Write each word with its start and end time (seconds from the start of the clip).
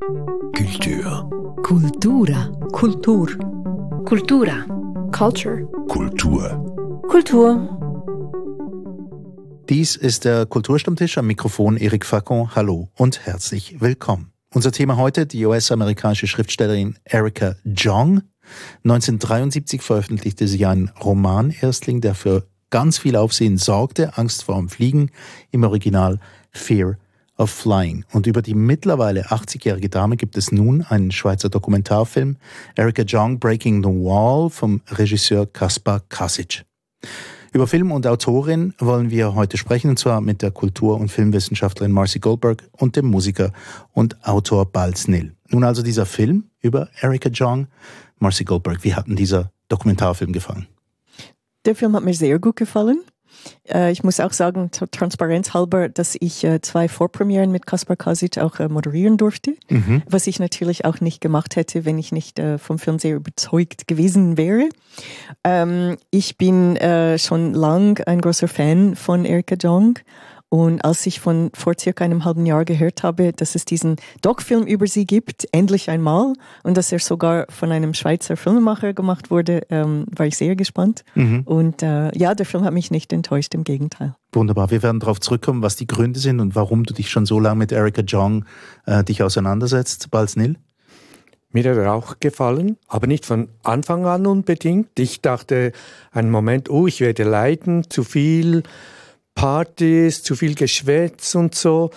Kultur. 0.00 1.30
Kultura. 1.62 2.52
Kultur. 2.72 3.28
Kultura. 4.04 4.66
Culture. 5.10 5.64
Kultur. 5.88 7.02
Kultur. 7.08 7.68
Dies 9.68 9.96
ist 9.96 10.24
der 10.24 10.46
Kulturstammtisch 10.46 11.16
am 11.18 11.26
Mikrofon 11.26 11.76
Eric 11.78 12.04
Facon. 12.04 12.54
Hallo 12.54 12.90
und 12.96 13.24
herzlich 13.24 13.80
willkommen. 13.80 14.32
Unser 14.52 14.72
Thema 14.72 14.96
heute, 14.96 15.24
die 15.26 15.46
US-amerikanische 15.46 16.26
Schriftstellerin 16.26 16.98
Erica 17.04 17.56
Jong. 17.64 18.22
1973 18.84 19.80
veröffentlichte 19.80 20.46
sie 20.46 20.66
einen 20.66 20.90
Roman-Erstling, 21.02 22.00
der 22.00 22.14
für 22.14 22.46
ganz 22.70 22.98
viel 22.98 23.16
Aufsehen 23.16 23.56
sorgte, 23.56 24.18
Angst 24.18 24.44
vor 24.44 24.56
dem 24.56 24.68
Fliegen, 24.68 25.10
im 25.52 25.64
Original 25.64 26.20
Fear 26.50 26.98
of 27.38 27.50
Flying. 27.50 28.04
Und 28.12 28.26
über 28.26 28.42
die 28.42 28.54
mittlerweile 28.54 29.26
80-jährige 29.26 29.88
Dame 29.88 30.16
gibt 30.16 30.36
es 30.36 30.52
nun 30.52 30.82
einen 30.82 31.10
Schweizer 31.10 31.48
Dokumentarfilm, 31.48 32.36
Erica 32.74 33.02
Jong 33.02 33.38
Breaking 33.38 33.82
the 33.82 33.88
Wall 33.88 34.50
vom 34.50 34.80
Regisseur 34.88 35.46
Kaspar 35.46 36.00
Kasic. 36.08 36.64
Über 37.52 37.66
Film 37.66 37.90
und 37.92 38.06
Autorin 38.06 38.74
wollen 38.78 39.10
wir 39.10 39.34
heute 39.34 39.56
sprechen, 39.56 39.88
und 39.88 39.98
zwar 39.98 40.20
mit 40.20 40.42
der 40.42 40.50
Kultur- 40.50 41.00
und 41.00 41.10
Filmwissenschaftlerin 41.10 41.92
Marcy 41.92 42.18
Goldberg 42.18 42.68
und 42.72 42.96
dem 42.96 43.06
Musiker 43.06 43.52
und 43.92 44.22
Autor 44.26 44.66
Balz 44.66 45.08
Nil. 45.08 45.34
Nun 45.48 45.64
also 45.64 45.82
dieser 45.82 46.06
Film 46.06 46.50
über 46.60 46.88
Erica 47.00 47.28
Jong. 47.30 47.68
Marcy 48.18 48.44
Goldberg, 48.44 48.84
wie 48.84 48.94
hat 48.94 49.06
denn 49.06 49.16
dieser 49.16 49.52
Dokumentarfilm 49.68 50.32
gefallen? 50.32 50.66
Der 51.64 51.74
Film 51.74 51.96
hat 51.96 52.04
mir 52.04 52.14
sehr 52.14 52.38
gut 52.38 52.56
gefallen. 52.56 53.02
Äh, 53.68 53.92
ich 53.92 54.04
muss 54.04 54.20
auch 54.20 54.32
sagen, 54.32 54.70
transparenzhalber, 54.70 55.88
dass 55.88 56.16
ich 56.18 56.44
äh, 56.44 56.60
zwei 56.60 56.88
Vorpremieren 56.88 57.50
mit 57.50 57.66
Kaspar 57.66 57.96
Kasic 57.96 58.38
auch 58.38 58.58
äh, 58.58 58.68
moderieren 58.68 59.16
durfte, 59.16 59.54
mhm. 59.68 60.02
was 60.08 60.26
ich 60.26 60.38
natürlich 60.38 60.84
auch 60.84 61.00
nicht 61.00 61.20
gemacht 61.20 61.56
hätte, 61.56 61.84
wenn 61.84 61.98
ich 61.98 62.12
nicht 62.12 62.40
vom 62.58 62.78
Film 62.78 62.98
sehr 62.98 63.16
überzeugt 63.16 63.88
gewesen 63.88 64.36
wäre. 64.36 64.68
Ähm, 65.44 65.96
ich 66.10 66.36
bin 66.36 66.78
schon 67.18 67.54
lang 67.54 68.00
ein 68.06 68.20
großer 68.20 68.48
Fan 68.48 68.96
von 68.96 69.24
Erika 69.24 69.56
Jong 69.56 69.98
und 70.48 70.84
als 70.84 71.04
ich 71.06 71.18
von 71.18 71.50
vor 71.54 71.74
circa 71.78 72.04
einem 72.04 72.24
halben 72.24 72.46
Jahr 72.46 72.64
gehört 72.64 73.02
habe, 73.02 73.32
dass 73.32 73.56
es 73.56 73.64
diesen 73.64 73.96
Doc-Film 74.22 74.64
über 74.64 74.86
sie 74.86 75.04
gibt, 75.04 75.46
endlich 75.50 75.90
einmal, 75.90 76.34
und 76.62 76.76
dass 76.76 76.92
er 76.92 77.00
sogar 77.00 77.46
von 77.48 77.72
einem 77.72 77.94
Schweizer 77.94 78.36
Filmemacher 78.36 78.92
gemacht 78.92 79.30
wurde, 79.30 79.62
ähm, 79.70 80.06
war 80.14 80.26
ich 80.26 80.36
sehr 80.36 80.54
gespannt. 80.54 81.04
Mhm. 81.14 81.42
Und 81.44 81.82
äh, 81.82 82.16
ja, 82.16 82.34
der 82.34 82.46
Film 82.46 82.64
hat 82.64 82.72
mich 82.72 82.92
nicht 82.92 83.12
enttäuscht, 83.12 83.54
im 83.54 83.64
Gegenteil. 83.64 84.14
Wunderbar. 84.32 84.70
Wir 84.70 84.82
werden 84.82 85.00
darauf 85.00 85.20
zurückkommen, 85.20 85.62
was 85.62 85.74
die 85.74 85.86
Gründe 85.86 86.20
sind 86.20 86.38
und 86.38 86.54
warum 86.54 86.84
du 86.84 86.94
dich 86.94 87.10
schon 87.10 87.26
so 87.26 87.40
lange 87.40 87.56
mit 87.56 87.72
Erika 87.72 88.02
Jong 88.02 88.44
äh, 88.86 89.02
dich 89.02 89.22
auseinandersetzt. 89.22 90.10
Balz 90.12 90.36
Nil? 90.36 90.56
Mir 91.50 91.70
hat 91.70 91.78
er 91.78 91.92
auch 91.92 92.20
gefallen, 92.20 92.76
aber 92.86 93.06
nicht 93.06 93.24
von 93.24 93.48
Anfang 93.62 94.04
an 94.04 94.26
unbedingt. 94.26 94.98
Ich 94.98 95.22
dachte 95.22 95.72
einen 96.12 96.30
Moment, 96.30 96.68
oh, 96.68 96.86
ich 96.86 97.00
werde 97.00 97.24
leiden, 97.24 97.88
zu 97.88 98.04
viel 98.04 98.62
Partys, 99.36 100.24
zu 100.24 100.34
viel 100.34 100.56
Geschwätz 100.56 101.36
und 101.36 101.54
so. 101.54 101.90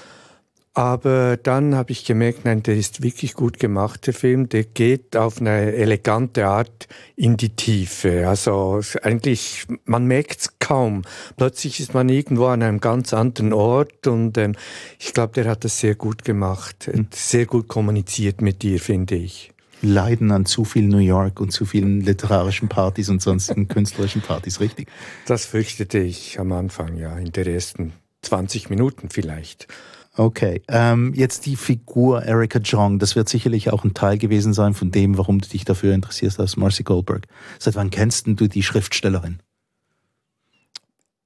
Aber 0.75 1.35
dann 1.35 1.75
habe 1.75 1.91
ich 1.91 2.05
gemerkt, 2.05 2.45
nein, 2.45 2.61
der 2.63 2.75
ist 2.75 3.01
wirklich 3.01 3.33
gut 3.33 3.59
gemacht, 3.59 4.05
der 4.05 4.13
Film. 4.13 4.49
Der 4.49 4.63
geht 4.63 5.17
auf 5.17 5.41
eine 5.41 5.73
elegante 5.73 6.45
Art 6.45 6.87
in 7.15 7.37
die 7.37 7.49
Tiefe. 7.49 8.29
Also 8.29 8.79
eigentlich, 9.01 9.65
man 9.85 10.05
merkt 10.05 10.41
es 10.41 10.59
kaum. 10.59 11.01
Plötzlich 11.37 11.79
ist 11.79 11.93
man 11.93 12.07
irgendwo 12.07 12.45
an 12.45 12.61
einem 12.61 12.79
ganz 12.79 13.13
anderen 13.13 13.51
Ort 13.51 14.05
und 14.05 14.37
ähm, 14.37 14.55
ich 14.99 15.13
glaube, 15.13 15.33
der 15.33 15.49
hat 15.49 15.63
das 15.65 15.79
sehr 15.79 15.95
gut 15.95 16.23
gemacht. 16.23 16.87
Hm. 16.91 17.07
Sehr 17.11 17.45
gut 17.45 17.67
kommuniziert 17.67 18.41
mit 18.41 18.61
dir, 18.61 18.79
finde 18.79 19.15
ich 19.15 19.51
leiden 19.81 20.31
an 20.31 20.45
zu 20.45 20.65
viel 20.65 20.87
New 20.87 20.97
York 20.97 21.39
und 21.39 21.51
zu 21.51 21.65
vielen 21.65 22.01
literarischen 22.01 22.69
Partys 22.69 23.09
und 23.09 23.21
sonstigen 23.21 23.67
künstlerischen 23.69 24.21
Partys, 24.21 24.59
richtig? 24.59 24.89
Das 25.25 25.45
fürchtete 25.45 25.99
ich 25.99 26.39
am 26.39 26.51
Anfang, 26.51 26.97
ja, 26.97 27.17
in 27.17 27.31
den 27.31 27.47
ersten 27.47 27.93
20 28.21 28.69
Minuten 28.69 29.09
vielleicht. 29.09 29.67
Okay, 30.15 30.61
ähm, 30.67 31.13
jetzt 31.15 31.45
die 31.45 31.55
Figur 31.55 32.23
Erika 32.23 32.59
Jong, 32.59 32.99
das 32.99 33.15
wird 33.15 33.29
sicherlich 33.29 33.71
auch 33.71 33.85
ein 33.85 33.93
Teil 33.93 34.17
gewesen 34.17 34.53
sein 34.53 34.73
von 34.73 34.91
dem, 34.91 35.17
warum 35.17 35.39
du 35.39 35.47
dich 35.47 35.63
dafür 35.63 35.93
interessierst 35.93 36.39
als 36.39 36.57
Marcy 36.57 36.83
Goldberg. 36.83 37.27
Seit 37.57 37.75
wann 37.75 37.89
kennst 37.89 38.27
du 38.27 38.47
die 38.47 38.63
Schriftstellerin? 38.63 39.39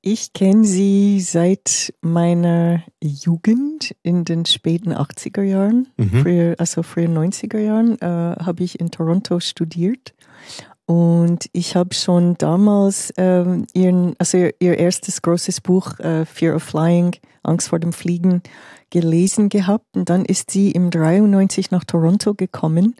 Ich 0.05 0.33
kenne 0.33 0.65
sie 0.65 1.21
seit 1.21 1.93
meiner 2.01 2.83
Jugend 3.01 3.95
in 4.03 4.25
den 4.25 4.45
späten 4.45 4.91
80er 4.91 5.43
Jahren, 5.43 5.87
mhm. 5.95 6.21
früher, 6.21 6.55
also 6.57 6.83
frühen 6.83 7.17
90er 7.17 7.57
Jahren, 7.57 7.97
äh, 8.01 8.35
habe 8.43 8.63
ich 8.63 8.81
in 8.81 8.91
Toronto 8.91 9.39
studiert. 9.39 10.13
Und 10.85 11.45
ich 11.53 11.77
habe 11.77 11.95
schon 11.95 12.37
damals 12.37 13.13
ähm, 13.15 13.65
ihren, 13.73 14.15
also 14.17 14.39
ihr, 14.39 14.53
ihr, 14.59 14.77
erstes 14.77 15.21
großes 15.21 15.61
Buch, 15.61 15.97
äh, 15.99 16.25
Fear 16.25 16.57
of 16.57 16.63
Flying, 16.63 17.15
Angst 17.41 17.69
vor 17.69 17.79
dem 17.79 17.93
Fliegen, 17.93 18.43
gelesen 18.89 19.47
gehabt. 19.47 19.95
Und 19.95 20.09
dann 20.09 20.25
ist 20.25 20.51
sie 20.51 20.71
im 20.71 20.89
93 20.89 21.71
nach 21.71 21.85
Toronto 21.85 22.33
gekommen, 22.33 22.97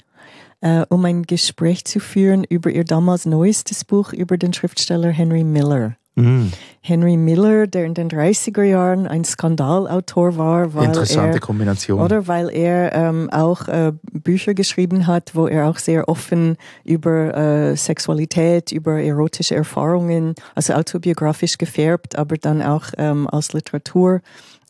äh, 0.62 0.86
um 0.88 1.03
ein 1.03 1.24
Gespräch 1.24 1.84
zu 1.84 2.00
führen 2.00 2.46
über 2.46 2.69
ihr 2.69 2.86
damals 2.86 3.25
neuestes 3.25 3.84
Buch 3.84 4.13
über 4.13 4.38
den 4.38 4.53
Schriftsteller 4.53 5.09
Henry 5.09 5.44
Miller. 5.44 5.97
Mm. 6.16 6.47
Henry 6.81 7.16
Miller, 7.16 7.66
der 7.66 7.85
in 7.85 7.94
den 7.94 8.09
30er 8.09 8.62
Jahren 8.62 9.07
ein 9.07 9.24
Skandalautor 9.24 10.38
war, 10.38 10.74
weil 10.74 10.85
Interessante 10.85 11.38
er, 11.38 11.40
Kombination. 11.40 12.01
Oder 12.01 12.28
weil 12.28 12.50
er 12.50 12.94
ähm, 12.94 13.29
auch 13.31 13.68
äh, 13.69 13.94
Bücher 14.12 14.53
geschrieben 14.53 15.07
hat, 15.07 15.34
wo 15.34 15.47
er 15.47 15.69
auch 15.69 15.78
sehr 15.78 16.09
offen 16.09 16.57
über 16.84 17.35
äh, 17.35 17.78
Sexualität, 17.78 18.72
über 18.74 19.01
erotische 19.01 19.56
Erfahrungen, 19.56 20.35
also 20.56 20.74
autobiografisch 20.74 21.57
gefärbt, 21.57 22.18
aber 22.18 22.35
dann 22.38 22.62
auch 22.62 22.88
ähm, 22.97 23.28
als 23.30 23.53
Literatur 23.53 24.22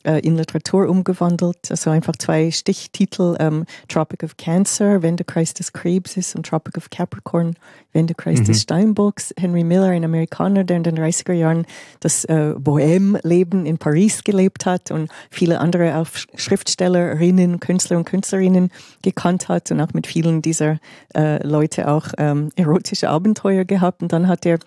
äh, 0.04 0.20
in 0.20 0.36
Literatur 0.36 0.88
umgewandelt. 0.88 1.70
Also 1.70 1.90
einfach 1.90 2.14
zwei 2.16 2.50
Stichtitel, 2.50 3.36
ähm, 3.40 3.64
Tropic 3.88 4.24
of 4.24 4.36
Cancer, 4.36 5.02
Wendekreis 5.02 5.54
des 5.54 5.72
Krebses 5.72 6.34
und 6.34 6.46
Tropic 6.46 6.76
of 6.76 6.90
Capricorn, 6.90 7.56
Wendekreis 7.92 8.40
mhm. 8.40 8.44
des 8.44 8.62
Steinbocks. 8.62 9.34
Henry 9.38 9.64
Miller, 9.64 9.88
ein 9.88 10.04
Amerikaner, 10.04 10.64
der 10.64 10.76
in 10.76 10.82
den 10.82 10.98
30er 10.98 11.32
Jahren 11.32 11.66
das 12.00 12.24
äh, 12.24 12.54
Bohème-Leben 12.56 13.66
in 13.66 13.78
Paris 13.78 14.24
gelebt 14.24 14.66
hat 14.66 14.90
und 14.90 15.10
viele 15.30 15.60
andere 15.60 15.96
auch 15.96 16.06
Schriftstellerinnen, 16.34 17.60
Künstler 17.60 17.96
und 17.96 18.04
Künstlerinnen 18.04 18.70
gekannt 19.02 19.48
hat 19.48 19.70
und 19.70 19.80
auch 19.80 19.92
mit 19.92 20.06
vielen 20.06 20.42
dieser 20.42 20.78
äh, 21.14 21.44
Leute 21.46 21.88
auch 21.88 22.08
ähm, 22.18 22.50
erotische 22.56 23.08
Abenteuer 23.08 23.64
gehabt. 23.64 24.02
Und 24.02 24.12
dann 24.12 24.28
hat 24.28 24.46
er 24.46 24.58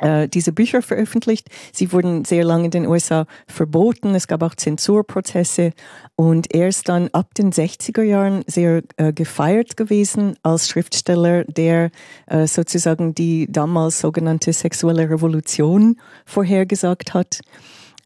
äh, 0.00 0.28
diese 0.28 0.52
Bücher 0.52 0.82
veröffentlicht. 0.82 1.48
Sie 1.72 1.92
wurden 1.92 2.24
sehr 2.24 2.44
lange 2.44 2.66
in 2.66 2.70
den 2.70 2.86
USA 2.86 3.26
verboten. 3.46 4.14
Es 4.14 4.28
gab 4.28 4.42
auch 4.42 4.54
Zensurprozesse 4.54 5.72
und 6.16 6.54
er 6.54 6.68
ist 6.68 6.88
dann 6.88 7.08
ab 7.12 7.34
den 7.34 7.52
60er 7.52 8.02
Jahren 8.02 8.44
sehr 8.46 8.82
äh, 8.96 9.12
gefeiert 9.12 9.76
gewesen 9.76 10.36
als 10.42 10.68
Schriftsteller, 10.68 11.44
der 11.44 11.90
äh, 12.26 12.46
sozusagen 12.46 13.14
die 13.14 13.50
damals 13.50 14.00
sogenannte 14.00 14.52
sexuelle 14.52 15.10
Revolution 15.10 15.96
vorhergesagt 16.26 17.14
hat. 17.14 17.40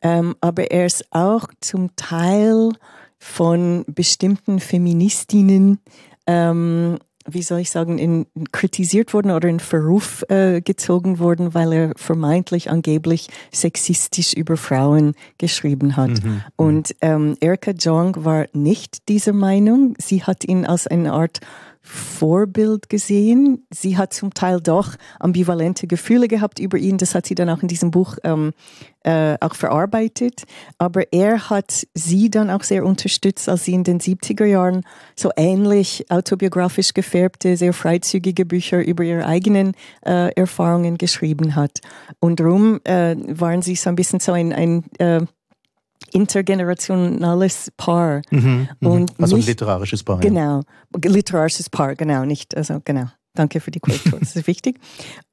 Ähm, 0.02 0.34
aber 0.40 0.70
er 0.70 0.86
ist 0.86 1.04
auch 1.10 1.46
zum 1.60 1.94
Teil 1.96 2.70
von 3.18 3.84
bestimmten 3.86 4.58
Feministinnen 4.58 5.78
ähm, 6.26 6.98
wie 7.28 7.42
soll 7.42 7.60
ich 7.60 7.70
sagen, 7.70 7.98
in, 7.98 8.26
kritisiert 8.52 9.14
worden 9.14 9.30
oder 9.30 9.48
in 9.48 9.60
Verruf 9.60 10.24
äh, 10.28 10.60
gezogen 10.60 11.18
worden, 11.18 11.54
weil 11.54 11.72
er 11.72 11.92
vermeintlich 11.96 12.70
angeblich 12.70 13.28
sexistisch 13.50 14.32
über 14.32 14.56
Frauen 14.56 15.14
geschrieben 15.38 15.96
hat. 15.96 16.22
Mhm. 16.22 16.30
mhm. 16.30 16.42
Und 16.56 16.94
ähm, 17.00 17.36
Erika 17.40 17.72
Jong 17.72 18.24
war 18.24 18.46
nicht 18.52 19.08
dieser 19.08 19.32
Meinung. 19.32 19.94
Sie 19.98 20.22
hat 20.22 20.44
ihn 20.44 20.66
als 20.66 20.86
eine 20.86 21.12
Art 21.12 21.40
Vorbild 21.82 22.88
gesehen. 22.88 23.66
Sie 23.70 23.98
hat 23.98 24.14
zum 24.14 24.32
Teil 24.32 24.60
doch 24.60 24.94
ambivalente 25.18 25.88
Gefühle 25.88 26.28
gehabt 26.28 26.60
über 26.60 26.78
ihn. 26.78 26.96
Das 26.96 27.14
hat 27.14 27.26
sie 27.26 27.34
dann 27.34 27.50
auch 27.50 27.60
in 27.60 27.68
diesem 27.68 27.90
Buch 27.90 28.18
ähm, 28.22 28.52
äh, 29.02 29.36
auch 29.40 29.56
verarbeitet. 29.56 30.44
Aber 30.78 31.12
er 31.12 31.50
hat 31.50 31.86
sie 31.94 32.30
dann 32.30 32.50
auch 32.50 32.62
sehr 32.62 32.84
unterstützt, 32.84 33.48
als 33.48 33.64
sie 33.64 33.74
in 33.74 33.82
den 33.82 33.98
70er 33.98 34.44
Jahren 34.44 34.82
so 35.16 35.30
ähnlich 35.36 36.08
autobiografisch 36.08 36.94
gefärbte, 36.94 37.56
sehr 37.56 37.72
freizügige 37.72 38.46
Bücher 38.46 38.84
über 38.84 39.02
ihre 39.02 39.26
eigenen 39.26 39.74
äh, 40.06 40.32
Erfahrungen 40.34 40.98
geschrieben 40.98 41.56
hat. 41.56 41.80
Und 42.20 42.38
darum 42.38 42.80
äh, 42.84 43.16
waren 43.26 43.62
sie 43.62 43.74
so 43.74 43.88
ein 43.88 43.96
bisschen 43.96 44.20
so 44.20 44.32
ein, 44.32 44.52
ein 44.52 44.84
äh, 44.98 45.22
intergenerationales 46.12 47.72
Paar. 47.76 48.22
Mhm, 48.30 48.68
mhm. 48.80 48.88
und 48.88 49.20
also 49.20 49.36
nicht, 49.36 49.46
ein 49.46 49.50
literarisches 49.50 50.02
Paar. 50.02 50.20
Genau, 50.20 50.60
ja. 50.60 51.10
literarisches 51.10 51.70
Paar, 51.70 51.94
genau, 51.94 52.24
nicht, 52.24 52.56
also 52.56 52.80
genau. 52.84 53.06
Danke 53.34 53.60
für 53.60 53.70
die 53.70 53.80
Korrektur, 53.80 54.18
das 54.20 54.36
ist 54.36 54.46
wichtig. 54.46 54.78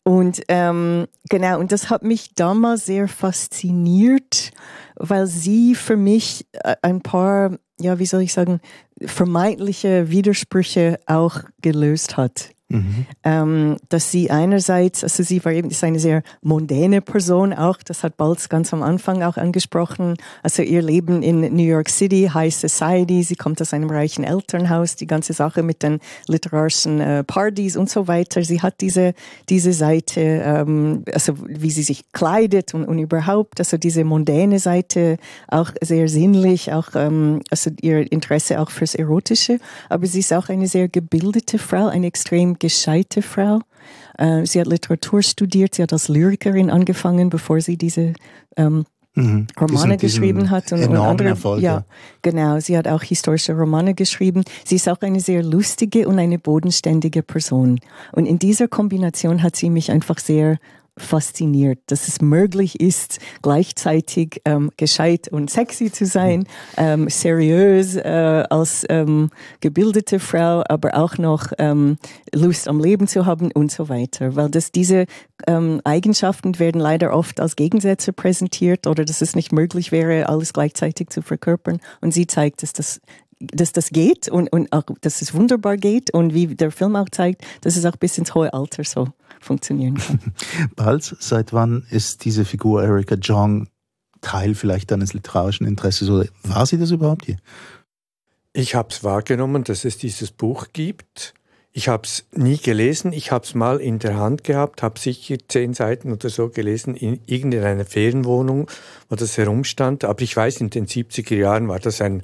Und 0.04 0.42
ähm, 0.48 1.08
genau, 1.30 1.60
und 1.60 1.74
das 1.74 1.90
hat 1.90 2.02
mich 2.02 2.34
damals 2.34 2.86
sehr 2.86 3.10
fasziniert, 3.10 4.52
weil 4.96 5.28
sie 5.28 5.76
für 5.76 5.98
mich 5.98 6.48
äh, 6.54 6.76
ein 6.82 7.02
paar 7.02 7.58
ja, 7.80 7.98
wie 8.00 8.06
soll 8.06 8.22
ich 8.22 8.34
sagen, 8.34 8.60
vermeintliche 9.02 10.10
Widersprüche 10.10 11.00
auch 11.06 11.42
gelöst 11.62 12.18
hat. 12.18 12.52
Mhm. 12.72 13.08
Ähm, 13.24 13.78
dass 13.90 14.12
sie 14.12 14.30
einerseits, 14.30 15.04
also 15.04 15.24
sie 15.24 15.44
war 15.44 15.52
eben 15.52 15.72
ist 15.72 15.84
eine 15.84 16.00
sehr 16.00 16.22
mondäne 16.44 17.02
Person 17.02 17.52
auch, 17.52 17.78
das 17.84 18.04
hat 18.04 18.16
Balz 18.16 18.48
ganz 18.48 18.72
am 18.74 18.84
Anfang 18.84 19.24
auch 19.24 19.38
angesprochen. 19.38 20.18
Also 20.44 20.62
ihr 20.62 20.84
Leben 20.84 21.24
in 21.24 21.42
New 21.56 21.64
York 21.64 21.90
City, 21.90 22.30
High 22.32 22.54
Society, 22.54 23.24
sie 23.24 23.36
kommt 23.36 23.60
aus 23.60 23.74
einem 23.74 23.90
reichen 23.90 24.24
Elternhaus, 24.24 24.96
die 24.96 25.08
ganze 25.08 25.34
Sache 25.34 25.64
mit 25.64 25.82
den 25.82 26.00
literarischen 26.28 27.00
äh, 27.00 27.24
Partys 27.24 27.76
und 27.76 27.90
so 27.90 28.08
weiter. 28.08 28.44
Sie 28.44 28.62
hat 28.62 28.82
diese, 28.82 29.16
diese 29.50 29.74
Seite, 29.74 30.22
ähm, 30.22 31.04
also 31.12 31.34
wie 31.48 31.72
sie 31.72 31.84
sich 31.84 32.12
kleidet 32.12 32.76
und, 32.76 32.86
und 32.86 33.00
überhaupt, 33.00 33.60
also 33.60 33.78
diese 33.78 34.04
mondäne 34.04 34.60
Seite 34.60 35.18
auch 35.48 35.72
sehr 35.82 36.08
sinnlich, 36.08 36.72
auch 36.72 36.90
ähm, 36.94 37.42
also 37.50 37.72
ihr 37.82 38.12
Interesse 38.12 38.60
auch 38.60 38.70
fürs 38.70 38.94
Erotische. 38.94 39.60
Aber 39.90 40.06
sie 40.06 40.20
ist 40.20 40.34
auch 40.34 40.50
eine 40.50 40.68
sehr 40.68 40.88
gebildete 40.88 41.58
Frau, 41.58 41.88
eine 41.88 42.06
extrem 42.06 42.59
gescheite 42.60 43.22
Frau. 43.22 43.62
Äh, 44.18 44.46
sie 44.46 44.60
hat 44.60 44.68
Literatur 44.68 45.22
studiert, 45.22 45.76
sie 45.76 45.84
hat 45.84 45.94
als 45.94 46.10
Lyrikerin 46.10 46.70
angefangen, 46.70 47.30
bevor 47.30 47.62
sie 47.62 47.78
diese 47.78 48.14
ähm, 48.58 48.86
mhm. 49.16 49.48
Romane 49.60 49.98
diesen, 49.98 50.22
geschrieben 50.22 50.50
hat 50.50 50.72
und, 50.72 50.84
und 50.86 50.98
andere. 50.98 51.30
Erfolg, 51.30 51.62
ja, 51.62 51.86
genau. 52.22 52.60
Sie 52.60 52.78
hat 52.78 52.88
auch 52.88 53.02
historische 53.02 53.54
Romane 53.54 53.94
geschrieben. 53.94 54.44
Sie 54.66 54.76
ist 54.76 54.90
auch 54.90 55.02
eine 55.02 55.20
sehr 55.20 55.44
lustige 55.44 56.08
und 56.08 56.20
eine 56.20 56.40
bodenständige 56.40 57.24
Person. 57.24 57.80
Und 58.12 58.26
in 58.26 58.40
dieser 58.40 58.68
Kombination 58.68 59.42
hat 59.42 59.56
sie 59.56 59.70
mich 59.70 59.92
einfach 59.92 60.20
sehr 60.20 60.58
fasziniert, 61.02 61.80
dass 61.88 62.08
es 62.08 62.22
möglich 62.22 62.80
ist, 62.80 63.20
gleichzeitig 63.42 64.42
ähm, 64.46 64.72
gescheit 64.78 65.28
und 65.28 65.50
sexy 65.50 65.92
zu 65.92 66.06
sein, 66.06 66.46
ähm, 66.78 67.10
seriös 67.10 67.96
äh, 67.96 68.46
als 68.50 68.86
ähm, 68.90 69.30
gebildete 69.62 70.20
Frau, 70.20 70.64
aber 70.68 70.96
auch 70.96 71.18
noch 71.18 71.52
ähm, 71.58 71.98
Lust 72.34 72.68
am 72.68 72.80
Leben 72.80 73.08
zu 73.08 73.26
haben 73.26 73.52
und 73.52 73.72
so 73.72 73.90
weiter. 73.90 74.36
Weil 74.36 74.50
das, 74.50 74.72
diese 74.72 75.06
ähm, 75.48 75.82
Eigenschaften 75.84 76.60
werden 76.60 76.82
leider 76.82 77.14
oft 77.14 77.40
als 77.40 77.56
Gegensätze 77.56 78.14
präsentiert 78.14 78.88
oder 78.88 79.06
dass 79.06 79.22
es 79.22 79.36
nicht 79.36 79.52
möglich 79.52 79.92
wäre, 79.92 80.30
alles 80.30 80.54
gleichzeitig 80.54 81.10
zu 81.10 81.22
verkörpern. 81.22 81.80
Und 82.02 82.14
sie 82.14 82.28
zeigt, 82.28 82.64
dass 82.64 82.74
das 82.74 83.02
dass 83.40 83.72
das 83.72 83.90
geht 83.92 84.28
und, 84.28 84.52
und 84.52 84.72
auch, 84.74 84.84
dass 85.02 85.22
es 85.22 85.34
wunderbar 85.34 85.78
geht 85.78 86.14
und 86.14 86.34
wie 86.34 86.48
der 86.48 86.72
Film 86.72 86.96
auch 86.96 87.10
zeigt, 87.10 87.46
dass 87.62 87.78
es 87.78 87.86
auch 87.86 87.96
bis 87.96 88.18
ins 88.18 88.36
hohe 88.36 88.54
Alter 88.54 88.84
so 88.84 89.08
funktionieren 89.40 89.98
kann. 89.98 90.20
Bald, 90.76 91.04
seit 91.20 91.54
wann 91.54 91.86
ist 91.90 92.26
diese 92.26 92.46
Figur 92.46 92.84
Erika 92.84 93.16
Jong 93.16 93.68
Teil 94.22 94.56
vielleicht 94.56 94.92
deines 94.92 95.14
literarischen 95.14 95.66
Interesses 95.66 96.10
oder 96.10 96.28
war 96.44 96.66
sie 96.66 96.78
das 96.78 96.92
überhaupt 96.92 97.26
hier? 97.26 97.38
Ich 98.54 98.76
habe 98.76 98.90
es 98.92 99.04
wahrgenommen, 99.04 99.64
dass 99.64 99.86
es 99.86 99.98
dieses 99.98 100.32
Buch 100.32 100.68
gibt. 100.74 101.34
Ich 101.72 101.88
habe 101.88 102.04
es 102.04 102.26
nie 102.34 102.58
gelesen. 102.58 103.14
Ich 103.14 103.32
habe 103.32 103.46
es 103.46 103.54
mal 103.54 103.80
in 103.80 104.00
der 104.00 104.18
Hand 104.18 104.44
gehabt, 104.44 104.82
habe 104.82 105.00
sicher 105.00 105.38
zehn 105.48 105.74
Seiten 105.74 106.12
oder 106.12 106.30
so 106.30 106.50
gelesen 106.50 106.96
in 106.96 107.20
irgendeiner 107.28 107.86
Ferienwohnung, 107.86 108.70
wo 109.08 109.16
das 109.16 109.38
herumstand. 109.38 110.04
Aber 110.04 110.22
ich 110.22 110.36
weiß, 110.36 110.62
in 110.62 110.72
den 110.72 110.88
70er 110.88 111.36
Jahren 111.36 111.68
war 111.68 111.80
das 111.80 112.02
ein 112.02 112.24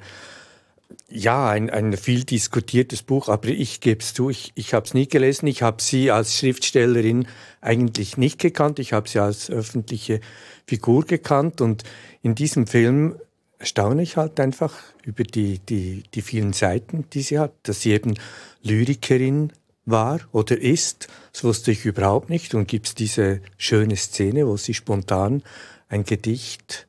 ja, 1.08 1.48
ein, 1.48 1.70
ein 1.70 1.96
viel 1.96 2.24
diskutiertes 2.24 3.02
Buch, 3.02 3.28
aber 3.28 3.48
ich 3.48 3.80
gebe 3.80 4.00
es 4.00 4.12
zu, 4.12 4.28
ich, 4.28 4.52
ich 4.56 4.74
habe 4.74 4.86
es 4.86 4.94
nie 4.94 5.06
gelesen. 5.06 5.46
Ich 5.46 5.62
habe 5.62 5.80
sie 5.80 6.10
als 6.10 6.36
Schriftstellerin 6.36 7.28
eigentlich 7.60 8.16
nicht 8.16 8.40
gekannt. 8.40 8.78
Ich 8.78 8.92
habe 8.92 9.08
sie 9.08 9.20
als 9.20 9.48
öffentliche 9.48 10.20
Figur 10.66 11.04
gekannt 11.04 11.60
und 11.60 11.84
in 12.22 12.34
diesem 12.34 12.66
Film 12.66 13.16
staune 13.60 14.02
ich 14.02 14.16
halt 14.16 14.40
einfach 14.40 14.74
über 15.04 15.22
die, 15.22 15.60
die, 15.60 16.02
die 16.12 16.22
vielen 16.22 16.52
Seiten, 16.52 17.04
die 17.12 17.22
sie 17.22 17.38
hat, 17.38 17.52
dass 17.62 17.82
sie 17.82 17.92
eben 17.92 18.14
Lyrikerin 18.62 19.52
war 19.84 20.20
oder 20.32 20.60
ist. 20.60 21.06
Das 21.32 21.44
wusste 21.44 21.70
ich 21.70 21.84
überhaupt 21.84 22.28
nicht. 22.30 22.54
Und 22.54 22.66
gibt 22.66 22.88
es 22.88 22.94
diese 22.94 23.40
schöne 23.56 23.96
Szene, 23.96 24.46
wo 24.46 24.56
sie 24.56 24.74
spontan 24.74 25.42
ein 25.88 26.04
Gedicht 26.04 26.88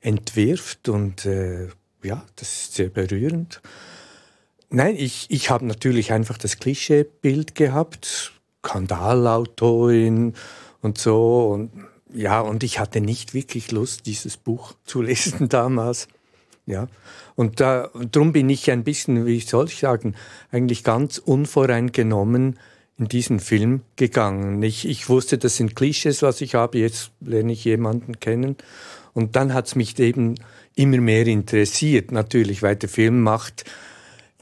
entwirft 0.00 0.88
und 0.88 1.26
äh, 1.26 1.68
ja, 2.04 2.24
das 2.36 2.52
ist 2.52 2.74
sehr 2.74 2.88
berührend. 2.88 3.60
Nein, 4.70 4.96
ich, 4.96 5.26
ich 5.28 5.50
habe 5.50 5.66
natürlich 5.66 6.12
einfach 6.12 6.38
das 6.38 6.58
Klischeebild 6.58 7.54
gehabt, 7.54 8.32
Skandalautorin 8.64 10.34
und 10.80 10.98
so. 10.98 11.48
Und, 11.48 11.70
ja, 12.12 12.40
und 12.40 12.62
ich 12.64 12.78
hatte 12.78 13.00
nicht 13.00 13.34
wirklich 13.34 13.70
Lust, 13.70 14.06
dieses 14.06 14.36
Buch 14.36 14.74
zu 14.84 15.02
lesen 15.02 15.48
damals. 15.48 16.08
Ja, 16.64 16.86
und, 17.34 17.60
da, 17.60 17.90
darum 18.10 18.32
bin 18.32 18.48
ich 18.48 18.70
ein 18.70 18.84
bisschen, 18.84 19.26
wie 19.26 19.40
soll 19.40 19.66
ich 19.66 19.78
sagen, 19.78 20.14
eigentlich 20.52 20.84
ganz 20.84 21.18
unvoreingenommen 21.18 22.58
in 22.98 23.08
diesen 23.08 23.40
Film 23.40 23.82
gegangen. 23.96 24.62
Ich, 24.62 24.88
ich 24.88 25.08
wusste, 25.08 25.38
das 25.38 25.56
sind 25.56 25.74
Klischees, 25.74 26.22
was 26.22 26.40
ich 26.40 26.54
habe, 26.54 26.78
jetzt 26.78 27.10
lerne 27.20 27.52
ich 27.52 27.64
jemanden 27.64 28.20
kennen. 28.20 28.56
Und 29.12 29.34
dann 29.34 29.52
hat 29.54 29.66
es 29.66 29.74
mich 29.74 29.98
eben 29.98 30.36
immer 30.74 30.98
mehr 30.98 31.26
interessiert, 31.26 32.12
natürlich, 32.12 32.62
weil 32.62 32.76
der 32.76 32.88
Film 32.88 33.22
macht, 33.22 33.64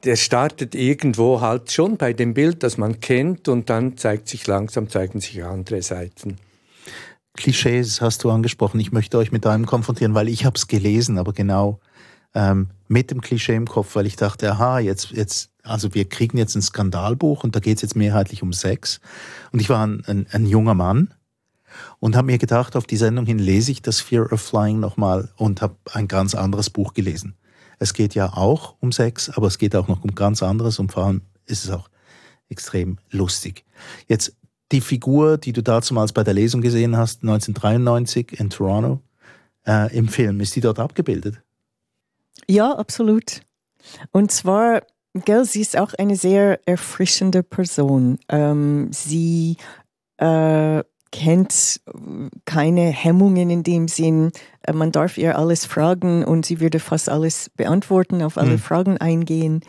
der 0.05 0.17
startet 0.17 0.75
irgendwo 0.75 1.41
halt 1.41 1.71
schon 1.71 1.97
bei 1.97 2.13
dem 2.13 2.35
Bild, 2.35 2.63
das 2.63 2.79
man 2.79 3.01
kennt, 3.01 3.49
und 3.49 3.69
dann 3.69 3.97
zeigt 3.97 4.29
sich 4.29 4.47
langsam, 4.47 4.89
zeigen 4.89 5.21
sich 5.21 5.45
andere 5.45 5.83
Seiten. 5.83 6.37
Klischees 7.35 8.01
hast 8.01 8.25
du 8.25 8.31
angesprochen. 8.31 8.81
Ich 8.81 8.93
möchte 8.93 9.19
euch 9.19 9.33
mit 9.33 9.47
einem 9.47 9.67
konfrontieren, 9.67 10.15
weil 10.15 10.29
ich 10.29 10.45
habe 10.45 10.57
es 10.57 10.67
gelesen, 10.69 11.19
aber 11.19 11.33
genau 11.33 11.81
ähm, 12.35 12.69
mit 12.89 13.11
dem 13.11 13.21
Klischee 13.21 13.55
im 13.55 13.67
Kopf, 13.67 13.95
weil 13.95 14.07
ich 14.07 14.17
dachte, 14.17 14.53
aha, 14.53 14.79
jetzt, 14.79 15.11
jetzt, 15.13 15.51
also 15.63 15.95
wir 15.95 16.09
kriegen 16.09 16.39
jetzt 16.39 16.55
ein 16.55 16.63
Skandalbuch 16.63 17.45
und 17.45 17.55
da 17.55 17.61
geht 17.61 17.77
es 17.77 17.83
jetzt 17.83 17.97
mehrheitlich 17.97 18.43
um 18.43 18.53
Sex. 18.53 19.01
Und 19.53 19.61
ich 19.61 19.69
war 19.69 19.87
ein, 19.87 20.03
ein, 20.07 20.27
ein 20.31 20.47
junger 20.47 20.75
Mann 20.75 21.15
und 21.99 22.17
habe 22.17 22.27
mir 22.27 22.39
gedacht, 22.39 22.77
auf 22.77 22.87
die 22.87 22.97
Sendung 22.97 23.27
hin 23.27 23.39
lese 23.39 23.73
ich 23.73 23.83
das 23.83 24.01
Fear 24.01 24.33
of 24.33 24.41
Flying 24.41 24.81
nochmal 24.81 25.31
und 25.37 25.63
habe 25.63 25.77
ein 25.93 26.09
ganz 26.09 26.35
anderes 26.35 26.71
Buch 26.71 26.95
gelesen. 26.95 27.35
Es 27.79 27.95
geht 27.95 28.15
ja 28.15 28.33
auch 28.35 28.77
um 28.81 28.93
Sex, 28.93 29.31
aber 29.31 29.47
es 29.47 29.59
geht 29.59 29.75
auch 29.75 29.89
noch 29.89 30.05
um 30.05 30.15
ganz 30.15 30.43
anderes 30.43 30.79
und 30.79 30.93
vor 30.93 31.07
allem 31.07 31.23
ist 31.47 31.65
es 31.65 31.71
auch 31.71 31.89
extrem 32.49 32.99
lustig. 33.11 33.65
Jetzt 34.07 34.37
die 34.73 34.81
Figur, 34.81 35.39
die 35.39 35.53
du 35.53 35.63
dazumals 35.63 36.13
bei 36.13 36.23
der 36.23 36.35
Lesung 36.35 36.61
gesehen 36.61 36.97
hast, 36.97 37.23
1993 37.23 38.39
in 38.39 38.51
Toronto, 38.51 39.01
äh, 39.67 39.97
im 39.97 40.09
Film, 40.09 40.41
ist 40.41 40.55
die 40.57 40.61
dort 40.61 40.79
abgebildet? 40.79 41.41
Ja, 42.47 42.73
absolut. 42.73 43.43
Und 44.13 44.31
zwar, 44.31 44.83
gell, 45.15 45.45
sie 45.45 45.61
ist 45.61 45.77
auch 45.77 45.95
eine 45.95 46.17
sehr 46.17 46.61
erfrischende 46.69 47.43
Person. 47.43 48.19
Ähm, 48.29 48.93
sie 48.93 49.57
äh, 50.19 50.83
kennt 51.13 51.81
keine 52.45 52.83
Hemmungen 52.83 53.51
in 53.51 53.63
dem 53.63 53.89
Sinn. 53.89 54.31
Äh, 54.63 54.73
man 54.73 54.93
darf 54.93 55.19
ihr 55.19 55.39
alles 55.39 55.67
fragen 55.67 56.25
und 56.25 56.47
sie 56.47 56.61
würde 56.61 56.79
fast 56.79 57.09
alles 57.09 57.51
beantworten, 57.57 58.23
auf 58.23 58.39
alle 58.39 58.53
mhm. 58.53 58.59
Fragen 58.59 58.99
eingehen. 58.99 59.61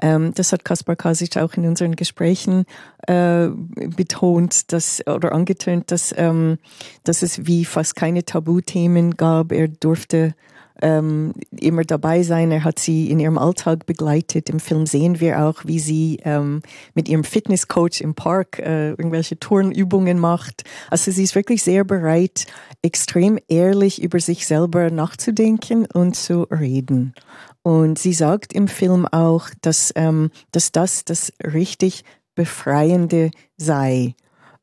Ähm, 0.00 0.32
das 0.34 0.52
hat 0.52 0.64
Kaspar 0.64 0.96
Kasic 0.96 1.36
auch 1.36 1.54
in 1.54 1.66
unseren 1.66 1.96
Gesprächen 1.96 2.64
äh, 3.06 3.48
betont, 3.48 4.72
dass, 4.72 5.04
oder 5.06 5.32
angetönt, 5.32 5.90
dass, 5.90 6.14
ähm, 6.16 6.58
dass 7.04 7.22
es 7.22 7.46
wie 7.46 7.64
fast 7.64 7.96
keine 7.96 8.24
Tabuthemen 8.24 9.16
gab. 9.16 9.52
Er 9.52 9.68
durfte 9.68 10.34
ähm, 10.82 11.34
immer 11.50 11.84
dabei 11.84 12.22
sein. 12.22 12.50
Er 12.50 12.64
hat 12.64 12.78
sie 12.78 13.10
in 13.10 13.20
ihrem 13.20 13.38
Alltag 13.38 13.86
begleitet. 13.86 14.48
Im 14.48 14.60
Film 14.60 14.86
sehen 14.86 15.20
wir 15.20 15.42
auch, 15.44 15.64
wie 15.64 15.78
sie 15.78 16.18
ähm, 16.24 16.62
mit 16.94 17.08
ihrem 17.08 17.24
Fitnesscoach 17.24 18.00
im 18.00 18.14
Park 18.14 18.58
äh, 18.58 18.90
irgendwelche 18.90 19.38
Turnübungen 19.38 20.18
macht. 20.18 20.64
Also 20.90 21.10
sie 21.10 21.24
ist 21.24 21.34
wirklich 21.34 21.62
sehr 21.62 21.84
bereit, 21.84 22.46
extrem 22.82 23.38
ehrlich 23.48 24.02
über 24.02 24.20
sich 24.20 24.46
selber 24.46 24.90
nachzudenken 24.90 25.86
und 25.86 26.16
zu 26.16 26.42
reden. 26.42 27.14
Und 27.62 27.98
sie 27.98 28.12
sagt 28.12 28.52
im 28.52 28.68
Film 28.68 29.06
auch, 29.06 29.48
dass, 29.60 29.92
ähm, 29.96 30.30
dass 30.52 30.72
das 30.72 31.04
das 31.04 31.32
richtig 31.44 32.04
Befreiende 32.34 33.30
sei. 33.56 34.14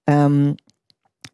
Ähm, 0.08 0.56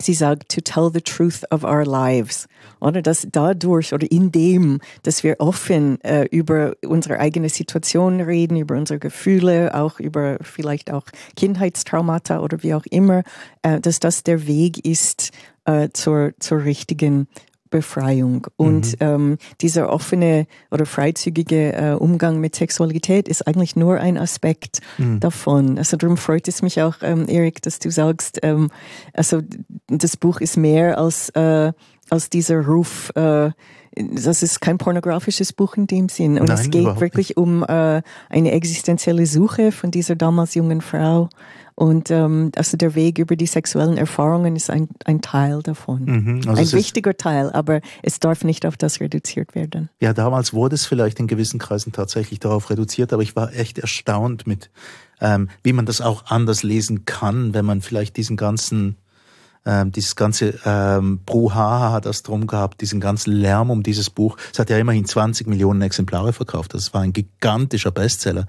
sie 0.02 0.14
sagt, 0.14 0.50
to 0.50 0.62
tell 0.62 0.92
the 0.92 1.02
truth 1.02 1.44
of 1.52 1.64
our 1.64 1.86
lives. 1.86 2.48
Oder 2.80 3.02
dass 3.02 3.28
dadurch 3.32 3.94
oder 3.94 4.10
in 4.12 4.32
dem, 4.32 4.80
dass 5.04 5.24
wir 5.24 5.36
offen 5.40 6.02
äh, 6.02 6.26
über 6.32 6.74
unsere 6.86 7.20
eigene 7.20 7.50
Situation 7.50 8.22
reden, 8.22 8.58
über 8.58 8.76
unsere 8.76 9.00
Gefühle, 9.00 9.74
auch 9.76 10.00
über 10.00 10.38
vielleicht 10.42 10.92
auch 10.92 11.06
Kindheitstraumata 11.36 12.40
oder 12.40 12.64
wie 12.64 12.74
auch 12.74 12.86
immer, 12.90 13.24
äh, 13.62 13.80
dass 13.80 14.00
das 14.00 14.24
der 14.24 14.48
Weg 14.48 14.86
ist 14.86 15.32
äh, 15.66 15.90
zur, 15.94 16.34
zur 16.40 16.64
richtigen 16.64 17.28
Befreiung. 17.72 18.46
Und 18.58 19.00
mhm. 19.02 19.08
ähm, 19.08 19.38
dieser 19.62 19.90
offene 19.90 20.46
oder 20.70 20.86
freizügige 20.86 21.74
äh, 21.74 21.92
Umgang 21.94 22.40
mit 22.40 22.56
Sexualität 22.56 23.28
ist 23.28 23.48
eigentlich 23.48 23.76
nur 23.76 24.00
ein 24.00 24.18
Aspekt 24.18 24.82
mhm. 25.00 25.20
davon. 25.20 25.80
Also 25.80 25.98
darum 25.98 26.18
freut 26.18 26.48
es 26.48 26.62
mich 26.62 26.82
auch, 26.82 26.98
ähm, 27.02 27.28
Erik, 27.28 27.64
dass 27.64 27.80
du 27.80 27.90
sagst, 27.90 28.40
ähm, 28.44 28.70
also 29.14 29.42
das 29.88 30.18
Buch 30.18 30.40
ist 30.42 30.58
mehr 30.58 31.00
als 31.00 31.30
äh, 31.30 31.72
als 32.12 32.30
dieser 32.30 32.66
Ruf, 32.66 33.12
äh, 33.16 33.52
das 33.96 34.44
ist 34.44 34.60
kein 34.62 34.78
pornografisches 34.78 35.54
Buch 35.54 35.76
in 35.76 35.88
dem 35.88 36.10
Sinn. 36.10 36.38
Und 36.38 36.48
Nein, 36.48 36.58
es 36.60 36.70
geht 36.70 37.00
wirklich 37.00 37.38
um 37.38 37.64
äh, 37.64 38.02
eine 38.30 38.52
existenzielle 38.52 39.26
Suche 39.26 39.72
von 39.72 39.92
dieser 39.92 40.16
damals 40.16 40.54
jungen 40.54 40.82
Frau. 40.82 41.30
Und 41.76 42.12
ähm, 42.12 42.52
also 42.56 42.78
der 42.78 42.96
Weg 42.96 43.18
über 43.18 43.36
die 43.36 43.46
sexuellen 43.46 43.98
Erfahrungen 43.98 44.56
ist 44.56 44.70
ein, 44.70 44.90
ein 45.06 45.22
Teil 45.22 45.62
davon. 45.62 46.04
Mhm, 46.06 46.42
also 46.48 46.62
ein 46.62 46.80
wichtiger 46.80 47.16
Teil, 47.16 47.52
aber 47.52 47.82
es 48.04 48.20
darf 48.20 48.44
nicht 48.44 48.66
auf 48.66 48.78
das 48.78 49.00
reduziert 49.00 49.56
werden. 49.56 49.90
Ja, 50.00 50.14
damals 50.14 50.54
wurde 50.54 50.76
es 50.76 50.86
vielleicht 50.86 51.20
in 51.20 51.28
gewissen 51.28 51.60
Kreisen 51.60 51.92
tatsächlich 51.92 52.40
darauf 52.40 52.70
reduziert, 52.70 53.14
aber 53.14 53.24
ich 53.24 53.36
war 53.36 53.54
echt 53.54 53.80
erstaunt 53.80 54.48
mit, 54.48 54.70
ähm, 55.22 55.50
wie 55.64 55.74
man 55.74 55.86
das 55.86 56.02
auch 56.02 56.26
anders 56.28 56.64
lesen 56.64 57.06
kann, 57.06 57.54
wenn 57.54 57.66
man 57.66 57.82
vielleicht 57.82 58.18
diesen 58.18 58.38
ganzen, 58.38 58.98
ähm, 59.66 59.92
dieses 59.92 60.16
ganze 60.16 60.60
ähm, 60.66 61.20
Brouhaha, 61.26 62.00
das 62.02 62.24
drum 62.24 62.48
gehabt, 62.48 62.82
diesen 62.82 63.00
ganzen 63.00 63.32
Lärm 63.32 63.70
um 63.70 63.84
dieses 63.84 64.10
Buch. 64.10 64.38
Es 64.52 64.60
hat 64.60 64.70
ja 64.70 64.78
immerhin 64.78 65.06
20 65.06 65.48
Millionen 65.48 65.82
Exemplare 65.82 66.34
verkauft. 66.34 66.74
Das 66.74 66.94
war 66.94 67.02
ein 67.02 67.14
gigantischer 67.14 67.92
Bestseller, 67.92 68.48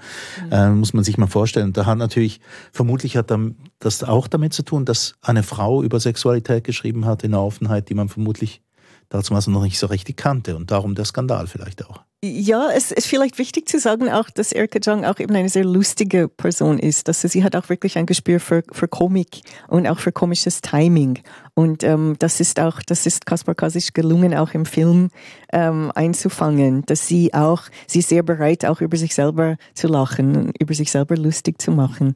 ähm, 0.51 0.79
muss 0.79 0.95
man 0.95 1.05
sich 1.05 1.19
mal 1.19 1.27
vorstellen. 1.27 1.67
Und 1.67 1.77
da 1.77 1.87
hat 1.87 1.99
natürlich, 1.99 2.41
vermutlich 2.73 3.17
hat 3.17 3.33
das 3.79 4.05
auch 4.05 4.27
damit 4.27 4.55
zu 4.55 4.63
tun, 4.63 4.85
dass 4.85 5.15
eine 5.21 5.43
Frau 5.43 5.83
über 5.83 6.01
Sexualität 6.01 6.65
geschrieben 6.65 7.05
hat 7.05 7.25
in 7.25 7.35
einer 7.35 7.43
Offenheit, 7.43 7.89
die 7.89 7.95
man 7.95 8.09
vermutlich 8.09 8.63
dazu 9.09 9.35
noch 9.35 9.63
nicht 9.63 9.79
so 9.79 9.89
richtig 9.89 10.17
kannte 10.17 10.57
und 10.57 10.71
darum 10.71 10.95
der 10.95 11.05
Skandal 11.05 11.47
vielleicht 11.47 11.85
auch. 11.87 12.01
Ja, 12.25 12.71
es 12.71 12.93
ist 12.93 13.09
vielleicht 13.09 13.39
wichtig 13.39 13.69
zu 13.69 13.81
sagen 13.81 14.09
auch, 14.09 14.31
dass 14.31 14.53
Erika 14.53 14.79
Jong 14.79 15.05
auch 15.05 15.19
eben 15.19 15.35
eine 15.35 15.49
sehr 15.49 15.65
lustige 15.65 16.29
Person 16.29 16.79
ist. 16.79 17.09
Dass 17.09 17.23
sie 17.23 17.43
hat 17.43 17.57
auch 17.57 17.69
wirklich 17.69 17.99
ein 17.99 18.07
Gespür 18.07 18.39
für, 18.39 18.63
für 18.71 18.87
Komik 18.87 19.41
und 19.67 19.89
auch 19.89 19.99
für 19.99 20.13
komisches 20.13 20.61
Timing. 20.61 21.19
Und 21.55 21.83
ähm, 21.83 22.15
das 22.19 22.41
ist 22.41 22.61
auch, 22.61 22.81
das 22.81 23.05
ist 23.07 23.27
Kaspar 23.27 23.55
Kasic 23.55 23.93
gelungen, 23.93 24.35
auch 24.35 24.55
im 24.55 24.65
Film 24.65 25.11
ähm, 25.53 25.93
einzufangen, 25.95 26.83
dass 26.87 27.07
sie 27.07 27.35
auch, 27.35 27.65
sie 27.87 27.99
ist 27.99 28.09
sehr 28.09 28.23
bereit, 28.23 28.65
auch 28.65 28.81
über 28.81 28.97
sich 28.97 29.15
selber 29.15 29.57
zu 29.75 29.87
lachen 29.89 30.37
und 30.37 30.63
über 30.63 30.73
sich 30.73 30.91
selber 30.91 31.17
lustig 31.17 31.61
zu 31.61 31.73
machen. 31.73 32.15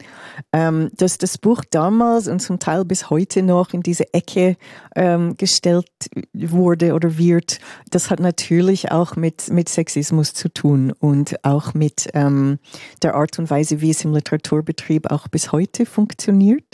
Ähm, 0.52 0.90
dass 0.96 1.18
das 1.18 1.36
Buch 1.36 1.64
damals 1.68 2.28
und 2.28 2.40
zum 2.40 2.60
Teil 2.60 2.86
bis 2.86 3.10
heute 3.10 3.42
noch 3.42 3.74
in 3.74 3.82
diese 3.82 4.14
Ecke 4.14 4.56
ähm, 4.94 5.36
gestellt 5.36 5.90
wurde 6.32 6.94
oder 6.94 7.18
wird, 7.18 7.58
das 7.90 8.10
hat 8.10 8.20
natürlich 8.20 8.90
auch 8.90 9.16
mit, 9.16 9.50
mit 9.50 9.68
Sexismus 9.96 10.34
zu 10.34 10.52
tun 10.52 10.92
und 10.92 11.42
auch 11.42 11.72
mit 11.72 12.10
ähm, 12.12 12.58
der 13.02 13.14
Art 13.14 13.38
und 13.38 13.48
Weise, 13.48 13.80
wie 13.80 13.90
es 13.90 14.04
im 14.04 14.12
Literaturbetrieb 14.12 15.10
auch 15.10 15.26
bis 15.28 15.52
heute 15.52 15.86
funktioniert. 15.86 16.64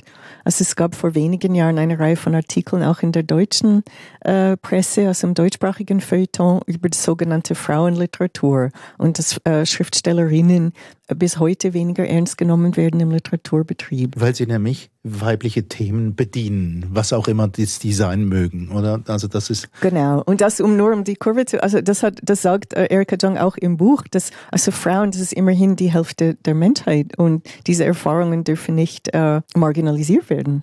Also 0.44 0.62
es 0.62 0.74
gab 0.74 0.96
vor 0.96 1.14
wenigen 1.14 1.54
Jahren 1.54 1.78
eine 1.78 2.00
Reihe 2.00 2.16
von 2.16 2.34
Artikeln 2.34 2.82
auch 2.82 3.02
in 3.02 3.12
der 3.12 3.22
deutschen 3.22 3.84
äh, 4.22 4.56
Presse, 4.56 5.06
also 5.06 5.28
im 5.28 5.34
deutschsprachigen 5.34 6.00
Feuilleton 6.00 6.62
über 6.66 6.88
die 6.88 6.98
sogenannte 6.98 7.54
Frauenliteratur 7.54 8.70
und 8.98 9.18
dass 9.20 9.38
äh, 9.44 9.64
Schriftstellerinnen 9.66 10.72
bis 11.14 11.38
heute 11.38 11.74
weniger 11.74 12.04
ernst 12.04 12.38
genommen 12.38 12.76
werden 12.76 12.98
im 12.98 13.12
Literaturbetrieb. 13.12 14.14
Weil 14.16 14.34
sie 14.34 14.46
nämlich 14.46 14.90
weibliche 15.04 15.66
Themen 15.66 16.14
bedienen, 16.14 16.86
was 16.90 17.12
auch 17.12 17.26
immer 17.26 17.48
das 17.48 17.80
die 17.80 17.92
sein 17.92 18.24
mögen, 18.24 18.70
oder? 18.70 19.02
Also 19.08 19.26
das 19.26 19.50
ist 19.50 19.68
Genau. 19.80 20.22
Und 20.24 20.40
das, 20.40 20.60
um 20.60 20.76
nur 20.76 20.92
um 20.92 21.02
die 21.02 21.16
Kurve 21.16 21.44
zu, 21.44 21.62
also 21.62 21.80
das 21.80 22.04
hat, 22.04 22.20
das 22.22 22.42
sagt 22.42 22.72
äh, 22.74 22.86
Erika 22.86 23.16
Jong 23.16 23.36
auch 23.36 23.56
im 23.56 23.76
Buch, 23.76 24.04
dass, 24.10 24.30
also 24.52 24.70
Frauen, 24.70 25.10
das 25.10 25.20
ist 25.20 25.32
immerhin 25.32 25.74
die 25.74 25.92
Hälfte 25.92 26.34
der 26.34 26.54
Menschheit 26.54 27.18
und 27.18 27.44
diese 27.66 27.84
Erfahrungen 27.84 28.44
dürfen 28.44 28.76
nicht 28.76 29.12
äh, 29.12 29.40
marginalisiert 29.56 30.30
werden. 30.30 30.62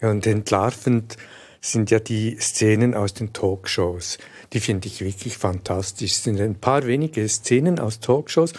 Ja, 0.00 0.10
und 0.10 0.26
entlarvend 0.26 1.16
sind 1.60 1.90
ja 1.90 1.98
die 1.98 2.36
Szenen 2.40 2.94
aus 2.94 3.14
den 3.14 3.32
Talkshows. 3.32 4.18
Die 4.52 4.60
finde 4.60 4.88
ich 4.88 5.00
wirklich 5.00 5.36
fantastisch. 5.36 6.12
Es 6.12 6.24
sind 6.24 6.40
ein 6.40 6.54
paar 6.54 6.86
wenige 6.86 7.28
Szenen 7.28 7.78
aus 7.78 8.00
Talkshows 8.00 8.52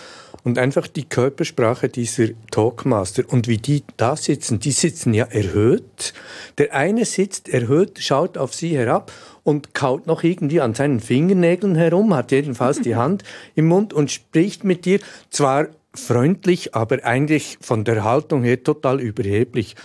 und 0.43 0.57
einfach 0.57 0.87
die 0.87 1.05
Körpersprache 1.05 1.89
dieser 1.89 2.27
Talkmaster 2.51 3.23
und 3.27 3.47
wie 3.47 3.57
die 3.57 3.83
da 3.97 4.15
sitzen. 4.15 4.59
Die 4.59 4.71
sitzen 4.71 5.13
ja 5.13 5.25
erhöht. 5.25 6.13
Der 6.57 6.73
eine 6.73 7.05
sitzt 7.05 7.49
erhöht, 7.49 7.99
schaut 7.99 8.37
auf 8.37 8.53
sie 8.53 8.75
herab 8.77 9.11
und 9.43 9.73
kaut 9.73 10.07
noch 10.07 10.23
irgendwie 10.23 10.61
an 10.61 10.75
seinen 10.75 10.99
Fingernägeln 10.99 11.75
herum, 11.75 12.13
hat 12.13 12.31
jedenfalls 12.31 12.81
die 12.81 12.95
Hand 12.97 13.23
im 13.55 13.67
Mund 13.67 13.93
und 13.93 14.11
spricht 14.11 14.63
mit 14.63 14.85
dir 14.85 14.99
zwar 15.29 15.67
freundlich, 15.93 16.75
aber 16.75 17.03
eigentlich 17.03 17.57
von 17.61 17.83
der 17.83 18.03
Haltung 18.03 18.43
her 18.43 18.63
total 18.63 18.99
überheblich. 18.99 19.75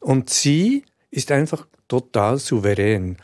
Und 0.00 0.30
sie 0.30 0.84
ist 1.10 1.30
einfach 1.30 1.66
total 1.92 2.38
souverän. 2.38 3.16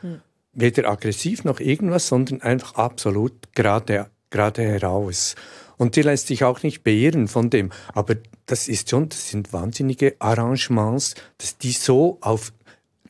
Weder 0.52 0.90
aggressiv 0.90 1.44
noch 1.44 1.60
irgendwas, 1.60 2.08
sondern 2.08 2.42
einfach 2.42 2.74
absolut 2.74 3.32
gerade, 3.54 4.10
gerade 4.28 4.62
heraus. 4.62 5.36
Und 5.78 5.94
sie 5.94 6.02
lässt 6.02 6.26
sich 6.26 6.44
auch 6.44 6.62
nicht 6.62 6.82
beirren 6.82 7.28
von 7.28 7.48
dem. 7.48 7.70
Aber 7.94 8.16
das 8.46 8.68
ist 8.68 8.90
schon, 8.90 9.08
das 9.08 9.30
sind 9.30 9.52
wahnsinnige 9.52 10.16
Arrangements, 10.18 11.14
dass 11.38 11.56
die 11.56 11.72
so 11.72 12.18
auf 12.20 12.52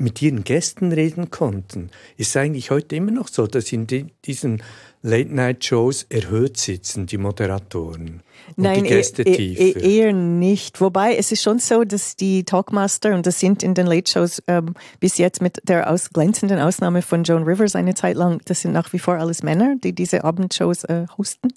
mit 0.01 0.23
ihren 0.23 0.45
Gästen 0.45 0.93
reden 0.93 1.31
konnten. 1.31 1.91
Ist 2.17 2.37
eigentlich 2.37 2.71
heute 2.71 2.95
immer 2.95 3.11
noch 3.11 3.27
so, 3.27 3.49
dass 3.49 3.73
in 3.73 3.89
die, 3.89 4.07
diesen 4.27 4.63
Late-Night-Shows 5.03 6.07
erhöht 6.09 6.57
sitzen, 6.57 7.07
die 7.07 7.19
Moderatoren. 7.19 8.23
Und 8.57 8.65
Nein, 8.65 8.83
die 8.83 8.89
Gäste 8.89 9.23
e- 9.23 9.37
tiefer. 9.37 9.81
e- 9.81 9.99
eher 9.99 10.13
nicht. 10.13 10.81
Wobei 10.81 11.17
es 11.17 11.33
ist 11.33 11.43
schon 11.43 11.59
so, 11.59 11.85
dass 11.85 12.17
die 12.17 12.45
Talkmaster, 12.45 13.15
und 13.15 13.27
das 13.27 13.39
sind 13.39 13.63
in 13.63 13.75
den 13.75 13.87
Late 13.87 14.11
Shows 14.11 14.43
ähm, 14.47 14.75
bis 15.01 15.19
jetzt 15.19 15.43
mit 15.43 15.59
der 15.65 15.91
aus 15.91 16.11
glänzenden 16.11 16.59
Ausnahme 16.59 17.03
von 17.03 17.25
Joan 17.25 17.45
Rivers 17.45 17.77
eine 17.77 17.95
Zeit 17.95 18.17
lang, 18.17 18.41
das 18.47 18.63
sind 18.63 18.73
nach 18.73 18.93
wie 18.93 18.99
vor 18.99 19.15
alles 19.15 19.43
Männer, 19.43 19.77
die 19.83 19.95
diese 19.95 20.25
Abendshows 20.25 20.85
äh, 20.85 21.07
hosten. 21.17 21.49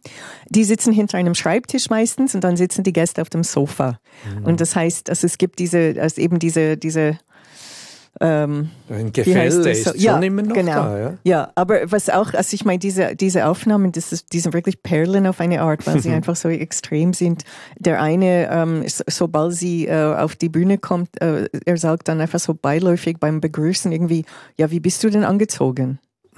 Die 0.50 0.64
sitzen 0.64 0.92
hinter 0.94 1.18
einem 1.18 1.36
Schreibtisch 1.36 1.90
meistens 1.90 2.36
und 2.36 2.44
dann 2.44 2.58
sitzen 2.58 2.84
die 2.84 2.94
Gäste 2.94 3.22
auf 3.22 3.30
dem 3.30 3.44
Sofa. 3.44 4.00
Mhm. 4.38 4.46
Und 4.46 4.62
das 4.62 4.76
heißt, 4.76 5.10
also 5.10 5.26
es 5.26 5.38
gibt 5.38 5.60
diese, 5.60 5.96
also 6.00 6.22
eben 6.22 6.40
diese, 6.40 6.78
diese 6.78 7.18
ähm, 8.22 8.70
Ein 8.88 9.12
Gefälle 9.12 9.63
das 9.63 9.66
ist 9.66 9.84
so? 9.86 9.92
schon 9.92 10.00
ja, 10.00 10.20
immer 10.20 10.44
noch 10.44 10.54
genau. 10.54 10.74
da. 10.74 11.00
Ja? 11.00 11.18
Ja, 11.24 11.51
aber 11.56 11.92
was 11.92 12.08
auch, 12.10 12.34
also 12.34 12.54
ich 12.54 12.63
meine, 12.66 12.78
diese, 12.78 13.16
diese 13.16 13.48
Aufnahmen, 13.48 13.92
das 13.92 14.13
ist, 14.13 14.32
die 14.32 14.40
sind 14.40 14.54
wirklich 14.54 14.84
Perlen 14.84 15.25
auf 15.25 15.40
eine 15.40 15.62
Art, 15.62 15.88
weil 15.88 16.00
sie 16.00 16.12
einfach 16.12 16.36
so 16.36 16.48
extrem 16.50 17.13
sind. 17.13 17.44
Der 17.80 18.00
eine, 18.00 18.50
ähm, 18.51 18.88
so, 18.88 19.04
sobald 19.08 19.56
sie 19.56 19.88
äh, 19.88 20.16
auf 20.16 20.36
die 20.36 20.50
Bühne 20.50 20.78
kommt, 20.78 21.20
äh, 21.20 21.50
er 21.66 21.78
sagt 21.78 22.10
dann 22.10 22.22
einfach 22.22 22.40
so 22.40 22.54
beiläufig 22.54 23.18
beim 23.20 23.42
Begrüßen 23.42 23.92
irgendwie, 23.92 24.25
ja, 24.56 24.70
wie 24.70 24.80
bist 24.80 25.04
du 25.04 25.10
denn 25.10 25.24
angezogen? 25.24 25.98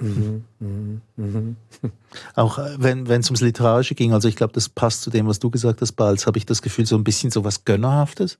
auch, 2.34 2.58
äh, 2.58 2.76
wenn 2.78 3.08
wenn 3.08 3.20
es 3.20 3.28
ums 3.28 3.42
Literarische 3.42 3.94
ging, 3.94 4.12
also 4.12 4.26
ich 4.26 4.36
glaube, 4.36 4.52
das 4.54 4.68
passt 4.68 5.02
zu 5.02 5.10
dem, 5.10 5.26
was 5.28 5.38
du 5.38 5.50
gesagt 5.50 5.82
hast, 5.82 5.92
Balz, 5.92 6.26
habe 6.26 6.38
ich 6.38 6.46
das 6.46 6.62
Gefühl, 6.62 6.86
so 6.86 6.96
ein 6.96 7.04
bisschen 7.04 7.30
so 7.30 7.44
was 7.44 7.64
Gönnerhaftes. 7.64 8.38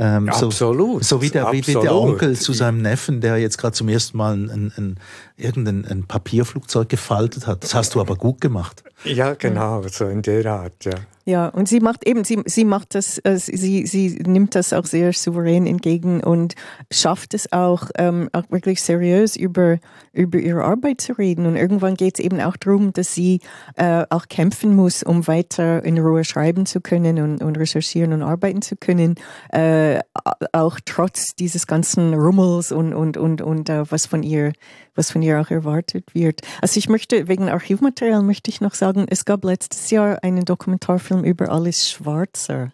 Ähm, 0.00 0.30
so, 0.32 0.46
Absolut. 0.46 1.04
So 1.04 1.20
wie 1.20 1.30
der, 1.30 1.50
wie, 1.52 1.60
der. 1.60 1.94
Onkel 1.94 2.36
zu 2.36 2.52
seinem 2.52 2.82
Neffen, 2.82 3.20
der 3.20 3.36
jetzt 3.38 3.58
gerade 3.58 3.74
zum 3.74 3.88
ersten 3.88 4.16
Mal 4.16 4.34
ein, 4.34 4.50
ein, 4.50 4.72
ein, 4.76 5.00
irgendein 5.36 5.84
ein 5.84 6.04
Papierflugzeug 6.04 6.88
gefaltet 6.88 7.46
hat. 7.46 7.64
Das 7.64 7.74
hast 7.74 7.94
du 7.94 8.00
aber 8.00 8.14
gut 8.14 8.40
gemacht. 8.40 8.84
Ja, 9.04 9.34
genau, 9.34 9.82
so 9.88 10.06
in 10.06 10.22
der 10.22 10.46
Art, 10.46 10.84
ja. 10.84 10.92
Ja, 11.28 11.48
und 11.48 11.68
sie 11.68 11.80
macht 11.80 12.08
eben, 12.08 12.24
sie, 12.24 12.40
sie 12.46 12.64
macht 12.64 12.94
das, 12.94 13.18
äh, 13.18 13.36
sie, 13.36 13.86
sie 13.86 14.18
nimmt 14.26 14.54
das 14.54 14.72
auch 14.72 14.86
sehr 14.86 15.12
souverän 15.12 15.66
entgegen 15.66 16.24
und 16.24 16.54
schafft 16.90 17.34
es 17.34 17.52
auch, 17.52 17.90
ähm, 17.98 18.30
auch 18.32 18.44
wirklich 18.50 18.80
seriös 18.82 19.36
über, 19.36 19.76
über 20.14 20.38
ihre 20.38 20.64
Arbeit 20.64 21.02
zu 21.02 21.12
reden. 21.12 21.44
Und 21.44 21.56
irgendwann 21.56 21.96
geht 21.96 22.18
es 22.18 22.24
eben 22.24 22.40
auch 22.40 22.56
darum, 22.56 22.94
dass 22.94 23.14
sie 23.14 23.40
äh, 23.76 24.06
auch 24.08 24.28
kämpfen 24.28 24.74
muss, 24.74 25.02
um 25.02 25.26
weiter 25.26 25.84
in 25.84 25.98
Ruhe 25.98 26.24
schreiben 26.24 26.64
zu 26.64 26.80
können 26.80 27.18
und, 27.18 27.42
und 27.42 27.58
recherchieren 27.58 28.14
und 28.14 28.22
arbeiten 28.22 28.62
zu 28.62 28.76
können, 28.76 29.16
äh, 29.50 30.00
auch 30.52 30.80
trotz 30.82 31.34
dieses 31.34 31.66
ganzen 31.66 32.14
Rummels 32.14 32.72
und, 32.72 32.94
und, 32.94 33.18
und, 33.18 33.42
und 33.42 33.68
äh, 33.68 33.84
was 33.90 34.06
von 34.06 34.22
ihr 34.22 34.54
was 34.98 35.12
von 35.12 35.22
ihr 35.22 35.40
auch 35.40 35.50
erwartet 35.50 36.14
wird. 36.14 36.42
Also 36.60 36.76
ich 36.76 36.88
möchte, 36.88 37.28
wegen 37.28 37.48
Archivmaterial 37.48 38.22
möchte 38.22 38.50
ich 38.50 38.60
noch 38.60 38.74
sagen, 38.74 39.06
es 39.08 39.24
gab 39.24 39.44
letztes 39.44 39.90
Jahr 39.90 40.22
einen 40.22 40.44
Dokumentarfilm 40.44 41.24
über 41.24 41.50
Alice 41.50 41.88
Schwarzer, 41.88 42.72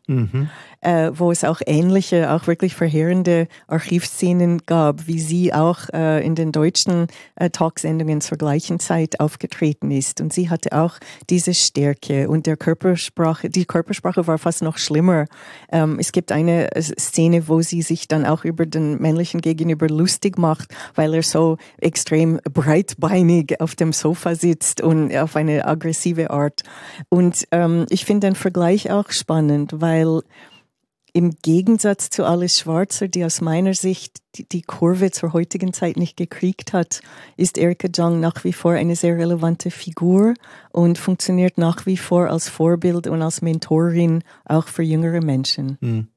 äh, 0.80 1.10
wo 1.14 1.30
es 1.30 1.44
auch 1.44 1.60
ähnliche, 1.66 2.32
auch 2.32 2.46
wirklich 2.46 2.74
verheerende 2.74 3.46
Archivszenen 3.68 4.62
gab, 4.64 5.06
wie 5.06 5.20
sie 5.20 5.52
auch 5.52 5.90
äh, 5.92 6.24
in 6.24 6.34
den 6.34 6.50
deutschen 6.50 7.08
äh, 7.36 7.50
Talksendungen 7.50 8.22
zur 8.22 8.38
gleichen 8.38 8.80
Zeit 8.80 9.20
aufgetreten 9.20 9.90
ist. 9.90 10.20
Und 10.22 10.32
sie 10.32 10.48
hatte 10.48 10.72
auch 10.72 10.94
diese 11.28 11.52
Stärke 11.52 12.28
und 12.30 12.46
der 12.46 12.56
Körpersprache, 12.56 13.50
die 13.50 13.66
Körpersprache 13.66 14.26
war 14.26 14.38
fast 14.38 14.62
noch 14.62 14.78
schlimmer. 14.78 15.26
Ähm, 15.70 15.98
es 16.00 16.12
gibt 16.12 16.32
eine 16.32 16.70
Szene, 16.80 17.48
wo 17.48 17.60
sie 17.60 17.82
sich 17.82 18.08
dann 18.08 18.24
auch 18.24 18.44
über 18.44 18.64
den 18.64 19.00
männlichen 19.00 19.42
Gegenüber 19.42 19.88
lustig 19.88 20.38
macht, 20.38 20.74
weil 20.94 21.12
er 21.12 21.22
so 21.22 21.58
extrem 21.78 22.13
breitbeinig 22.52 23.60
auf 23.60 23.74
dem 23.74 23.92
Sofa 23.92 24.34
sitzt 24.34 24.80
und 24.80 25.14
auf 25.16 25.36
eine 25.36 25.64
aggressive 25.66 26.30
Art. 26.30 26.62
Und 27.08 27.46
ähm, 27.50 27.86
ich 27.90 28.04
finde 28.04 28.28
den 28.28 28.34
Vergleich 28.34 28.90
auch 28.90 29.10
spannend, 29.10 29.80
weil 29.80 30.22
im 31.16 31.30
Gegensatz 31.42 32.10
zu 32.10 32.24
Alice 32.24 32.58
Schwarzer, 32.58 33.06
die 33.06 33.24
aus 33.24 33.40
meiner 33.40 33.72
Sicht 33.72 34.18
die, 34.34 34.48
die 34.48 34.62
Kurve 34.62 35.12
zur 35.12 35.32
heutigen 35.32 35.72
Zeit 35.72 35.96
nicht 35.96 36.16
gekriegt 36.16 36.72
hat, 36.72 37.02
ist 37.36 37.56
Erika 37.56 37.86
Jong 37.86 38.18
nach 38.18 38.42
wie 38.42 38.52
vor 38.52 38.72
eine 38.72 38.96
sehr 38.96 39.16
relevante 39.16 39.70
Figur 39.70 40.34
und 40.72 40.98
funktioniert 40.98 41.56
nach 41.56 41.86
wie 41.86 41.96
vor 41.96 42.28
als 42.30 42.48
Vorbild 42.48 43.06
und 43.06 43.22
als 43.22 43.42
Mentorin 43.42 44.24
auch 44.44 44.66
für 44.66 44.82
jüngere 44.82 45.20
Menschen. 45.20 45.78
Mhm. 45.80 46.08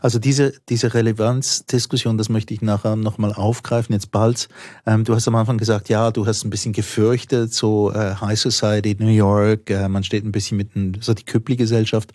Also 0.00 0.18
diese, 0.18 0.54
diese 0.68 0.94
Relevanzdiskussion, 0.94 2.18
das 2.18 2.28
möchte 2.28 2.54
ich 2.54 2.62
nachher 2.62 2.96
nochmal 2.96 3.32
aufgreifen, 3.32 3.92
jetzt 3.92 4.10
bald. 4.10 4.48
Ähm, 4.86 5.04
du 5.04 5.14
hast 5.14 5.28
am 5.28 5.34
Anfang 5.34 5.58
gesagt, 5.58 5.88
ja, 5.88 6.10
du 6.10 6.26
hast 6.26 6.44
ein 6.44 6.50
bisschen 6.50 6.72
gefürchtet, 6.72 7.52
so 7.52 7.92
äh, 7.92 8.14
High 8.20 8.38
Society, 8.38 8.96
New 8.98 9.08
York, 9.08 9.70
äh, 9.70 9.88
man 9.88 10.04
steht 10.04 10.24
ein 10.24 10.32
bisschen 10.32 10.56
mit 10.56 10.70
so 11.00 11.14
die 11.14 11.24
Köppli-Gesellschaft. 11.24 12.12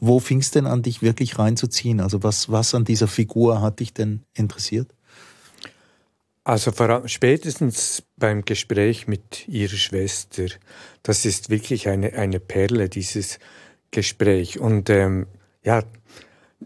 Wo 0.00 0.20
fing 0.20 0.40
es 0.40 0.50
denn 0.50 0.66
an, 0.66 0.82
dich 0.82 1.02
wirklich 1.02 1.38
reinzuziehen? 1.38 2.00
Also 2.00 2.22
was, 2.22 2.50
was 2.50 2.74
an 2.74 2.84
dieser 2.84 3.08
Figur 3.08 3.60
hat 3.60 3.80
dich 3.80 3.92
denn 3.92 4.22
interessiert? 4.34 4.88
Also 6.44 6.72
spätestens 7.06 8.02
beim 8.16 8.44
Gespräch 8.44 9.06
mit 9.06 9.46
ihrer 9.46 9.76
Schwester, 9.76 10.46
das 11.04 11.24
ist 11.24 11.50
wirklich 11.50 11.88
eine, 11.88 12.14
eine 12.14 12.40
Perle, 12.40 12.88
dieses 12.88 13.38
Gespräch. 13.92 14.58
Und 14.58 14.90
ähm, 14.90 15.26
ja, 15.62 15.84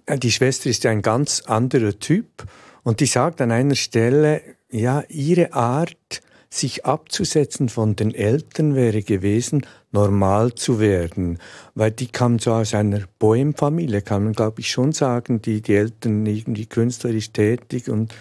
die 0.08 0.32
Schwester 0.32 0.70
ist 0.70 0.84
ja 0.84 0.90
ein 0.90 1.02
ganz 1.02 1.42
anderer 1.42 1.98
Typ 1.98 2.44
und 2.82 3.00
die 3.00 3.06
sagt 3.06 3.40
an 3.40 3.50
einer 3.50 3.74
Stelle, 3.74 4.42
ja, 4.70 5.02
ihre 5.08 5.52
Art, 5.52 6.22
sich 6.56 6.84
abzusetzen 6.84 7.68
von 7.68 7.96
den 7.96 8.14
Eltern 8.14 8.74
wäre 8.74 9.02
gewesen, 9.02 9.66
normal 9.92 10.54
zu 10.54 10.80
werden. 10.80 11.38
Weil 11.74 11.90
die 11.90 12.06
kam 12.06 12.38
so 12.38 12.52
aus 12.52 12.74
einer 12.74 13.02
Bohem-Familie, 13.18 14.02
kann 14.02 14.24
man 14.24 14.32
glaube 14.32 14.60
ich 14.60 14.70
schon 14.70 14.92
sagen, 14.92 15.42
die, 15.42 15.60
die 15.60 15.74
Eltern 15.74 16.24
irgendwie 16.26 16.66
künstlerisch 16.66 17.32
tätig 17.32 17.88
und, 17.88 18.14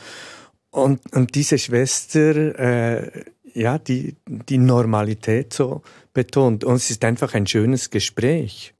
und, 0.71 0.99
und 1.13 1.35
diese 1.35 1.57
Schwester, 1.57 2.59
äh, 2.59 3.23
ja, 3.53 3.77
die, 3.77 4.15
die 4.27 4.57
Normalität 4.57 5.53
so 5.53 5.81
betont. 6.13 6.63
Und 6.63 6.75
es 6.75 6.91
ist 6.91 7.05
einfach 7.05 7.33
ein 7.33 7.47
schönes 7.47 7.89
Gespräch. 7.89 8.74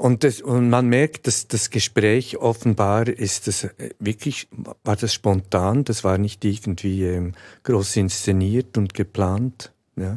Und, 0.00 0.24
das, 0.24 0.40
und 0.40 0.70
man 0.70 0.86
merkt, 0.86 1.26
dass 1.26 1.46
das 1.46 1.68
Gespräch 1.68 2.38
offenbar 2.38 3.06
ist 3.06 3.46
das 3.46 3.64
äh, 3.64 3.90
wirklich, 3.98 4.48
war 4.82 4.96
das 4.96 5.12
spontan, 5.12 5.84
das 5.84 6.04
war 6.04 6.16
nicht 6.16 6.42
irgendwie 6.42 7.04
ähm, 7.04 7.34
groß 7.64 7.96
inszeniert 7.96 8.78
und 8.78 8.94
geplant. 8.94 9.72
Ja. 9.96 10.16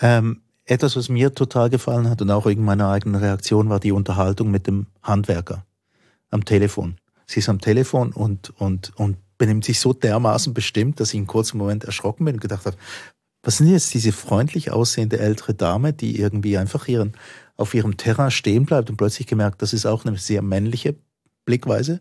Ähm, 0.00 0.40
etwas, 0.66 0.94
was 0.94 1.08
mir 1.08 1.34
total 1.34 1.68
gefallen 1.68 2.08
hat 2.08 2.22
und 2.22 2.30
auch 2.30 2.46
wegen 2.46 2.64
meiner 2.64 2.90
eigenen 2.90 3.20
Reaktion, 3.20 3.70
war 3.70 3.80
die 3.80 3.90
Unterhaltung 3.90 4.52
mit 4.52 4.68
dem 4.68 4.86
Handwerker 5.02 5.66
am 6.30 6.44
Telefon. 6.44 6.98
Sie 7.26 7.40
ist 7.40 7.48
am 7.48 7.60
Telefon 7.60 8.12
und, 8.12 8.50
und, 8.50 8.92
und 8.94 9.16
benimmt 9.36 9.64
sich 9.64 9.80
so 9.80 9.92
dermaßen 9.92 10.54
bestimmt, 10.54 11.00
dass 11.00 11.12
ich 11.12 11.18
einen 11.18 11.26
kurzen 11.26 11.58
Moment 11.58 11.82
erschrocken 11.82 12.24
bin 12.24 12.36
und 12.36 12.40
gedacht 12.40 12.66
habe, 12.66 12.76
was 13.42 13.56
sind 13.56 13.66
jetzt 13.66 13.94
diese 13.94 14.12
freundlich 14.12 14.70
aussehende 14.70 15.18
ältere 15.18 15.54
Dame, 15.54 15.92
die 15.92 16.20
irgendwie 16.20 16.56
einfach 16.56 16.86
ihren 16.86 17.14
auf 17.56 17.74
ihrem 17.74 17.96
Terrain 17.96 18.30
stehen 18.30 18.66
bleibt 18.66 18.90
und 18.90 18.96
plötzlich 18.96 19.26
gemerkt, 19.26 19.62
das 19.62 19.72
ist 19.72 19.86
auch 19.86 20.04
eine 20.04 20.18
sehr 20.18 20.42
männliche 20.42 20.96
Blickweise. 21.44 22.00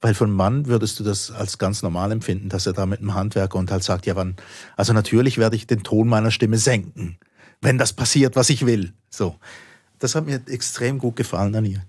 Weil 0.00 0.14
von 0.14 0.30
Mann 0.30 0.66
würdest 0.66 1.00
du 1.00 1.04
das 1.04 1.30
als 1.30 1.58
ganz 1.58 1.82
normal 1.82 2.12
empfinden, 2.12 2.48
dass 2.48 2.66
er 2.66 2.74
da 2.74 2.84
mit 2.86 3.00
einem 3.00 3.14
Handwerker 3.14 3.58
und 3.58 3.70
halt 3.70 3.82
sagt, 3.82 4.06
ja 4.06 4.14
wann, 4.14 4.36
also 4.76 4.92
natürlich 4.92 5.38
werde 5.38 5.56
ich 5.56 5.66
den 5.66 5.82
Ton 5.82 6.06
meiner 6.06 6.30
Stimme 6.30 6.58
senken, 6.58 7.18
wenn 7.62 7.78
das 7.78 7.92
passiert, 7.92 8.36
was 8.36 8.50
ich 8.50 8.66
will. 8.66 8.92
So. 9.10 9.36
Das 9.98 10.14
hat 10.14 10.26
mir 10.26 10.42
extrem 10.48 10.98
gut 10.98 11.16
gefallen 11.16 11.54
an 11.54 11.64
ihr. 11.64 11.82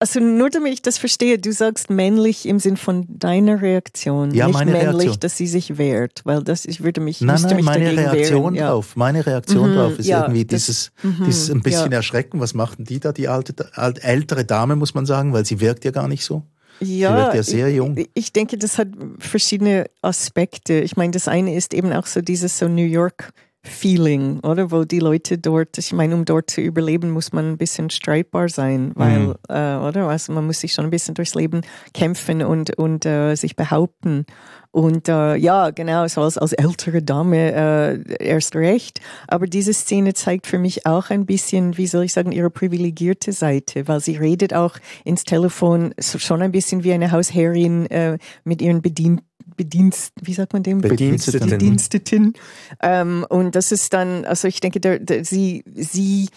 Also 0.00 0.20
nur 0.20 0.48
damit 0.48 0.72
ich 0.72 0.82
das 0.82 0.96
verstehe, 0.96 1.38
du 1.40 1.52
sagst 1.52 1.90
männlich 1.90 2.46
im 2.46 2.60
Sinn 2.60 2.76
von 2.76 3.04
deiner 3.08 3.60
Reaktion, 3.60 4.32
ja, 4.32 4.46
nicht 4.46 4.54
meine 4.54 4.70
männlich, 4.70 4.92
Reaktion. 5.08 5.20
dass 5.20 5.36
sie 5.36 5.48
sich 5.48 5.76
wehrt, 5.76 6.20
weil 6.24 6.44
das 6.44 6.64
ich 6.66 6.84
würde 6.84 7.00
mich 7.00 7.20
nein, 7.20 7.40
nein, 7.42 7.56
mich 7.56 7.64
meine 7.64 7.96
Reaktion 7.96 8.42
wehren. 8.42 8.54
Ja. 8.54 8.70
drauf, 8.70 8.94
meine 8.94 9.26
Reaktion 9.26 9.70
Mhm, 9.70 9.74
drauf 9.74 9.98
ist 9.98 10.06
ja, 10.06 10.22
irgendwie 10.22 10.44
das- 10.44 10.66
dieses, 10.66 10.92
mhm, 11.02 11.24
dieses 11.26 11.50
ein 11.50 11.62
bisschen 11.62 11.90
ja. 11.90 11.96
erschrecken. 11.98 12.38
Was 12.38 12.54
macht 12.54 12.78
denn 12.78 12.84
die 12.84 13.00
da, 13.00 13.10
die 13.12 13.26
alte, 13.26 13.54
alt, 13.74 14.04
ältere 14.04 14.44
Dame, 14.44 14.76
muss 14.76 14.94
man 14.94 15.04
sagen, 15.04 15.32
weil 15.32 15.44
sie 15.44 15.58
wirkt 15.60 15.84
ja 15.84 15.90
gar 15.90 16.06
nicht 16.06 16.24
so. 16.24 16.42
Ja, 16.80 17.16
wirkt 17.16 17.34
ja 17.34 17.42
sehr 17.42 17.72
jung. 17.72 17.96
Ich, 17.96 18.08
ich 18.14 18.32
denke, 18.32 18.56
das 18.56 18.78
hat 18.78 18.86
verschiedene 19.18 19.86
Aspekte. 20.00 20.74
Ich 20.74 20.96
meine, 20.96 21.10
das 21.10 21.26
eine 21.26 21.56
ist 21.56 21.74
eben 21.74 21.92
auch 21.92 22.06
so 22.06 22.20
dieses 22.20 22.56
so 22.56 22.68
New 22.68 22.84
York 22.86 23.32
Feeling, 23.68 24.40
oder? 24.40 24.70
Wo 24.72 24.84
die 24.84 24.98
Leute 24.98 25.38
dort, 25.38 25.78
ich 25.78 25.92
meine, 25.92 26.14
um 26.14 26.24
dort 26.24 26.50
zu 26.50 26.60
überleben, 26.60 27.10
muss 27.10 27.32
man 27.32 27.50
ein 27.50 27.56
bisschen 27.58 27.90
streitbar 27.90 28.48
sein, 28.48 28.92
weil, 28.96 29.18
Mhm. 29.20 29.34
äh, 29.48 29.76
oder? 29.76 30.08
Also 30.08 30.32
man 30.32 30.46
muss 30.46 30.60
sich 30.60 30.72
schon 30.72 30.84
ein 30.86 30.90
bisschen 30.90 31.14
durchs 31.14 31.34
Leben 31.34 31.60
kämpfen 31.94 32.42
und, 32.42 32.76
und 32.78 33.06
äh, 33.06 33.34
sich 33.36 33.54
behaupten. 33.56 34.26
Und 34.70 35.08
äh, 35.08 35.36
ja, 35.36 35.70
genau, 35.70 36.06
so 36.08 36.20
als, 36.22 36.36
als 36.36 36.52
ältere 36.52 37.02
Dame 37.02 37.52
äh, 37.52 38.24
erst 38.24 38.54
recht. 38.54 39.00
Aber 39.26 39.46
diese 39.46 39.72
Szene 39.72 40.12
zeigt 40.14 40.46
für 40.46 40.58
mich 40.58 40.84
auch 40.86 41.10
ein 41.10 41.24
bisschen, 41.24 41.78
wie 41.78 41.86
soll 41.86 42.04
ich 42.04 42.12
sagen, 42.12 42.32
ihre 42.32 42.50
privilegierte 42.50 43.32
Seite, 43.32 43.88
weil 43.88 44.00
sie 44.00 44.16
redet 44.16 44.52
auch 44.54 44.76
ins 45.04 45.24
Telefon 45.24 45.94
schon 45.98 46.42
ein 46.42 46.52
bisschen 46.52 46.84
wie 46.84 46.92
eine 46.92 47.10
Hausherrin 47.12 47.86
äh, 47.86 48.18
mit 48.44 48.60
ihren 48.60 48.82
Bedienten. 48.82 49.27
Bedienst, 49.56 50.12
wie 50.20 50.34
sagt 50.34 50.52
man 50.52 50.62
dem? 50.62 50.80
Bediensteten. 50.80 51.50
Bediensteten. 51.50 52.34
Ähm, 52.82 53.26
und 53.28 53.54
das 53.54 53.72
ist 53.72 53.92
dann, 53.92 54.24
also 54.24 54.48
ich 54.48 54.60
denke, 54.60 54.80
der, 54.80 54.98
der, 54.98 55.24
sie, 55.24 55.64
sie 55.74 56.28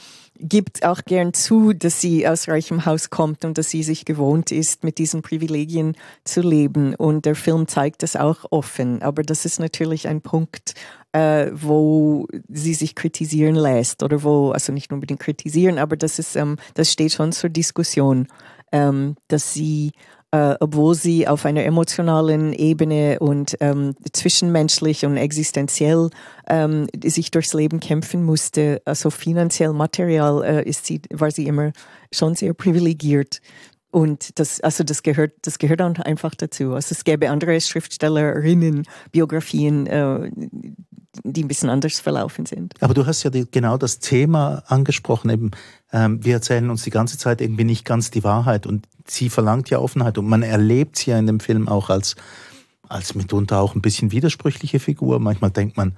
gibt 0.41 0.83
auch 0.83 1.05
gern 1.05 1.33
zu, 1.33 1.73
dass 1.73 2.01
sie 2.01 2.27
aus 2.27 2.47
reichem 2.47 2.85
Haus 2.85 3.09
kommt 3.09 3.45
und 3.45 3.57
dass 3.57 3.69
sie 3.69 3.83
sich 3.83 4.05
gewohnt 4.05 4.51
ist, 4.51 4.83
mit 4.83 4.97
diesen 4.97 5.21
Privilegien 5.21 5.95
zu 6.23 6.41
leben. 6.41 6.95
Und 6.95 7.25
der 7.25 7.35
Film 7.35 7.67
zeigt 7.67 8.03
das 8.03 8.15
auch 8.15 8.45
offen. 8.49 9.01
Aber 9.01 9.21
das 9.23 9.45
ist 9.45 9.59
natürlich 9.59 10.07
ein 10.07 10.21
Punkt, 10.21 10.73
äh, 11.13 11.51
wo 11.53 12.27
sie 12.49 12.73
sich 12.73 12.95
kritisieren 12.95 13.55
lässt 13.55 14.01
oder 14.03 14.23
wo, 14.23 14.51
also 14.51 14.71
nicht 14.71 14.91
unbedingt 14.91 15.19
kritisieren, 15.19 15.77
aber 15.77 15.97
das 15.97 16.19
ist, 16.19 16.35
ähm, 16.35 16.57
das 16.73 16.91
steht 16.91 17.11
schon 17.11 17.31
zur 17.33 17.49
Diskussion, 17.49 18.27
ähm, 18.71 19.15
dass 19.27 19.53
sie 19.53 19.91
äh, 20.31 20.55
obwohl 20.59 20.95
sie 20.95 21.27
auf 21.27 21.45
einer 21.45 21.65
emotionalen 21.65 22.53
Ebene 22.53 23.19
und 23.19 23.57
ähm, 23.59 23.95
zwischenmenschlich 24.13 25.05
und 25.05 25.17
existenziell 25.17 26.09
ähm, 26.47 26.87
sich 27.03 27.31
durchs 27.31 27.53
Leben 27.53 27.79
kämpfen 27.79 28.23
musste, 28.23 28.81
also 28.85 29.09
finanziell, 29.09 29.73
material, 29.73 30.43
äh, 30.43 30.63
ist 30.63 30.85
sie, 30.85 31.01
war 31.11 31.31
sie 31.31 31.47
immer 31.47 31.73
schon 32.13 32.35
sehr 32.35 32.53
privilegiert. 32.53 33.41
Und 33.91 34.39
das, 34.39 34.61
also 34.61 34.85
das 34.85 35.03
gehört, 35.03 35.33
das 35.41 35.59
gehört 35.59 35.81
einfach 35.81 36.33
dazu. 36.33 36.73
Also 36.73 36.93
es 36.93 37.03
gäbe 37.03 37.29
andere 37.29 37.59
Schriftstellerinnen, 37.59 38.83
Biografien, 39.11 39.85
äh, 39.85 40.31
die 41.23 41.43
ein 41.43 41.47
bisschen 41.47 41.69
anders 41.69 41.99
verlaufen 41.99 42.45
sind. 42.45 42.73
Aber 42.81 42.93
du 42.93 43.05
hast 43.05 43.23
ja 43.23 43.29
die, 43.29 43.45
genau 43.49 43.77
das 43.77 43.99
Thema 43.99 44.63
angesprochen, 44.67 45.29
eben, 45.29 45.51
ähm, 45.91 46.23
wir 46.23 46.35
erzählen 46.35 46.69
uns 46.69 46.83
die 46.83 46.89
ganze 46.89 47.17
Zeit 47.17 47.41
irgendwie 47.41 47.65
nicht 47.65 47.85
ganz 47.85 48.11
die 48.11 48.23
Wahrheit 48.23 48.65
und 48.65 48.87
sie 49.05 49.29
verlangt 49.29 49.69
ja 49.69 49.79
Offenheit 49.79 50.17
und 50.17 50.27
man 50.27 50.43
erlebt 50.43 50.97
sie 50.97 51.11
ja 51.11 51.19
in 51.19 51.27
dem 51.27 51.39
Film 51.39 51.67
auch 51.67 51.89
als, 51.89 52.15
als 52.87 53.15
mitunter 53.15 53.59
auch 53.59 53.75
ein 53.75 53.81
bisschen 53.81 54.11
widersprüchliche 54.11 54.79
Figur. 54.79 55.19
Manchmal 55.19 55.51
denkt 55.51 55.75
man, 55.75 55.95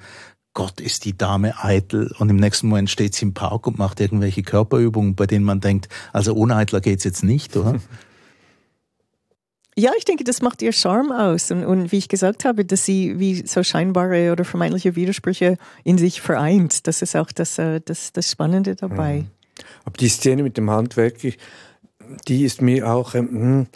Gott 0.55 0.81
ist 0.81 1.05
die 1.05 1.17
Dame 1.17 1.63
eitel 1.63 2.13
und 2.19 2.29
im 2.29 2.35
nächsten 2.37 2.67
Moment 2.67 2.89
steht 2.89 3.15
sie 3.15 3.25
im 3.25 3.33
Park 3.33 3.65
und 3.67 3.79
macht 3.79 3.99
irgendwelche 3.99 4.43
Körperübungen, 4.43 5.15
bei 5.15 5.25
denen 5.25 5.45
man 5.45 5.61
denkt, 5.61 5.89
also 6.11 6.33
ohne 6.33 6.55
Eitler 6.55 6.79
geht's 6.81 7.03
jetzt 7.03 7.23
nicht, 7.23 7.55
oder? 7.55 7.79
Ja, 9.75 9.91
ich 9.97 10.05
denke, 10.05 10.23
das 10.23 10.41
macht 10.41 10.61
ihr 10.61 10.71
Charme 10.71 11.11
aus. 11.11 11.51
Und, 11.51 11.65
und 11.65 11.91
wie 11.91 11.97
ich 11.97 12.07
gesagt 12.07 12.45
habe, 12.45 12.65
dass 12.65 12.85
sie 12.85 13.19
wie 13.19 13.45
so 13.47 13.63
scheinbare 13.63 14.31
oder 14.31 14.45
vermeintliche 14.45 14.95
Widersprüche 14.95 15.57
in 15.83 15.97
sich 15.97 16.21
vereint. 16.21 16.87
Das 16.87 17.01
ist 17.01 17.15
auch 17.15 17.31
das, 17.31 17.57
äh, 17.57 17.81
das, 17.83 18.13
das 18.13 18.29
Spannende 18.29 18.75
dabei. 18.75 19.25
Aber 19.85 19.97
die 19.97 20.09
Szene 20.09 20.43
mit 20.43 20.57
dem 20.57 20.69
Handwerker, 20.69 21.29
die 22.27 22.43
ist 22.43 22.61
mir 22.61 22.91
auch, 22.91 23.15
ähm, 23.15 23.29
hm, 23.29 23.67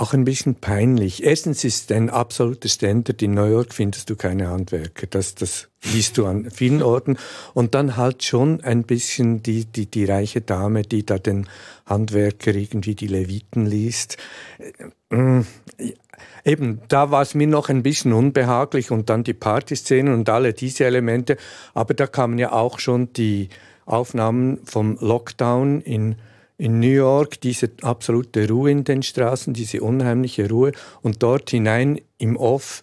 auch 0.00 0.14
ein 0.14 0.24
bisschen 0.24 0.54
peinlich. 0.54 1.24
Erstens 1.24 1.64
ist 1.64 1.90
ein 1.92 2.10
absoluter 2.10 2.68
Standard, 2.68 3.20
in 3.22 3.34
New 3.34 3.44
York 3.44 3.74
findest 3.74 4.10
du 4.10 4.16
keine 4.16 4.48
Handwerker. 4.48 5.06
Das, 5.06 5.34
das 5.34 5.68
liest 5.82 6.18
du 6.18 6.26
an 6.26 6.50
vielen 6.50 6.82
Orten. 6.82 7.16
Und 7.54 7.74
dann 7.74 7.96
halt 7.96 8.24
schon 8.24 8.62
ein 8.62 8.84
bisschen 8.84 9.42
die, 9.42 9.64
die, 9.64 9.86
die 9.86 10.04
reiche 10.04 10.40
Dame, 10.40 10.82
die 10.82 11.04
da 11.04 11.18
den 11.18 11.48
Handwerker 11.86 12.54
irgendwie 12.54 12.94
die 12.94 13.06
Leviten 13.08 13.66
liest. 13.66 14.16
Hm, 15.10 15.46
Eben, 16.44 16.80
da 16.88 17.10
war 17.10 17.22
es 17.22 17.34
mir 17.34 17.46
noch 17.46 17.68
ein 17.68 17.82
bisschen 17.82 18.12
unbehaglich 18.12 18.90
und 18.90 19.10
dann 19.10 19.22
die 19.22 19.34
Partyszenen 19.34 20.14
und 20.14 20.28
alle 20.28 20.52
diese 20.52 20.84
Elemente. 20.84 21.36
Aber 21.74 21.94
da 21.94 22.06
kamen 22.06 22.38
ja 22.38 22.52
auch 22.52 22.78
schon 22.78 23.12
die 23.12 23.50
Aufnahmen 23.84 24.58
vom 24.64 24.96
Lockdown 25.00 25.80
in, 25.80 26.16
in 26.58 26.80
New 26.80 26.88
York, 26.88 27.40
diese 27.40 27.70
absolute 27.82 28.48
Ruhe 28.48 28.70
in 28.70 28.84
den 28.84 29.02
Straßen, 29.02 29.54
diese 29.54 29.80
unheimliche 29.80 30.48
Ruhe 30.48 30.72
und 31.02 31.22
dort 31.22 31.50
hinein 31.50 32.00
im 32.18 32.36
Off 32.36 32.82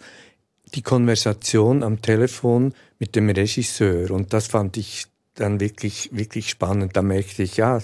die 0.74 0.82
Konversation 0.82 1.82
am 1.82 2.02
Telefon 2.02 2.74
mit 2.98 3.14
dem 3.14 3.28
Regisseur. 3.28 4.10
Und 4.10 4.32
das 4.32 4.46
fand 4.48 4.78
ich 4.78 5.06
dann 5.34 5.60
wirklich, 5.60 6.10
wirklich 6.12 6.48
spannend. 6.48 6.96
Da 6.96 7.02
merkte 7.02 7.42
ich, 7.42 7.58
ja, 7.58 7.80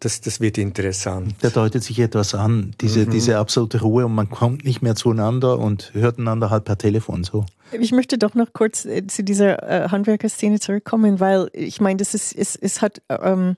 das, 0.00 0.20
das 0.20 0.40
wird 0.40 0.58
interessant. 0.58 1.34
Da 1.40 1.50
deutet 1.50 1.82
sich 1.82 1.98
etwas 1.98 2.34
an, 2.34 2.74
diese, 2.80 3.06
mhm. 3.06 3.10
diese 3.10 3.38
absolute 3.38 3.80
Ruhe 3.80 4.04
und 4.04 4.14
man 4.14 4.28
kommt 4.28 4.64
nicht 4.64 4.82
mehr 4.82 4.96
zueinander 4.96 5.58
und 5.58 5.92
hört 5.94 6.18
einander 6.18 6.50
halt 6.50 6.64
per 6.64 6.76
Telefon 6.76 7.24
so. 7.24 7.46
Ich 7.80 7.92
möchte 7.92 8.18
doch 8.18 8.34
noch 8.34 8.52
kurz 8.52 8.84
äh, 8.84 9.06
zu 9.06 9.24
dieser 9.24 9.62
äh, 9.62 9.88
Handwerkerszene 9.88 10.60
zurückkommen, 10.60 11.20
weil 11.20 11.48
ich 11.54 11.80
meine, 11.80 11.96
das 11.96 12.14
ist, 12.14 12.36
es, 12.36 12.56
es 12.56 12.82
hat 12.82 13.00
ähm, 13.08 13.56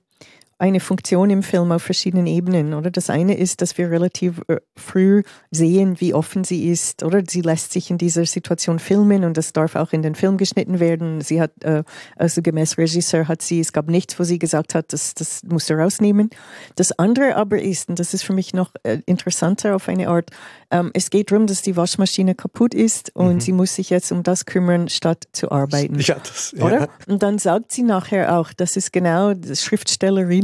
eine 0.57 0.79
Funktion 0.79 1.29
im 1.29 1.43
Film 1.43 1.71
auf 1.73 1.83
verschiedenen 1.83 2.27
Ebenen, 2.27 2.73
oder? 2.73 2.89
Das 2.89 3.09
eine 3.09 3.37
ist, 3.37 3.61
dass 3.61 3.77
wir 3.77 3.91
relativ 3.91 4.41
äh, 4.47 4.57
früh 4.77 5.23
sehen, 5.51 5.99
wie 5.99 6.13
offen 6.13 6.45
sie 6.45 6.69
ist, 6.69 7.03
oder? 7.03 7.23
Sie 7.27 7.41
lässt 7.41 7.73
sich 7.73 7.91
in 7.91 7.97
dieser 7.97 8.25
Situation 8.25 8.79
filmen 8.79 9.25
und 9.25 9.35
das 9.35 9.51
darf 9.51 9.75
auch 9.75 9.91
in 9.91 10.01
den 10.01 10.15
Film 10.15 10.37
geschnitten 10.37 10.79
werden. 10.79 11.19
Sie 11.19 11.41
hat, 11.41 11.51
äh, 11.63 11.83
also 12.15 12.41
gemäß 12.41 12.77
Regisseur 12.77 13.27
hat 13.27 13.41
sie, 13.41 13.59
es 13.59 13.73
gab 13.73 13.89
nichts, 13.89 14.17
wo 14.17 14.23
sie 14.23 14.39
gesagt 14.39 14.75
hat, 14.75 14.93
das, 14.93 15.13
das 15.13 15.43
musst 15.43 15.69
du 15.69 15.73
rausnehmen. 15.73 16.29
Das 16.75 16.97
andere 16.97 17.35
aber 17.35 17.61
ist, 17.61 17.89
und 17.89 17.99
das 17.99 18.13
ist 18.13 18.23
für 18.23 18.33
mich 18.33 18.53
noch 18.53 18.71
äh, 18.83 18.99
interessanter 19.05 19.75
auf 19.75 19.89
eine 19.89 20.07
Art, 20.07 20.31
ähm, 20.71 20.91
es 20.93 21.09
geht 21.09 21.31
darum, 21.31 21.47
dass 21.47 21.63
die 21.63 21.75
Waschmaschine 21.75 22.33
kaputt 22.33 22.73
ist 22.73 23.13
und 23.13 23.35
mhm. 23.35 23.39
sie 23.41 23.51
muss 23.51 23.75
sich 23.75 23.89
jetzt 23.89 24.11
um 24.13 24.23
das 24.23 24.45
kümmern, 24.45 24.87
statt 24.87 25.27
zu 25.33 25.51
arbeiten. 25.51 25.99
Ja, 25.99 26.15
das, 26.15 26.53
ja. 26.57 26.63
Oder? 26.63 26.89
Und 27.07 27.21
dann 27.21 27.39
sagt 27.39 27.73
sie 27.73 27.83
nachher 27.83 28.37
auch, 28.37 28.53
das 28.53 28.77
ist 28.77 28.93
genau 28.93 29.33
das 29.33 29.63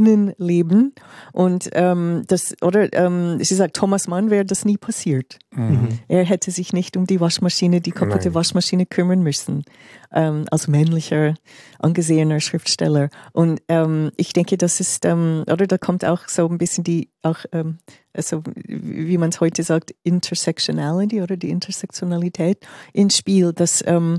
Schriftstellerinnenleben 0.02 0.94
und 1.32 1.70
ähm, 1.72 2.24
das, 2.26 2.54
oder 2.62 2.92
ähm, 2.92 3.42
sie 3.42 3.54
sagt, 3.54 3.76
Thomas 3.76 4.08
Mann 4.08 4.30
wäre 4.30 4.44
das 4.44 4.64
nie 4.64 4.76
passiert. 4.76 5.38
Mhm. 5.54 6.00
Er 6.08 6.24
hätte 6.24 6.50
sich 6.50 6.72
nicht 6.72 6.96
um 6.96 7.06
die 7.06 7.20
Waschmaschine, 7.20 7.80
die 7.80 7.92
kaputte 7.92 8.28
Nein. 8.28 8.34
Waschmaschine 8.34 8.86
kümmern 8.86 9.22
müssen 9.22 9.64
ähm, 10.12 10.44
als 10.50 10.68
männlicher, 10.68 11.34
angesehener 11.78 12.40
Schriftsteller. 12.40 13.08
Und 13.32 13.62
ähm, 13.68 14.10
ich 14.16 14.32
denke, 14.32 14.58
das 14.58 14.80
ist, 14.80 15.04
ähm, 15.04 15.44
oder 15.50 15.66
da 15.66 15.78
kommt 15.78 16.04
auch 16.04 16.28
so 16.28 16.48
ein 16.48 16.58
bisschen 16.58 16.84
die, 16.84 17.10
auch, 17.22 17.38
ähm, 17.52 17.78
also 18.12 18.42
wie 18.66 19.18
man 19.18 19.30
es 19.30 19.40
heute 19.40 19.62
sagt, 19.62 19.94
Intersectionality 20.02 21.22
oder 21.22 21.36
die 21.36 21.50
Intersektionalität 21.50 22.58
ins 22.92 23.16
Spiel, 23.16 23.52
dass 23.52 23.82
ähm, 23.86 24.18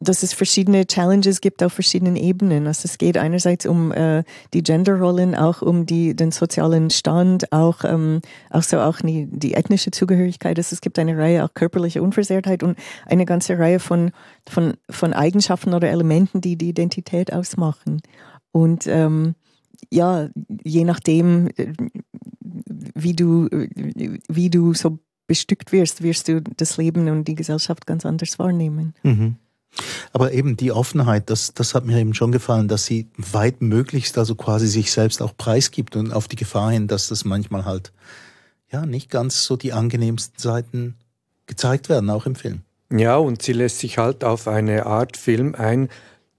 dass 0.00 0.22
es 0.22 0.32
verschiedene 0.32 0.86
Challenges 0.86 1.42
gibt 1.42 1.62
auf 1.62 1.74
verschiedenen 1.74 2.16
Ebenen. 2.16 2.66
Also 2.66 2.86
es 2.86 2.96
geht 2.96 3.18
einerseits 3.18 3.66
um 3.66 3.92
äh, 3.92 4.24
die 4.54 4.62
Genderrollen, 4.62 5.34
auch 5.34 5.60
um 5.60 5.84
die, 5.84 6.16
den 6.16 6.32
sozialen 6.32 6.88
Stand, 6.88 7.52
auch, 7.52 7.84
ähm, 7.84 8.20
auch 8.48 8.62
so 8.62 8.80
auch 8.80 8.98
die, 9.00 9.26
die 9.30 9.54
ethnische 9.54 9.90
Zugehörigkeit. 9.90 10.56
Also 10.56 10.72
es 10.72 10.80
gibt 10.80 10.98
eine 10.98 11.18
Reihe 11.18 11.44
auch 11.44 11.52
körperliche 11.52 12.02
Unversehrtheit 12.02 12.62
und 12.62 12.78
eine 13.06 13.26
ganze 13.26 13.58
Reihe 13.58 13.78
von, 13.78 14.10
von, 14.48 14.74
von 14.88 15.12
Eigenschaften 15.12 15.74
oder 15.74 15.90
Elementen, 15.90 16.40
die 16.40 16.56
die 16.56 16.70
Identität 16.70 17.30
ausmachen. 17.30 18.00
Und 18.52 18.86
ähm, 18.86 19.34
ja, 19.90 20.30
je 20.64 20.84
nachdem, 20.84 21.48
äh, 21.56 21.74
wie 22.94 23.12
du, 23.12 23.48
wie 23.50 24.48
du 24.48 24.72
so 24.72 24.98
bestückt 25.26 25.72
wirst, 25.72 26.02
wirst 26.02 26.26
du 26.28 26.40
das 26.40 26.78
Leben 26.78 27.08
und 27.08 27.28
die 27.28 27.34
Gesellschaft 27.34 27.86
ganz 27.86 28.06
anders 28.06 28.38
wahrnehmen. 28.38 28.94
Mhm. 29.02 29.36
Aber 30.12 30.32
eben 30.32 30.56
die 30.56 30.72
Offenheit, 30.72 31.30
das, 31.30 31.54
das 31.54 31.74
hat 31.74 31.84
mir 31.84 31.98
eben 31.98 32.14
schon 32.14 32.32
gefallen, 32.32 32.68
dass 32.68 32.86
sie 32.86 33.08
weit 33.16 33.62
möglichst 33.62 34.18
also 34.18 34.34
quasi 34.34 34.66
sich 34.66 34.90
selbst 34.90 35.22
auch 35.22 35.36
preisgibt 35.36 35.96
und 35.96 36.12
auf 36.12 36.28
die 36.28 36.36
Gefahr 36.36 36.72
hin, 36.72 36.88
dass 36.88 37.08
das 37.08 37.24
manchmal 37.24 37.64
halt 37.64 37.92
ja 38.70 38.86
nicht 38.86 39.10
ganz 39.10 39.44
so 39.44 39.56
die 39.56 39.72
angenehmsten 39.72 40.38
Seiten 40.38 40.96
gezeigt 41.46 41.88
werden, 41.88 42.10
auch 42.10 42.26
im 42.26 42.34
Film. 42.34 42.62
Ja, 42.92 43.16
und 43.16 43.42
sie 43.42 43.52
lässt 43.52 43.78
sich 43.78 43.98
halt 43.98 44.24
auf 44.24 44.48
eine 44.48 44.86
Art 44.86 45.16
Film 45.16 45.54
ein, 45.54 45.88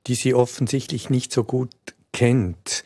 die 0.07 0.15
sie 0.15 0.33
offensichtlich 0.33 1.09
nicht 1.09 1.31
so 1.31 1.43
gut 1.43 1.71
kennt. 2.11 2.83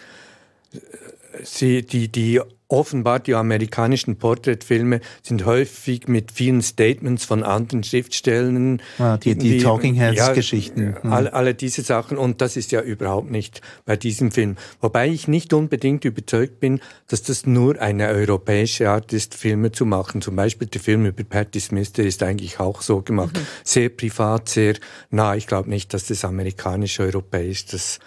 Sie, 1.44 1.84
die, 1.84 2.12
die 2.12 2.42
offenbar 2.68 3.20
die 3.20 3.36
amerikanischen 3.36 4.18
Porträtfilme 4.18 5.02
sind 5.22 5.46
häufig 5.46 6.08
mit 6.08 6.32
vielen 6.32 6.62
Statements 6.62 7.26
von 7.26 7.44
anderen 7.44 7.84
Schriftstellern. 7.84 8.82
Ah, 8.98 9.18
die, 9.18 9.38
die 9.38 9.60
Talking 9.60 9.96
Heads-Geschichten. 9.96 10.96
Ja, 11.04 11.10
alle, 11.10 11.34
alle 11.34 11.54
diese 11.54 11.84
Sachen 11.84 12.18
und 12.18 12.42
das 12.42 12.58
ist 12.58 12.72
ja 12.72 12.82
überhaupt 12.82 13.30
nicht 13.30 13.62
bei 13.86 13.96
diesem 13.96 14.32
Film. 14.32 14.56
Wobei 14.82 15.10
ich 15.10 15.28
nicht 15.28 15.54
unbedingt 15.54 16.06
überzeugt 16.06 16.60
bin, 16.60 16.80
dass 17.08 17.24
das 17.24 17.46
nur 17.46 17.80
eine 17.80 18.08
europäische 18.08 18.90
Art 18.90 19.14
ist, 19.14 19.36
Filme 19.36 19.72
zu 19.72 19.86
machen. 19.86 20.22
Zum 20.22 20.36
Beispiel 20.36 20.68
der 20.68 20.82
Film 20.82 21.06
über 21.06 21.24
Patti 21.24 21.60
Smith, 21.60 21.94
der 21.94 22.06
ist 22.06 22.24
eigentlich 22.24 22.60
auch 22.60 22.82
so 22.82 23.02
gemacht. 23.02 23.38
Mhm. 23.38 23.48
Sehr 23.64 23.90
privat, 23.90 24.50
sehr 24.50 24.76
nah. 25.12 25.36
Ich 25.36 25.48
glaube 25.48 25.70
nicht, 25.70 25.94
dass 25.94 26.08
das 26.08 26.26
amerikanisch-europäisch, 26.26 27.66
das 27.68 28.00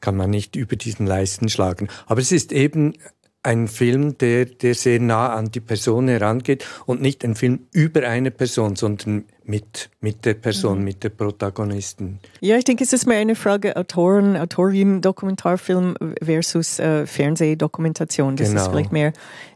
kann 0.00 0.16
man 0.16 0.30
nicht 0.30 0.56
über 0.56 0.76
diesen 0.76 1.06
Leisten 1.06 1.48
schlagen. 1.48 1.88
Aber 2.06 2.20
es 2.20 2.32
ist 2.32 2.52
eben 2.52 2.94
ein 3.42 3.66
Film, 3.66 4.16
der, 4.18 4.44
der 4.44 4.74
sehr 4.74 5.00
nah 5.00 5.34
an 5.34 5.50
die 5.50 5.60
Person 5.60 6.06
herangeht 6.08 6.64
und 6.86 7.00
nicht 7.00 7.24
ein 7.24 7.34
Film 7.34 7.66
über 7.72 8.06
eine 8.06 8.30
Person, 8.30 8.76
sondern 8.76 9.24
mit, 9.44 9.90
mit 10.00 10.24
der 10.24 10.34
Person, 10.34 10.78
mhm. 10.78 10.84
mit 10.84 11.02
der 11.02 11.08
Protagonistin. 11.08 12.20
Ja, 12.40 12.56
ich 12.56 12.64
denke, 12.64 12.84
es 12.84 12.92
ist 12.92 13.06
mehr 13.06 13.18
eine 13.18 13.34
Frage 13.34 13.76
Autoren, 13.76 14.36
Autorin, 14.36 15.00
Dokumentarfilm 15.00 15.96
versus 16.22 16.78
äh, 16.78 17.06
Fernsehdokumentation. 17.06 18.36
Das 18.36 18.48
genau. 18.48 18.62
ist 18.62 18.68
vielleicht 18.68 18.92
mehr 18.92 19.12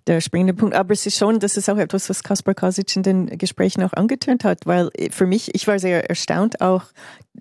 der 0.08 0.20
springende 0.20 0.54
Punkt. 0.54 0.74
Aber 0.74 0.92
es 0.92 1.06
ist 1.06 1.16
schon, 1.16 1.38
das 1.38 1.56
ist 1.56 1.70
auch 1.70 1.78
etwas, 1.78 2.10
was 2.10 2.24
Kaspar 2.24 2.54
Kasic 2.54 2.96
in 2.96 3.02
den 3.04 3.26
Gesprächen 3.38 3.84
auch 3.84 3.92
angetönt 3.92 4.42
hat, 4.42 4.66
weil 4.66 4.90
für 5.10 5.26
mich, 5.26 5.54
ich 5.54 5.68
war 5.68 5.78
sehr 5.78 6.08
erstaunt 6.08 6.60
auch, 6.60 6.84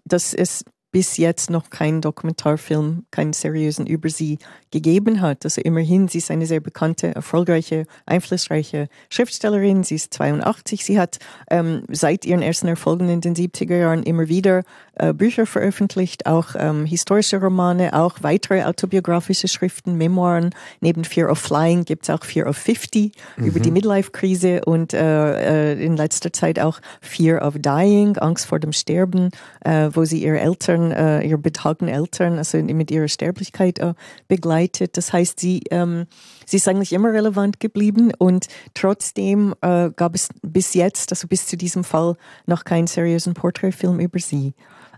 dass 0.04 0.34
es 0.34 0.64
bis 0.96 1.18
jetzt 1.18 1.50
noch 1.50 1.72
keinen 1.72 2.00
Dokumentarfilm, 2.00 3.04
keinen 3.12 3.34
seriösen 3.34 3.86
über 3.86 4.08
sie 4.08 4.40
gegeben 4.72 5.20
hat. 5.20 5.44
Also 5.44 5.60
immerhin, 5.60 6.08
sie 6.08 6.20
ist 6.20 6.32
eine 6.32 6.46
sehr 6.46 6.62
bekannte, 6.62 7.14
erfolgreiche, 7.14 7.86
einflussreiche 8.06 8.88
Schriftstellerin. 9.10 9.84
Sie 9.84 9.96
ist 9.96 10.14
82. 10.14 10.86
Sie 10.86 10.98
hat 10.98 11.20
ähm, 11.52 11.84
seit 11.92 12.24
ihren 12.24 12.42
ersten 12.42 12.70
Erfolgen 12.70 13.10
in 13.10 13.20
den 13.20 13.36
70er 13.36 13.76
Jahren 13.76 14.04
immer 14.04 14.30
wieder 14.30 14.64
äh, 14.94 15.14
Bücher 15.14 15.46
veröffentlicht, 15.46 16.28
auch 16.28 16.56
ähm, 16.58 16.86
historische 16.86 17.42
Romane, 17.42 17.94
auch 17.94 18.24
weitere 18.24 18.64
autobiografische 18.64 19.50
Schriften, 19.50 19.98
Memoiren. 19.98 20.52
Neben 20.80 21.04
Fear 21.04 21.30
of 21.30 21.40
Flying 21.40 21.84
gibt 21.84 22.04
es 22.04 22.10
auch 22.10 22.24
Fear 22.24 22.48
of 22.48 22.56
50 22.56 23.12
mhm. 23.36 23.46
über 23.46 23.60
die 23.60 23.72
Midlife-Krise 23.72 24.62
und 24.64 24.94
äh, 24.94 25.74
äh, 25.74 25.86
in 25.86 25.98
letzter 25.98 26.32
Zeit 26.32 26.58
auch 26.58 26.80
Fear 27.02 27.46
of 27.46 27.56
Dying, 27.60 28.18
Angst 28.18 28.46
vor 28.46 28.60
dem 28.60 28.72
Sterben, 28.72 29.32
äh, 29.66 29.90
wo 29.92 30.06
sie 30.06 30.24
ihre 30.24 30.40
Eltern 30.40 30.85
äh, 30.92 31.22
ihre 31.22 31.38
betagten 31.38 31.88
Eltern, 31.88 32.38
also 32.38 32.58
mit 32.58 32.92
ihrer 32.92 33.08
Sterblichkeit 33.08 33.80
äh, 33.80 33.94
begleitet. 34.28 34.98
Das 34.98 35.14
heißt, 35.14 35.40
sie, 35.40 35.64
ähm, 35.72 36.06
sie 36.46 36.58
ist 36.58 36.68
eigentlich 36.68 36.94
immer 36.94 37.12
relevant 37.12 37.60
geblieben 37.60 38.12
und 38.18 38.48
trotzdem 38.74 39.54
äh, 39.62 39.90
gab 39.96 40.16
es 40.16 40.30
bis 40.42 40.74
jetzt, 40.74 41.12
also 41.12 41.28
bis 41.28 41.48
zu 41.48 41.58
diesem 41.58 41.84
Fall, 41.84 42.16
noch 42.46 42.64
keinen 42.64 42.88
seriösen 42.88 43.34
Porträtfilm 43.34 44.00
über 44.00 44.20
sie. 44.20 44.54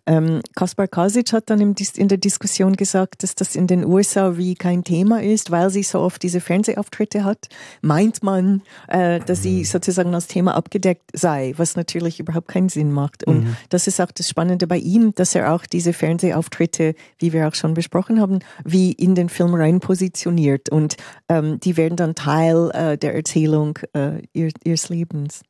Ähm, 0.08 0.41
Kaspar 0.56 0.88
Kasic 0.88 1.34
hat 1.34 1.50
dann 1.50 1.60
in 1.60 2.08
der 2.08 2.17
Diskussion 2.17 2.78
gesagt, 2.78 3.24
dass 3.24 3.36
das 3.36 3.56
in 3.56 3.67
den 3.67 3.86
USA 3.86 4.38
wie 4.38 4.56
kein 4.56 4.86
Thema 4.86 5.22
ist, 5.22 5.52
weil 5.52 5.70
sie 5.70 5.84
so 5.84 6.00
oft 6.00 6.24
diese 6.24 6.39
Fernsehauftritte 6.39 7.26
hat. 7.26 7.50
Meint 7.82 8.24
man, 8.24 8.62
äh, 8.88 9.20
dass 9.20 9.43
sie 9.43 9.60
mhm. 9.60 9.65
sozusagen 9.65 10.15
als 10.15 10.28
Thema 10.28 10.56
abgedeckt 10.56 11.12
sei, 11.13 11.54
was 11.58 11.76
natürlich 11.76 12.22
überhaupt 12.22 12.48
keinen 12.48 12.70
Sinn 12.70 12.91
macht. 12.91 13.26
Und 13.26 13.43
mhm. 13.43 13.58
das 13.70 13.88
ist 13.88 14.00
auch 14.00 14.12
das 14.12 14.30
Spannende 14.30 14.65
bei 14.65 14.78
ihm, 14.78 15.13
dass 15.13 15.36
er 15.36 15.52
auch 15.54 15.65
diese 15.65 15.91
Fernsehauftritte, 15.91 16.96
wie 17.20 17.34
wir 17.34 17.48
auch 17.48 17.56
schon 17.56 17.74
besprochen 17.74 18.22
haben, 18.22 18.39
wie 18.63 18.93
in 18.93 19.13
den 19.13 19.28
Film 19.28 19.54
rein 19.56 19.82
positioniert. 19.82 20.70
Und 20.70 20.96
ähm, 21.28 21.60
die 21.60 21.76
werden 21.76 21.98
dann 21.98 22.15
Teil 22.15 22.72
äh, 22.72 22.98
der 22.98 23.13
Erzählung 23.13 23.78
äh, 23.91 24.22
ihres 24.34 24.88
Lebens. 24.88 25.41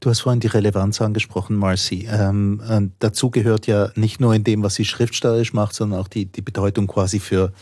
Du 0.00 0.10
hast 0.10 0.20
vorhin 0.20 0.40
die 0.40 0.46
Relevanz 0.46 1.00
angesprochen, 1.00 1.56
Marcy. 1.56 2.06
Ähm, 2.10 2.92
dazu 2.98 3.30
gehört 3.30 3.66
ja 3.66 3.90
nicht 3.94 4.20
nur 4.20 4.34
in 4.34 4.44
dem, 4.44 4.62
was 4.62 4.74
sie 4.74 4.84
schriftstellerisch 4.84 5.52
macht, 5.52 5.74
sondern 5.74 6.00
auch 6.00 6.08
die, 6.08 6.26
die 6.26 6.42
Bedeutung 6.42 6.86
quasi 6.86 7.18
für, 7.18 7.52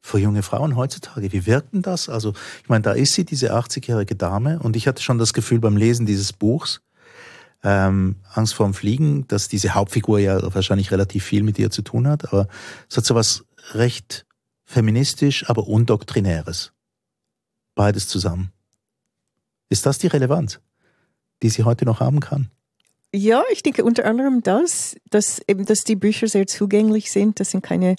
für 0.00 0.18
junge 0.18 0.42
Frauen 0.42 0.76
heutzutage. 0.76 1.32
Wie 1.32 1.46
wirkt 1.46 1.72
denn 1.72 1.82
das? 1.82 2.08
Also, 2.08 2.34
ich 2.62 2.68
meine, 2.68 2.82
da 2.82 2.92
ist 2.92 3.14
sie, 3.14 3.24
diese 3.24 3.54
80-jährige 3.54 4.16
Dame, 4.16 4.58
und 4.58 4.76
ich 4.76 4.88
hatte 4.88 5.02
schon 5.02 5.18
das 5.18 5.32
Gefühl 5.32 5.60
beim 5.60 5.76
Lesen 5.76 6.04
dieses 6.04 6.32
Buchs, 6.32 6.82
ähm, 7.62 8.16
Angst 8.32 8.54
vorm 8.54 8.74
Fliegen, 8.74 9.28
dass 9.28 9.48
diese 9.48 9.74
Hauptfigur 9.74 10.18
ja 10.18 10.54
wahrscheinlich 10.54 10.90
relativ 10.90 11.24
viel 11.24 11.44
mit 11.44 11.58
ihr 11.58 11.70
zu 11.70 11.82
tun 11.82 12.08
hat, 12.08 12.26
aber 12.26 12.48
es 12.90 12.96
hat 12.96 13.04
so 13.04 13.14
was 13.14 13.44
recht 13.72 14.26
feministisch, 14.64 15.48
aber 15.48 15.68
undoktrinäres. 15.68 16.72
Beides 17.74 18.08
zusammen. 18.08 18.52
Ist 19.68 19.86
das 19.86 19.98
die 19.98 20.08
Relevanz? 20.08 20.60
Die 21.42 21.48
sie 21.48 21.64
heute 21.64 21.84
noch 21.84 22.00
haben 22.00 22.20
kann? 22.20 22.50
Ja, 23.14 23.42
ich 23.52 23.62
denke 23.62 23.84
unter 23.84 24.06
anderem 24.06 24.42
das, 24.42 24.96
dass 25.10 25.40
eben, 25.46 25.66
dass 25.66 25.84
die 25.84 25.96
Bücher 25.96 26.28
sehr 26.28 26.46
zugänglich 26.46 27.12
sind. 27.12 27.40
Das 27.40 27.50
sind 27.50 27.62
keine 27.62 27.96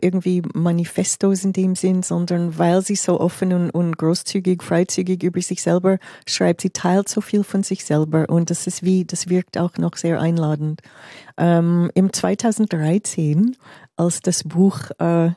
irgendwie 0.00 0.42
Manifestos 0.54 1.44
in 1.44 1.52
dem 1.52 1.74
Sinn, 1.74 2.02
sondern 2.02 2.58
weil 2.58 2.82
sie 2.82 2.94
so 2.94 3.20
offen 3.20 3.52
und, 3.52 3.70
und 3.70 3.98
großzügig, 3.98 4.62
freizügig 4.62 5.22
über 5.22 5.40
sich 5.42 5.62
selber 5.62 5.98
schreibt, 6.26 6.62
sie 6.62 6.70
teilt 6.70 7.08
so 7.08 7.20
viel 7.20 7.44
von 7.44 7.62
sich 7.62 7.84
selber 7.84 8.28
und 8.28 8.50
das 8.50 8.66
ist 8.66 8.82
wie, 8.82 9.04
das 9.04 9.28
wirkt 9.28 9.58
auch 9.58 9.76
noch 9.76 9.96
sehr 9.96 10.20
einladend. 10.20 10.80
Ähm, 11.36 11.90
Im 11.94 12.12
2013, 12.12 13.56
als 13.96 14.20
das 14.20 14.44
Buch 14.44 14.90
äh, 14.98 15.32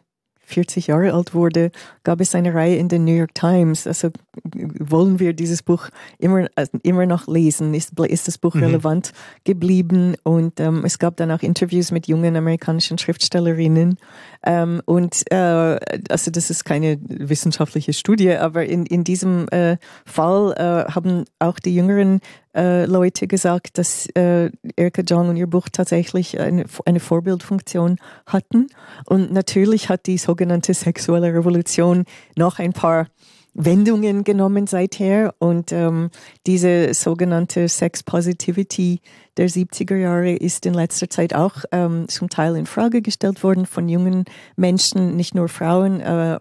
40 0.46 0.88
Jahre 0.88 1.14
alt 1.14 1.34
wurde, 1.34 1.72
gab 2.04 2.22
es 2.22 2.36
eine 2.36 2.54
Reihe 2.54 2.76
in 2.78 2.88
den 2.88 3.04
New 3.04 3.16
York 3.16 3.34
Times. 3.34 3.88
Also 3.88 4.10
wollen 4.44 5.20
wir 5.20 5.34
dieses 5.34 5.64
Buch 5.64 5.90
immer, 6.18 6.48
also 6.56 6.78
immer 6.84 7.06
noch 7.06 7.28
lesen? 7.28 7.74
Ist, 7.74 7.94
ist 8.00 8.28
das 8.28 8.38
Buch 8.38 8.56
mhm. 8.56 8.64
relevant 8.64 9.14
geblieben? 9.44 10.16
Und 10.24 10.60
ähm, 10.60 10.84
es 10.86 11.00
gab 11.00 11.18
dann 11.18 11.32
auch 11.32 11.42
Interviews 11.42 11.92
mit 11.92 12.08
jungen 12.08 12.36
amerikanischen 12.36 12.98
Schriftstellerinnen. 12.98 13.98
Ähm, 14.46 14.82
und 14.86 15.24
äh, 15.32 15.80
also 16.10 16.32
das 16.32 16.50
ist 16.50 16.66
keine 16.66 17.00
wissenschaftliche 17.02 17.94
Studie, 17.94 18.36
aber 18.36 18.66
in, 18.66 18.86
in 18.86 19.04
diesem 19.04 19.48
äh, 19.50 19.78
Fall 20.06 20.54
äh, 20.58 20.92
haben 20.92 21.26
auch 21.40 21.60
die 21.60 21.76
jüngeren 21.76 22.22
äh, 22.56 22.86
Leute 22.86 23.28
gesagt, 23.28 23.78
dass 23.78 24.08
äh, 24.16 24.50
Erika 24.76 25.02
Jong 25.02 25.30
und 25.30 25.38
ihr 25.38 25.48
Buch 25.48 25.68
tatsächlich 25.72 26.40
eine, 26.40 26.66
eine 26.86 27.00
Vorbildfunktion 27.00 27.98
hatten. 28.26 28.68
Und 29.06 29.32
natürlich 29.32 29.90
hat 29.90 30.06
die 30.06 30.18
sogenannte 30.18 30.74
sexuelle 30.74 31.34
Revolution 31.34 32.06
noch 32.36 32.60
ein 32.60 32.74
paar 32.74 33.08
Wendungen 33.56 34.26
genommen 34.26 34.68
seither 34.68 35.34
und 35.40 35.72
ähm, 35.72 36.10
diese 36.46 36.94
sogenannte 36.94 37.70
Sex 37.70 38.04
Positivity 38.04 39.00
der 39.38 39.50
70er 39.50 39.96
Jahre 39.96 40.34
ist 40.34 40.66
in 40.66 40.74
letzter 40.74 41.10
Zeit 41.10 41.34
auch 41.34 41.64
ähm, 41.72 42.08
zum 42.10 42.30
Teil 42.30 42.58
in 42.58 42.66
Frage 42.66 43.02
gestellt 43.02 43.44
worden 43.44 43.66
von 43.66 43.88
jungen 43.88 44.26
Menschen, 44.58 45.16
nicht 45.16 45.36
nur 45.36 45.48
Frauen, 45.48 46.02
äh, 46.02 46.40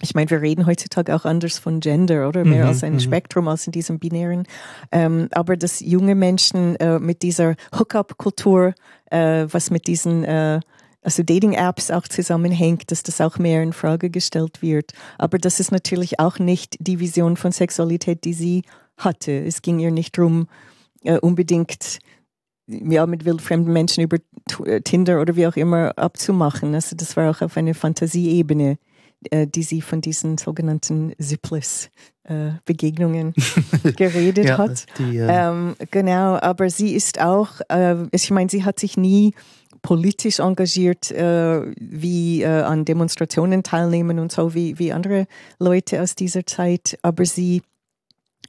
ich 0.00 0.14
meine, 0.14 0.28
wir 0.28 0.42
reden 0.42 0.66
heutzutage 0.66 1.14
auch 1.14 1.24
anders 1.24 1.58
von 1.58 1.80
Gender, 1.80 2.28
oder? 2.28 2.44
Mehr 2.44 2.64
mhm, 2.64 2.68
als 2.68 2.84
ein 2.84 2.94
mhm. 2.94 3.00
Spektrum 3.00 3.48
als 3.48 3.66
in 3.66 3.72
diesem 3.72 3.98
binären. 3.98 4.46
Ähm, 4.92 5.28
aber 5.32 5.56
dass 5.56 5.80
junge 5.80 6.14
Menschen 6.14 6.76
äh, 6.76 6.98
mit 6.98 7.22
dieser 7.22 7.54
Hookup-Kultur, 7.78 8.74
äh, 9.10 9.46
was 9.50 9.70
mit 9.70 9.86
diesen 9.86 10.24
äh, 10.24 10.60
also 11.00 11.22
Dating-Apps 11.22 11.92
auch 11.92 12.08
zusammenhängt, 12.08 12.90
dass 12.90 13.04
das 13.04 13.20
auch 13.20 13.38
mehr 13.38 13.62
in 13.62 13.72
Frage 13.72 14.10
gestellt 14.10 14.60
wird. 14.60 14.92
Aber 15.18 15.38
das 15.38 15.60
ist 15.60 15.70
natürlich 15.70 16.18
auch 16.18 16.38
nicht 16.38 16.76
die 16.80 16.98
Vision 16.98 17.36
von 17.36 17.52
Sexualität, 17.52 18.24
die 18.24 18.34
sie 18.34 18.62
hatte. 18.96 19.32
Es 19.32 19.62
ging 19.62 19.78
ihr 19.78 19.92
nicht 19.92 20.18
darum, 20.18 20.48
äh, 21.04 21.18
unbedingt 21.18 22.00
ja, 22.66 23.06
mit 23.06 23.24
wildfremden 23.24 23.72
Menschen 23.72 24.02
über 24.02 24.18
äh, 24.64 24.80
Tinder 24.80 25.20
oder 25.20 25.36
wie 25.36 25.46
auch 25.46 25.56
immer 25.56 25.96
abzumachen. 25.96 26.74
Also 26.74 26.96
das 26.96 27.16
war 27.16 27.30
auch 27.30 27.40
auf 27.40 27.56
einer 27.56 27.74
Fantasieebene 27.74 28.76
die 29.32 29.62
sie 29.62 29.82
von 29.82 30.00
diesen 30.00 30.38
sogenannten 30.38 31.12
Zipless-Begegnungen 31.18 33.34
äh, 33.84 33.92
geredet 33.96 34.46
ja, 34.46 34.58
hat. 34.58 34.86
Die, 34.98 35.18
äh 35.18 35.28
ähm, 35.28 35.76
genau, 35.90 36.36
aber 36.36 36.70
sie 36.70 36.94
ist 36.94 37.20
auch, 37.20 37.60
äh, 37.68 38.06
ich 38.12 38.30
meine, 38.30 38.48
sie 38.50 38.64
hat 38.64 38.80
sich 38.80 38.96
nie 38.96 39.34
politisch 39.82 40.38
engagiert, 40.40 41.12
äh, 41.12 41.62
wie 41.78 42.42
äh, 42.42 42.62
an 42.62 42.84
Demonstrationen 42.84 43.62
teilnehmen 43.62 44.18
und 44.18 44.32
so 44.32 44.52
wie, 44.54 44.78
wie 44.78 44.92
andere 44.92 45.26
Leute 45.58 46.02
aus 46.02 46.14
dieser 46.14 46.44
Zeit, 46.46 46.98
aber 47.02 47.24
sie 47.24 47.62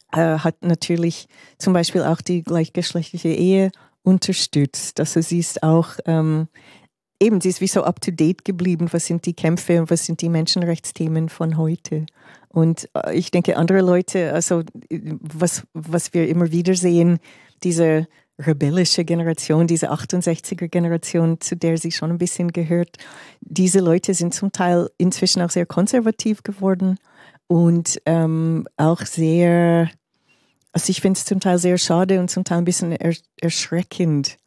hat 0.10 0.64
natürlich 0.64 1.28
zum 1.58 1.74
Beispiel 1.74 2.02
auch 2.02 2.22
die 2.22 2.42
gleichgeschlechtliche 2.42 3.28
Ehe 3.28 3.72
unterstützt. 4.04 5.02
Also 5.02 5.20
sie 5.20 5.40
ist 5.40 5.64
auch 5.64 5.98
ähm, 6.06 6.48
eben, 7.20 7.42
sie 7.42 7.50
ist 7.50 7.62
wie 7.62 7.68
so 7.68 7.84
up 7.84 8.02
to 8.02 8.12
date 8.12 8.46
geblieben. 8.46 8.88
Was 8.92 9.06
sind 9.06 9.26
die 9.26 9.34
Kämpfe 9.34 9.80
und 9.80 9.90
was 9.90 10.06
sind 10.06 10.22
die 10.22 10.30
Menschenrechtsthemen 10.30 11.30
von 11.30 11.58
heute? 11.58 12.06
Und 12.50 12.90
äh, 12.94 13.16
ich 13.16 13.32
denke, 13.32 13.58
andere 13.58 13.82
Leute, 13.82 14.34
also 14.34 14.64
was, 14.90 15.64
was 15.74 16.14
wir 16.14 16.28
immer 16.28 16.52
wieder 16.52 16.76
sehen, 16.76 17.20
diese 17.64 18.08
rebellische 18.40 19.04
Generation, 19.04 19.68
diese 19.68 19.92
68er 19.92 20.68
Generation, 20.68 21.42
zu 21.42 21.56
der 21.56 21.78
sie 21.78 21.92
schon 21.92 22.12
ein 22.12 22.18
bisschen 22.18 22.52
gehört, 22.54 22.98
diese 23.42 23.80
Leute 23.80 24.14
sind 24.14 24.34
zum 24.34 24.52
Teil 24.52 24.90
inzwischen 24.98 25.42
auch 25.42 25.50
sehr 25.50 25.66
konservativ 25.66 26.44
geworden 26.44 27.00
und 27.48 28.00
ähm, 28.06 28.68
auch 28.78 29.02
sehr, 29.02 29.90
also 30.72 30.90
ich 30.92 31.02
finde 31.02 31.18
es 31.18 31.26
zum 31.26 31.40
Teil 31.40 31.58
sehr 31.58 31.78
schade 31.78 32.20
und 32.20 32.30
zum 32.30 32.44
Teil 32.44 32.60
ein 32.60 32.66
bisschen 32.66 32.96
erschreckend, 33.42 34.38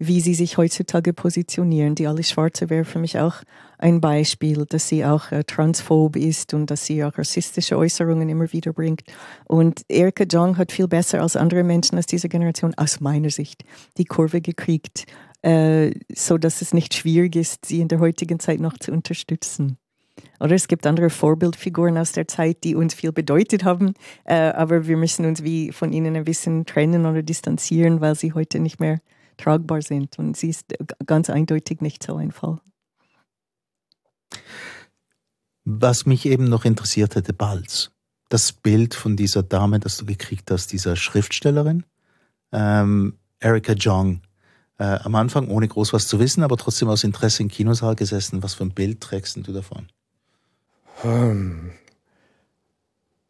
wie 0.00 0.22
sie 0.22 0.34
sich 0.34 0.56
heutzutage 0.56 1.12
positionieren. 1.12 1.94
Die 1.94 2.06
Alice 2.06 2.30
Schwarze 2.30 2.70
wäre 2.70 2.86
für 2.86 2.98
mich 2.98 3.18
auch 3.18 3.34
ein 3.78 4.00
Beispiel, 4.00 4.64
dass 4.66 4.88
sie 4.88 5.04
auch 5.04 5.30
äh, 5.30 5.44
transphob 5.44 6.16
ist 6.16 6.54
und 6.54 6.70
dass 6.70 6.86
sie 6.86 7.04
auch 7.04 7.18
rassistische 7.18 7.76
Äußerungen 7.76 8.30
immer 8.30 8.50
wieder 8.50 8.72
bringt. 8.72 9.02
Und 9.46 9.82
Erika 9.88 10.24
Jong 10.24 10.56
hat 10.56 10.72
viel 10.72 10.88
besser 10.88 11.20
als 11.20 11.36
andere 11.36 11.64
Menschen 11.64 11.98
aus 11.98 12.06
dieser 12.06 12.30
Generation, 12.30 12.72
aus 12.76 13.00
meiner 13.00 13.28
Sicht, 13.28 13.62
die 13.98 14.06
Kurve 14.06 14.40
gekriegt, 14.40 15.04
äh, 15.42 15.92
so 16.14 16.38
dass 16.38 16.62
es 16.62 16.72
nicht 16.72 16.94
schwierig 16.94 17.36
ist, 17.36 17.66
sie 17.66 17.80
in 17.80 17.88
der 17.88 18.00
heutigen 18.00 18.40
Zeit 18.40 18.60
noch 18.60 18.78
zu 18.78 18.92
unterstützen. 18.92 19.76
Oder 20.38 20.54
es 20.54 20.66
gibt 20.66 20.86
andere 20.86 21.10
Vorbildfiguren 21.10 21.98
aus 21.98 22.12
der 22.12 22.26
Zeit, 22.26 22.64
die 22.64 22.74
uns 22.74 22.94
viel 22.94 23.12
bedeutet 23.12 23.64
haben, 23.64 23.92
äh, 24.24 24.34
aber 24.34 24.86
wir 24.86 24.96
müssen 24.96 25.26
uns 25.26 25.42
wie 25.42 25.72
von 25.72 25.92
ihnen 25.92 26.16
ein 26.16 26.24
bisschen 26.24 26.64
trennen 26.64 27.04
oder 27.04 27.22
distanzieren, 27.22 28.00
weil 28.00 28.14
sie 28.14 28.32
heute 28.32 28.60
nicht 28.60 28.80
mehr 28.80 29.00
tragbar 29.40 29.82
sind. 29.82 30.18
Und 30.18 30.36
sie 30.36 30.50
ist 30.50 30.74
ganz 31.06 31.30
eindeutig 31.30 31.80
nicht 31.80 32.02
so 32.02 32.16
ein 32.16 32.32
Fall. 32.32 32.58
Was 35.64 36.06
mich 36.06 36.26
eben 36.26 36.44
noch 36.44 36.64
interessiert 36.64 37.16
hätte, 37.16 37.32
Balz. 37.32 37.90
Das 38.28 38.52
Bild 38.52 38.94
von 38.94 39.16
dieser 39.16 39.42
Dame, 39.42 39.80
das 39.80 39.96
du 39.96 40.06
gekriegt 40.06 40.50
hast, 40.50 40.72
dieser 40.72 40.96
Schriftstellerin, 40.96 41.84
ähm, 42.52 43.18
Erika 43.40 43.72
Jong, 43.72 44.22
äh, 44.78 44.84
am 44.84 45.14
Anfang 45.14 45.48
ohne 45.48 45.68
groß 45.68 45.92
was 45.92 46.08
zu 46.08 46.18
wissen, 46.20 46.42
aber 46.42 46.56
trotzdem 46.56 46.88
aus 46.88 47.04
Interesse 47.04 47.42
im 47.42 47.48
Kinosaal 47.48 47.96
gesessen. 47.96 48.42
Was 48.42 48.54
für 48.54 48.64
ein 48.64 48.72
Bild 48.72 49.00
trägst 49.00 49.36
du 49.36 49.52
davon? 49.52 49.88
Ähm, 51.04 51.72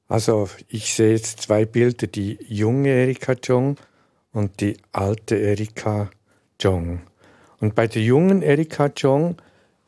also 0.08 0.48
ich 0.68 0.94
sehe 0.94 1.12
jetzt 1.12 1.40
zwei 1.42 1.64
Bilder, 1.64 2.06
die 2.06 2.38
junge 2.48 2.88
Erika 2.90 3.34
Jong 3.42 3.76
und 4.32 4.60
die 4.60 4.76
alte 4.92 5.36
Erika 5.36 6.10
Jong. 6.60 7.02
Und 7.58 7.74
bei 7.74 7.86
der 7.86 8.02
jungen 8.02 8.42
Erika 8.42 8.90
Jong 8.96 9.36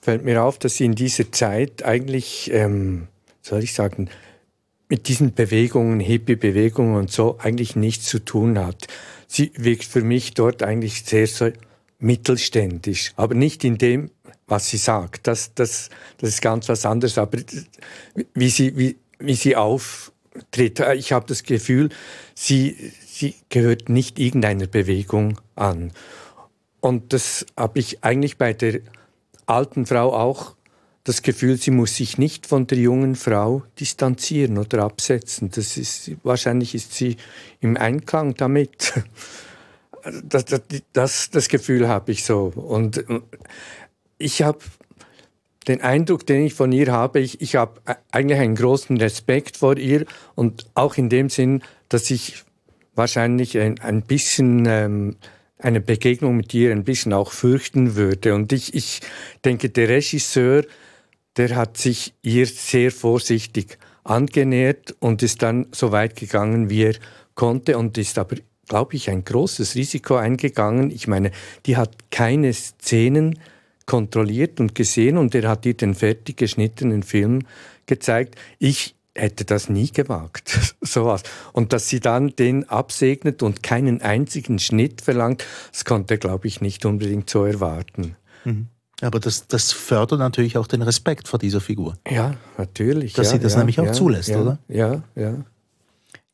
fällt 0.00 0.24
mir 0.24 0.42
auf, 0.42 0.58
dass 0.58 0.76
sie 0.76 0.84
in 0.84 0.94
dieser 0.94 1.30
Zeit 1.32 1.84
eigentlich, 1.84 2.50
ähm, 2.52 3.08
soll 3.40 3.62
ich 3.62 3.72
sagen, 3.72 4.10
mit 4.88 5.08
diesen 5.08 5.32
Bewegungen, 5.32 6.00
Hippie-Bewegungen 6.00 6.96
und 6.96 7.10
so 7.10 7.38
eigentlich 7.38 7.76
nichts 7.76 8.06
zu 8.06 8.18
tun 8.18 8.58
hat. 8.58 8.88
Sie 9.26 9.50
wirkt 9.56 9.84
für 9.84 10.02
mich 10.02 10.34
dort 10.34 10.62
eigentlich 10.62 11.04
sehr 11.04 11.26
so 11.26 11.50
mittelständisch, 11.98 13.12
aber 13.16 13.34
nicht 13.34 13.64
in 13.64 13.78
dem, 13.78 14.10
was 14.46 14.68
sie 14.68 14.76
sagt. 14.76 15.26
Das, 15.26 15.54
das, 15.54 15.88
das 16.18 16.28
ist 16.28 16.42
ganz 16.42 16.68
was 16.68 16.84
anderes. 16.84 17.16
Aber 17.16 17.38
wie 18.34 18.50
sie, 18.50 18.76
wie, 18.76 18.98
wie 19.18 19.34
sie 19.34 19.56
auftritt, 19.56 20.80
ich 20.94 21.12
habe 21.12 21.26
das 21.26 21.44
Gefühl, 21.44 21.88
sie, 22.34 22.92
sie 23.22 23.36
gehört 23.50 23.88
nicht 23.88 24.18
irgendeiner 24.18 24.66
Bewegung 24.66 25.40
an. 25.54 25.92
Und 26.80 27.12
das 27.12 27.46
habe 27.56 27.78
ich 27.78 28.02
eigentlich 28.02 28.36
bei 28.36 28.52
der 28.52 28.80
alten 29.46 29.86
Frau 29.86 30.12
auch 30.12 30.56
das 31.04 31.22
Gefühl, 31.22 31.56
sie 31.56 31.70
muss 31.70 31.96
sich 31.96 32.18
nicht 32.18 32.46
von 32.46 32.66
der 32.66 32.78
jungen 32.78 33.14
Frau 33.14 33.62
distanzieren 33.78 34.58
oder 34.58 34.82
absetzen. 34.82 35.50
Das 35.50 35.76
ist, 35.76 36.12
wahrscheinlich 36.24 36.74
ist 36.74 36.94
sie 36.94 37.16
im 37.60 37.76
Einklang 37.76 38.34
damit. 38.34 38.92
Das, 40.24 40.46
das, 40.92 41.30
das 41.30 41.46
Gefühl 41.46 41.86
habe 41.86 42.10
ich 42.10 42.24
so. 42.24 42.52
Und 42.56 43.04
ich 44.18 44.42
habe 44.42 44.58
den 45.68 45.80
Eindruck, 45.80 46.26
den 46.26 46.44
ich 46.44 46.54
von 46.54 46.72
ihr 46.72 46.90
habe, 46.90 47.20
ich, 47.20 47.40
ich 47.40 47.54
habe 47.54 47.80
eigentlich 48.10 48.40
einen 48.40 48.56
großen 48.56 48.96
Respekt 48.96 49.58
vor 49.58 49.76
ihr 49.76 50.04
und 50.34 50.66
auch 50.74 50.96
in 50.96 51.08
dem 51.08 51.30
Sinn, 51.30 51.62
dass 51.88 52.10
ich 52.10 52.42
wahrscheinlich 52.94 53.58
ein, 53.58 53.78
ein 53.80 54.02
bisschen 54.02 54.66
ähm, 54.66 55.16
eine 55.58 55.80
Begegnung 55.80 56.36
mit 56.36 56.52
ihr 56.54 56.72
ein 56.72 56.84
bisschen 56.84 57.12
auch 57.12 57.32
fürchten 57.32 57.94
würde. 57.94 58.34
Und 58.34 58.52
ich, 58.52 58.74
ich 58.74 59.00
denke, 59.44 59.70
der 59.70 59.88
Regisseur, 59.88 60.64
der 61.36 61.56
hat 61.56 61.76
sich 61.76 62.14
ihr 62.22 62.46
sehr 62.46 62.90
vorsichtig 62.90 63.78
angenähert 64.04 64.94
und 64.98 65.22
ist 65.22 65.42
dann 65.42 65.66
so 65.72 65.92
weit 65.92 66.16
gegangen, 66.16 66.68
wie 66.68 66.82
er 66.82 66.94
konnte 67.34 67.78
und 67.78 67.96
ist 67.96 68.18
aber, 68.18 68.36
glaube 68.68 68.96
ich, 68.96 69.08
ein 69.08 69.24
großes 69.24 69.74
Risiko 69.74 70.16
eingegangen. 70.16 70.90
Ich 70.90 71.06
meine, 71.06 71.30
die 71.66 71.76
hat 71.76 72.10
keine 72.10 72.52
Szenen 72.52 73.38
kontrolliert 73.86 74.60
und 74.60 74.74
gesehen 74.74 75.16
und 75.16 75.34
er 75.34 75.48
hat 75.48 75.66
ihr 75.66 75.74
den 75.74 75.94
fertig 75.94 76.36
geschnittenen 76.36 77.02
Film 77.02 77.46
gezeigt. 77.86 78.36
Ich 78.58 78.94
hätte 79.14 79.44
das 79.44 79.68
nie 79.68 79.90
gewagt, 79.90 80.74
sowas. 80.80 81.22
Und 81.52 81.72
dass 81.72 81.88
sie 81.88 82.00
dann 82.00 82.34
den 82.36 82.68
absegnet 82.68 83.42
und 83.42 83.62
keinen 83.62 84.00
einzigen 84.00 84.58
Schnitt 84.58 85.00
verlangt, 85.00 85.44
das 85.70 85.84
konnte, 85.84 86.18
glaube 86.18 86.48
ich, 86.48 86.60
nicht 86.60 86.84
unbedingt 86.84 87.28
so 87.28 87.44
erwarten. 87.44 88.16
Mhm. 88.44 88.68
Aber 89.00 89.18
das, 89.18 89.48
das 89.48 89.72
fördert 89.72 90.20
natürlich 90.20 90.56
auch 90.56 90.68
den 90.68 90.82
Respekt 90.82 91.26
vor 91.26 91.38
dieser 91.38 91.60
Figur. 91.60 91.98
Ja, 92.08 92.36
natürlich. 92.56 93.14
Dass 93.14 93.28
ja, 93.28 93.32
sie 93.32 93.40
das 93.40 93.54
ja, 93.54 93.58
nämlich 93.58 93.80
auch 93.80 93.86
ja, 93.86 93.92
zulässt, 93.92 94.30
oder? 94.30 94.58
Ja, 94.68 95.02
ja. 95.16 95.44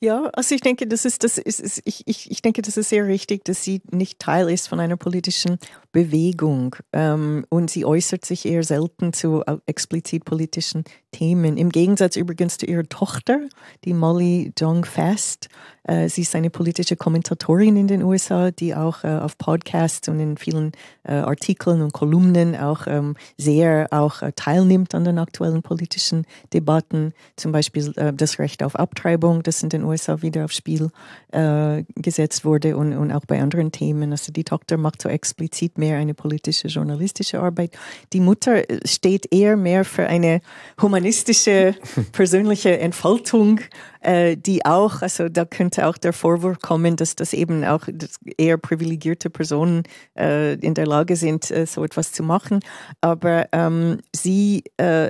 Ja, 0.00 0.30
also 0.32 0.54
ich 0.54 0.60
denke, 0.60 0.86
das 0.86 1.04
ist, 1.04 1.24
das 1.24 1.38
ist, 1.38 1.82
ich, 1.84 2.02
ich, 2.06 2.30
ich 2.30 2.40
denke, 2.40 2.62
das 2.62 2.76
ist 2.76 2.90
sehr 2.90 3.06
richtig, 3.06 3.44
dass 3.44 3.64
sie 3.64 3.82
nicht 3.90 4.20
Teil 4.20 4.48
ist 4.48 4.68
von 4.68 4.78
einer 4.78 4.96
politischen 4.96 5.58
Bewegung 5.92 6.76
ähm, 6.92 7.44
und 7.48 7.70
sie 7.70 7.84
äußert 7.84 8.24
sich 8.24 8.46
eher 8.46 8.62
selten 8.62 9.12
zu 9.12 9.42
explizit 9.66 10.24
politischen 10.24 10.84
Themen. 11.12 11.56
Im 11.56 11.70
Gegensatz 11.70 12.16
übrigens 12.16 12.58
zu 12.58 12.66
ihrer 12.66 12.84
Tochter, 12.84 13.40
die 13.84 13.94
Molly 13.94 14.52
Jong 14.58 14.84
Fast. 14.84 15.48
Äh, 15.84 16.08
sie 16.08 16.22
ist 16.22 16.36
eine 16.36 16.50
politische 16.50 16.96
Kommentatorin 16.96 17.76
in 17.76 17.86
den 17.86 18.02
USA, 18.02 18.50
die 18.50 18.74
auch 18.74 19.04
äh, 19.04 19.08
auf 19.08 19.38
Podcasts 19.38 20.06
und 20.08 20.20
in 20.20 20.36
vielen 20.36 20.72
äh, 21.04 21.14
Artikeln 21.14 21.80
und 21.80 21.94
Kolumnen 21.94 22.54
auch 22.54 22.86
ähm, 22.86 23.16
sehr 23.38 23.88
auch 23.90 24.20
äh, 24.20 24.32
teilnimmt 24.36 24.94
an 24.94 25.04
den 25.04 25.18
aktuellen 25.18 25.62
politischen 25.62 26.26
Debatten. 26.52 27.14
Zum 27.36 27.52
Beispiel 27.52 27.92
äh, 27.96 28.12
das 28.12 28.38
Recht 28.38 28.62
auf 28.62 28.76
Abtreibung, 28.76 29.42
das 29.42 29.62
in 29.62 29.70
den 29.70 29.84
USA 29.84 30.20
wieder 30.20 30.44
aufs 30.44 30.56
Spiel 30.56 30.90
äh, 31.32 31.84
gesetzt 31.96 32.44
wurde 32.44 32.76
und, 32.76 32.94
und 32.94 33.12
auch 33.12 33.24
bei 33.24 33.40
anderen 33.40 33.72
Themen. 33.72 34.12
Also 34.12 34.30
die 34.30 34.44
Tochter 34.44 34.76
macht 34.76 35.00
so 35.00 35.08
explizit 35.08 35.77
mehr 35.78 35.98
eine 35.98 36.14
politische, 36.14 36.68
journalistische 36.68 37.40
Arbeit. 37.40 37.76
Die 38.12 38.20
Mutter 38.20 38.62
steht 38.84 39.32
eher 39.32 39.56
mehr 39.56 39.84
für 39.84 40.06
eine 40.06 40.40
humanistische, 40.80 41.74
persönliche 42.12 42.78
Entfaltung, 42.78 43.60
äh, 44.00 44.36
die 44.36 44.64
auch, 44.64 45.02
also 45.02 45.28
da 45.28 45.44
könnte 45.44 45.86
auch 45.86 45.98
der 45.98 46.12
Vorwurf 46.12 46.60
kommen, 46.60 46.96
dass 46.96 47.16
das 47.16 47.32
eben 47.32 47.64
auch 47.64 47.88
eher 48.36 48.56
privilegierte 48.56 49.28
Personen 49.28 49.82
äh, 50.16 50.54
in 50.54 50.74
der 50.74 50.86
Lage 50.86 51.16
sind, 51.16 51.50
äh, 51.50 51.66
so 51.66 51.84
etwas 51.84 52.12
zu 52.12 52.22
machen. 52.22 52.60
Aber 53.00 53.46
ähm, 53.52 53.98
sie 54.14 54.64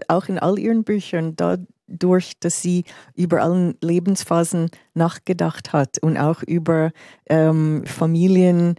auch 0.09 0.29
in 0.29 0.39
all 0.39 0.59
ihren 0.59 0.85
Büchern, 0.85 1.35
dadurch, 1.37 2.39
dass 2.41 2.63
sie 2.63 2.85
über 3.15 3.43
allen 3.43 3.77
Lebensphasen 3.83 4.71
nachgedacht 4.95 5.73
hat 5.73 5.99
und 6.01 6.17
auch 6.17 6.43
über 6.43 6.91
ähm, 7.29 7.85
Familien, 7.87 8.77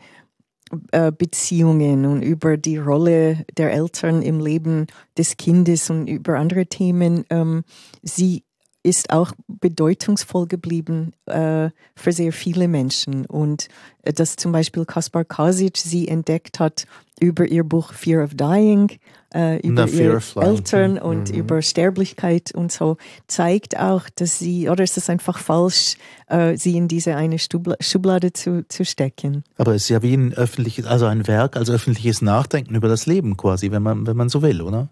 Beziehungen 1.17 2.05
und 2.05 2.21
über 2.21 2.57
die 2.57 2.77
Rolle 2.77 3.45
der 3.57 3.71
Eltern 3.71 4.21
im 4.21 4.39
Leben 4.39 4.87
des 5.17 5.37
Kindes 5.37 5.89
und 5.89 6.07
über 6.07 6.37
andere 6.37 6.67
Themen. 6.67 7.25
Ähm, 7.29 7.63
sie 8.01 8.43
ist 8.89 9.11
auch 9.11 9.33
bedeutungsvoll 9.47 10.47
geblieben 10.47 11.13
äh, 11.27 11.69
für 11.95 12.11
sehr 12.11 12.33
viele 12.33 12.67
Menschen. 12.67 13.25
Und 13.27 13.67
äh, 14.01 14.11
dass 14.11 14.35
zum 14.35 14.51
Beispiel 14.51 14.85
Kaspar 14.85 15.23
Kasic 15.23 15.77
sie 15.77 16.07
entdeckt 16.07 16.59
hat 16.59 16.87
über 17.19 17.45
ihr 17.45 17.63
Buch 17.63 17.93
Fear 17.93 18.23
of 18.23 18.33
Dying, 18.33 18.97
äh, 19.33 19.59
über 19.59 19.87
ihre 19.87 20.21
Eltern 20.37 20.97
und 20.97 21.31
mhm. 21.31 21.37
über 21.37 21.61
Sterblichkeit 21.61 22.51
und 22.51 22.71
so, 22.71 22.97
zeigt 23.27 23.77
auch, 23.77 24.09
dass 24.15 24.39
sie, 24.39 24.69
oder 24.69 24.83
ist 24.83 24.97
es 24.97 25.09
einfach 25.09 25.37
falsch, 25.37 25.95
äh, 26.27 26.57
sie 26.57 26.75
in 26.75 26.87
diese 26.87 27.15
eine 27.15 27.37
Stubla 27.37 27.75
Schublade 27.79 28.33
zu, 28.33 28.67
zu 28.69 28.85
stecken. 28.85 29.43
Aber 29.57 29.75
es 29.75 29.83
ist 29.83 29.89
ja 29.89 30.01
wie 30.01 30.15
ein 30.15 30.33
öffentliches, 30.33 30.85
also 30.85 31.05
ein 31.05 31.27
Werk 31.27 31.57
als 31.57 31.69
öffentliches 31.69 32.23
Nachdenken 32.23 32.73
über 32.73 32.87
das 32.87 33.05
Leben 33.05 33.37
quasi, 33.37 33.69
wenn 33.69 33.83
man, 33.83 34.07
wenn 34.07 34.17
man 34.17 34.29
so 34.29 34.41
will, 34.41 34.61
oder? 34.61 34.89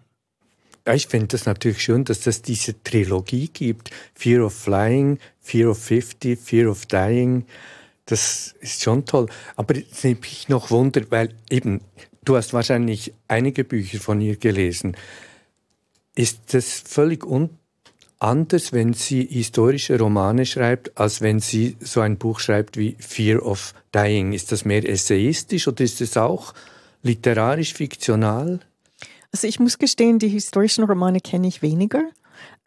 Ich 0.94 1.06
finde 1.06 1.28
das 1.28 1.44
natürlich 1.44 1.82
schön, 1.82 2.04
dass 2.04 2.26
es 2.26 2.42
diese 2.42 2.82
Trilogie 2.82 3.48
gibt. 3.48 3.90
Fear 4.14 4.46
of 4.46 4.54
Flying, 4.54 5.18
Fear 5.40 5.70
of 5.70 5.78
50, 5.78 6.38
Fear 6.38 6.70
of 6.70 6.86
Dying. 6.86 7.44
Das 8.06 8.54
ist 8.60 8.82
schon 8.82 9.04
toll. 9.04 9.26
Aber 9.56 9.76
jetzt 9.76 10.02
nehme 10.02 10.20
ich 10.24 10.48
noch 10.48 10.70
Wunder, 10.70 11.02
weil 11.10 11.34
eben, 11.50 11.82
du 12.24 12.36
hast 12.36 12.54
wahrscheinlich 12.54 13.12
einige 13.28 13.64
Bücher 13.64 14.00
von 14.00 14.20
ihr 14.20 14.36
gelesen. 14.36 14.96
Ist 16.14 16.54
das 16.54 16.82
völlig 16.86 17.24
anders, 18.18 18.72
wenn 18.72 18.94
sie 18.94 19.26
historische 19.26 19.98
Romane 19.98 20.46
schreibt, 20.46 20.98
als 20.98 21.20
wenn 21.20 21.38
sie 21.40 21.76
so 21.80 22.00
ein 22.00 22.16
Buch 22.16 22.40
schreibt 22.40 22.78
wie 22.78 22.96
Fear 22.98 23.44
of 23.44 23.74
Dying? 23.94 24.32
Ist 24.32 24.52
das 24.52 24.64
mehr 24.64 24.88
essayistisch 24.88 25.68
oder 25.68 25.84
ist 25.84 26.00
es 26.00 26.16
auch 26.16 26.54
literarisch 27.02 27.74
fiktional? 27.74 28.60
Also 29.32 29.46
ich 29.46 29.60
muss 29.60 29.78
gestehen, 29.78 30.18
die 30.18 30.28
historischen 30.28 30.84
Romane 30.84 31.20
kenne 31.20 31.48
ich 31.48 31.62
weniger. 31.62 32.02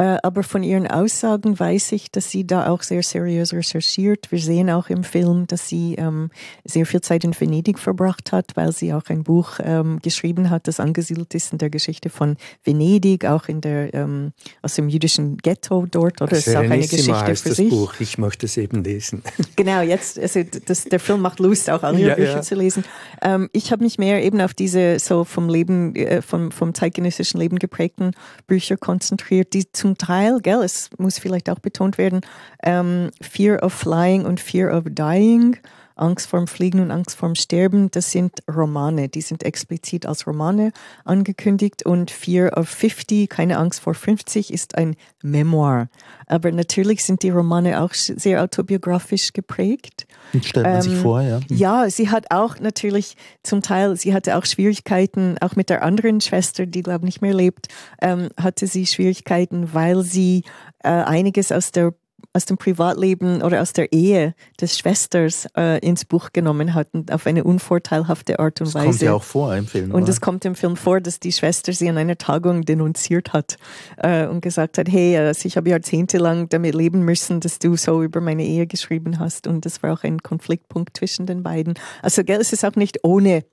Äh, 0.02 0.18
aber 0.24 0.42
von 0.42 0.64
ihren 0.64 0.88
Aussagen 0.88 1.60
weiß 1.60 1.92
ich, 1.92 2.10
dass 2.10 2.32
sie 2.32 2.48
da 2.48 2.70
auch 2.70 2.82
sehr 2.82 3.04
seriös 3.04 3.54
recherchiert. 3.54 4.32
Wir 4.32 4.40
sehen 4.40 4.72
auch 4.72 4.90
im 4.90 5.04
Film, 5.04 5.46
dass 5.46 5.70
sie 5.70 5.94
ähm, 5.94 6.32
sehr 6.64 6.88
viel 6.88 7.02
Zeit 7.02 7.24
in 7.24 7.40
Venedig 7.40 7.78
verbracht 7.78 8.32
hat, 8.32 8.56
weil 8.56 8.72
sie 8.72 8.96
auch 8.96 9.04
ein 9.10 9.22
Buch 9.22 9.60
ähm, 9.64 10.00
geschrieben 10.02 10.50
hat, 10.50 10.68
das 10.68 10.80
angesiedelt 10.80 11.36
ist 11.36 11.52
in 11.52 11.60
der 11.60 11.70
Geschichte 11.70 12.10
von 12.10 12.38
Venedig, 12.64 13.26
auch 13.26 13.48
in 13.48 13.62
der 13.62 13.94
ähm, 13.94 14.32
aus 14.64 14.74
dem 14.74 14.90
jüdischen 14.90 15.38
Ghetto 15.38 15.86
dort. 15.86 16.20
Oder 16.20 16.32
es 16.32 16.48
ist 16.48 16.56
auch 16.56 16.62
eine 16.62 16.80
Geschichte 16.80 17.36
für 17.36 17.50
das 17.50 17.58
sich. 17.58 17.70
Buch. 17.70 17.94
Ich 18.00 18.18
möchte 18.18 18.48
es 18.48 18.58
eben 18.58 18.84
lesen. 18.84 19.22
Genau, 19.56 19.82
jetzt 19.82 20.18
also 20.18 20.42
das, 20.66 20.86
der 20.86 21.00
Film 21.00 21.22
macht 21.22 21.40
Lust, 21.40 21.70
auch 21.70 21.84
andere 21.84 22.10
ja, 22.10 22.16
Bücher 22.16 22.36
ja. 22.38 22.42
zu 22.42 22.56
lesen. 22.56 22.84
Ähm, 23.22 23.50
ich 23.54 23.72
habe 23.72 23.84
mich 23.84 24.00
mehr 24.00 24.24
eben 24.24 24.42
auf 24.42 24.56
diese 24.56 24.98
so 24.98 25.26
vom 25.26 25.50
Leben, 25.50 25.96
äh, 25.96 26.24
vom, 26.24 26.52
vom 26.52 26.74
zeitgenössischen 26.74 27.40
Leben 27.40 27.60
geprägten 27.60 28.16
Bücher 28.48 28.78
konzentriert, 28.78 29.54
die 29.54 29.72
zum 29.72 29.91
Teil, 29.98 30.40
gell, 30.42 30.64
es 30.64 30.90
muss 30.98 31.20
vielleicht 31.20 31.50
auch 31.50 31.60
betont 31.60 31.98
werden, 31.98 32.22
ähm, 32.64 33.12
Fear 33.22 33.64
of 33.64 33.74
Flying 33.74 34.26
und 34.26 34.40
Fear 34.40 34.76
of 34.76 34.86
Dying, 34.88 35.58
Angst 36.02 36.28
vorm 36.28 36.48
Fliegen 36.48 36.80
und 36.80 36.92
Angst 36.92 37.16
vorm 37.16 37.36
Sterben, 37.36 37.92
das 37.92 38.12
sind 38.12 38.32
Romane, 38.50 39.08
die 39.08 39.22
sind 39.22 39.44
explizit 39.44 40.06
als 40.06 40.28
Romane 40.28 40.72
angekündigt 41.06 41.86
und 41.86 42.12
Fear 42.12 42.58
of 42.58 42.68
50, 42.68 43.30
keine 43.30 43.58
Angst 43.58 43.82
vor 43.82 43.94
50, 43.94 44.52
ist 44.52 44.78
ein 44.78 44.96
Memoir. 45.22 45.90
Aber 46.28 46.52
natürlich 46.52 47.06
sind 47.06 47.24
die 47.24 47.30
Romane 47.30 47.82
auch 47.82 47.94
sehr 47.94 48.44
autobiografisch 48.44 49.34
geprägt. 49.34 50.08
Stellt 50.42 50.66
man 50.66 50.76
ähm, 50.76 50.82
sich 50.82 50.96
vor, 50.96 51.22
ja. 51.22 51.40
Ja, 51.50 51.90
sie 51.90 52.10
hat 52.10 52.32
auch 52.32 52.60
natürlich 52.60 53.16
zum 53.44 53.62
Teil, 53.62 53.96
sie 53.96 54.14
hatte 54.14 54.38
auch 54.38 54.46
Schwierigkeiten, 54.46 55.38
auch 55.40 55.56
mit 55.56 55.70
der 55.70 55.84
anderen 55.84 56.22
Schwester, 56.22 56.66
die 56.66 56.82
glaube 56.82 57.00
ich 57.00 57.06
nicht 57.06 57.22
mehr 57.22 57.34
lebt, 57.34 57.68
ähm, 58.02 58.30
hatte 58.38 58.68
sie 58.68 58.86
Schwierigkeiten, 58.86 59.74
weil 59.74 60.02
sie 60.04 60.44
äh, 60.84 60.90
einiges 60.90 61.52
aus 61.52 61.72
der 61.72 61.94
aus 62.34 62.46
dem 62.46 62.58
Privatleben 62.58 63.42
oder 63.42 63.62
aus 63.62 63.74
der 63.74 63.92
Ehe 63.92 64.34
des 64.60 64.78
Schwesters 64.78 65.48
äh, 65.58 65.80
ins 65.86 66.06
Buch 66.06 66.30
genommen 66.32 66.74
hatten, 66.74 67.06
auf 67.12 67.28
eine 67.28 67.44
unvorteilhafte 67.44 68.40
Art 68.40 68.62
und 68.62 68.68
das 68.68 68.76
Weise. 68.76 68.88
Das 68.88 68.96
kommt 68.98 69.02
ja 69.02 69.14
auch 69.14 69.24
vor 69.24 69.56
im 69.56 69.68
Film. 69.68 69.92
Und 69.92 70.08
es 70.08 70.22
kommt 70.22 70.46
im 70.46 70.56
Film 70.56 70.78
vor, 70.78 71.02
dass 71.02 71.20
die 71.20 71.32
Schwester 71.32 71.74
sie 71.74 71.90
an 71.90 71.98
einer 71.98 72.18
Tagung 72.18 72.64
denunziert 72.64 73.34
hat 73.34 73.58
äh, 73.98 74.28
und 74.28 74.42
gesagt 74.42 74.78
hat, 74.78 74.88
hey, 74.90 75.18
also 75.18 75.46
ich 75.46 75.58
habe 75.58 75.70
jahrzehntelang 75.70 76.48
damit 76.48 76.74
leben 76.74 77.04
müssen, 77.04 77.42
dass 77.42 77.60
du 77.60 77.76
so 77.76 78.02
über 78.02 78.22
meine 78.22 78.46
Ehe 78.46 78.66
geschrieben 78.66 79.20
hast. 79.20 79.48
Und 79.48 79.66
das 79.66 79.84
war 79.84 79.94
auch 79.94 80.04
ein 80.04 80.24
Konfliktpunkt 80.24 80.96
zwischen 80.96 81.26
den 81.26 81.44
beiden. 81.44 81.74
Also 82.02 82.24
gell, 82.24 82.40
es 82.40 82.54
ist 82.54 82.64
auch 82.64 82.76
nicht 82.76 83.00
ohne 83.04 83.44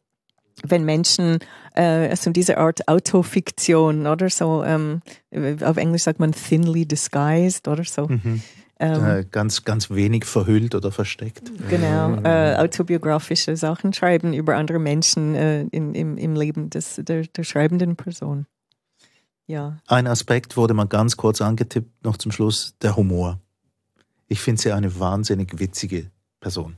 wenn 0.65 0.85
Menschen, 0.85 1.39
äh, 1.75 2.09
also 2.09 2.31
diese 2.31 2.59
Art 2.59 2.89
Autofiktion 2.89 4.07
oder 4.07 4.29
so, 4.29 4.65
ähm, 4.65 5.03
auf 5.63 5.77
Englisch 5.77 6.03
sagt 6.03 6.19
man 6.19 6.33
thinly 6.33 6.87
disguised 6.87 7.69
oder 7.69 7.85
so, 7.85 8.09
mhm. 8.09 8.43
Ähm, 8.81 9.05
äh, 9.05 9.25
ganz, 9.25 9.65
ganz 9.65 9.91
wenig 9.91 10.25
verhüllt 10.25 10.75
oder 10.77 10.93
versteckt. 10.93 11.51
Genau, 11.69 12.15
äh, 12.23 12.55
autobiografische 12.57 13.57
Sachen 13.57 13.93
schreiben 13.93 14.33
über 14.33 14.57
andere 14.57 14.79
Menschen 14.79 15.35
äh, 15.35 15.63
in, 15.63 15.95
im, 15.95 16.17
im 16.17 16.37
Leben 16.37 16.71
des, 16.71 17.01
der, 17.03 17.23
der 17.23 17.43
schreibenden 17.43 17.97
Person. 17.97 18.47
Ja. 19.47 19.79
Ein 19.87 20.07
Aspekt 20.07 20.57
wurde 20.57 20.75
mal 20.75 20.87
ganz 20.87 21.17
kurz 21.17 21.41
angetippt, 21.41 22.05
noch 22.05 22.19
zum 22.19 22.31
Schluss, 22.31 22.75
der 22.81 22.97
Humor. 22.97 23.41
Ich 24.29 24.41
finde 24.41 24.63
sie 24.63 24.73
eine 24.73 25.01
wahnsinnig 25.01 25.59
witzige 25.59 26.11
Person. 26.39 26.77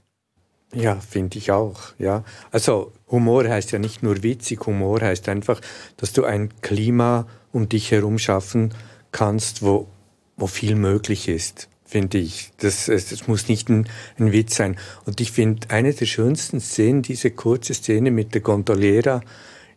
Ja, 0.73 0.95
finde 0.95 1.37
ich 1.37 1.51
auch. 1.51 1.81
Ja, 1.99 2.25
also 2.53 2.93
Humor 3.11 3.47
heißt 3.47 3.73
ja 3.73 3.79
nicht 3.81 4.03
nur 4.03 4.23
witzig. 4.23 4.65
Humor 4.67 5.01
heißt 5.01 5.29
einfach, 5.29 5.61
dass 5.97 6.13
du 6.13 6.25
ein 6.25 6.49
Klima 6.63 7.27
um 7.53 7.69
dich 7.69 7.91
herum 7.91 8.19
schaffen 8.19 8.73
kannst, 9.11 9.63
wo, 9.63 9.89
wo 10.37 10.47
viel 10.47 10.77
möglich 10.77 11.29
ist 11.29 11.70
finde 11.91 12.19
ich. 12.19 12.53
Das, 12.59 12.87
das 12.87 13.27
muss 13.27 13.49
nicht 13.49 13.69
ein, 13.69 13.89
ein 14.19 14.33
Witz 14.33 14.57
sein. 14.57 14.77
Und 15.05 15.21
ich 15.21 15.33
finde 15.33 15.69
eine 15.71 15.93
der 15.93 16.07
schönsten 16.07 16.61
Szenen, 16.61 17.03
diese 17.03 17.33
kurze 17.33 17.75
Szene 17.75 18.11
mit 18.11 18.33
der 18.33 18.41
Gondoliera 18.41 19.23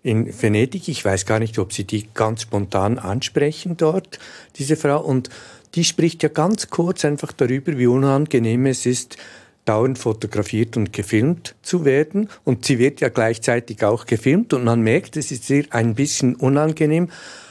in 0.04 0.32
Venedig. 0.42 0.88
Ich 0.88 1.04
weiß 1.04 1.26
gar 1.26 1.40
nicht, 1.40 1.58
ob 1.58 1.74
sie 1.74 1.86
die 1.86 2.08
ganz 2.14 2.44
spontan 2.44 3.00
ansprechen 3.00 3.78
dort, 3.78 4.20
diese 4.58 4.76
Frau. 4.76 5.02
Und 5.02 5.30
die 5.74 5.84
spricht 5.84 6.22
ja 6.22 6.30
ganz 6.30 6.70
kurz 6.70 7.04
einfach 7.04 7.32
darüber, 7.32 7.78
wie 7.78 7.88
unangenehm 7.88 8.68
es 8.68 8.86
ist, 8.86 9.18
dauernd 9.66 9.98
fotografiert 9.98 10.78
und 10.78 10.94
gefilmt 10.94 11.56
zu 11.64 11.84
werden. 11.84 12.30
Und 12.44 12.66
sie 12.66 12.78
wird 12.78 13.02
ja 13.02 13.10
gleichzeitig 13.10 13.84
auch 13.84 14.06
gefilmt 14.06 14.54
und 14.54 14.66
man 14.66 14.82
merkt, 14.82 15.18
es 15.18 15.32
ist 15.32 15.50
ihr 15.50 15.66
ein 15.72 15.96
bisschen 15.96 16.36
unangenehm. 16.36 17.10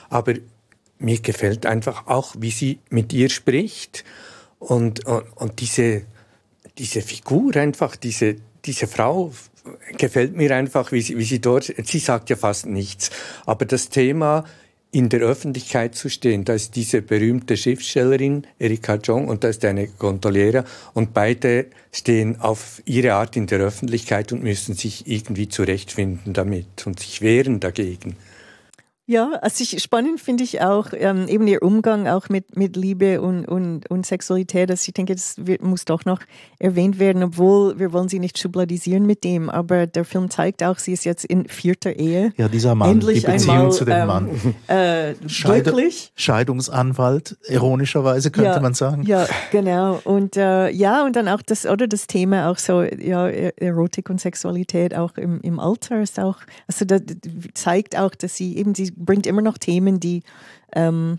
Aber 0.08 0.34
mir 0.98 1.18
gefällt 1.18 1.66
einfach 1.66 2.06
auch, 2.06 2.36
wie 2.38 2.50
sie 2.50 2.78
mit 2.90 3.12
ihr 3.12 3.28
spricht 3.28 4.04
und, 4.62 5.04
und, 5.06 5.24
und 5.36 5.60
diese, 5.60 6.02
diese 6.78 7.02
Figur 7.02 7.56
einfach, 7.56 7.96
diese, 7.96 8.36
diese 8.64 8.86
Frau 8.86 9.32
gefällt 9.98 10.36
mir 10.36 10.54
einfach, 10.54 10.92
wie 10.92 11.02
sie, 11.02 11.18
wie 11.18 11.24
sie 11.24 11.40
dort, 11.40 11.72
sie 11.84 11.98
sagt 11.98 12.30
ja 12.30 12.36
fast 12.36 12.66
nichts, 12.66 13.10
aber 13.44 13.64
das 13.64 13.88
Thema 13.88 14.44
in 14.94 15.08
der 15.08 15.20
Öffentlichkeit 15.20 15.94
zu 15.94 16.10
stehen. 16.10 16.44
Da 16.44 16.52
ist 16.52 16.76
diese 16.76 17.00
berühmte 17.00 17.56
Schriftstellerin 17.56 18.46
Erika 18.58 18.96
Jong 18.96 19.28
und 19.28 19.42
da 19.42 19.48
ist 19.48 19.64
eine 19.64 19.88
Gondoliera 19.88 20.64
und 20.92 21.14
beide 21.14 21.66
stehen 21.92 22.40
auf 22.40 22.82
ihre 22.84 23.14
Art 23.14 23.36
in 23.36 23.46
der 23.46 23.60
Öffentlichkeit 23.60 24.32
und 24.32 24.42
müssen 24.42 24.74
sich 24.74 25.08
irgendwie 25.08 25.48
zurechtfinden 25.48 26.34
damit 26.34 26.86
und 26.86 27.00
sich 27.00 27.22
wehren 27.22 27.58
dagegen. 27.58 28.16
Ja, 29.06 29.32
also 29.42 29.62
ich, 29.64 29.82
spannend 29.82 30.20
finde 30.20 30.44
ich 30.44 30.60
auch 30.62 30.88
ähm, 30.92 31.26
eben 31.26 31.46
ihr 31.48 31.62
Umgang 31.62 32.06
auch 32.06 32.28
mit, 32.28 32.56
mit 32.56 32.76
Liebe 32.76 33.20
und, 33.20 33.46
und, 33.46 33.90
und 33.90 34.06
Sexualität. 34.06 34.70
Also 34.70 34.84
ich 34.88 34.94
denke, 34.94 35.14
das 35.14 35.34
wird, 35.44 35.60
muss 35.60 35.84
doch 35.84 36.04
noch 36.04 36.20
erwähnt 36.60 37.00
werden, 37.00 37.24
obwohl 37.24 37.78
wir 37.80 37.92
wollen 37.92 38.08
sie 38.08 38.20
nicht 38.20 38.38
schubladisieren 38.38 39.04
mit 39.04 39.24
dem. 39.24 39.50
Aber 39.50 39.88
der 39.88 40.04
Film 40.04 40.30
zeigt 40.30 40.62
auch, 40.62 40.78
sie 40.78 40.92
ist 40.92 41.04
jetzt 41.04 41.24
in 41.24 41.48
vierter 41.48 41.96
Ehe. 41.96 42.32
Ja, 42.36 42.46
dieser 42.48 42.76
Mann, 42.76 42.92
Endlich 42.92 43.24
die 43.24 43.26
Beziehung 43.32 43.56
einmal, 43.56 43.72
zu 43.72 43.84
dem 43.84 43.94
ähm, 43.96 44.06
Mann. 44.06 44.30
Äh, 44.68 45.14
Scheide- 45.26 45.62
glücklich. 45.72 46.12
Scheidungsanwalt, 46.14 47.36
ironischerweise 47.48 48.30
könnte 48.30 48.50
Ja, 48.50 48.60
man 48.60 48.74
sagen. 48.74 49.02
Ja, 49.02 49.26
genau. 49.50 50.00
Und 50.04 50.36
äh, 50.36 50.70
ja, 50.70 51.04
und 51.04 51.16
dann 51.16 51.26
auch 51.26 51.42
das, 51.42 51.66
oder 51.66 51.88
das 51.88 52.06
Thema 52.06 52.48
auch 52.50 52.58
so, 52.58 52.82
ja, 52.82 53.28
E- 53.28 53.52
Erotik 53.56 54.10
und 54.10 54.20
Sexualität 54.20 54.94
auch 54.94 55.16
im, 55.16 55.40
im 55.40 55.58
Alter 55.58 56.00
ist 56.02 56.20
auch, 56.20 56.36
also 56.68 56.84
das 56.84 57.02
zeigt 57.54 57.98
auch, 57.98 58.14
dass 58.14 58.36
sie 58.36 58.56
eben, 58.56 58.76
sie 58.76 58.91
bringt 58.96 59.26
immer 59.26 59.42
noch 59.42 59.58
Themen, 59.58 60.00
die, 60.00 60.22
ähm, 60.74 61.18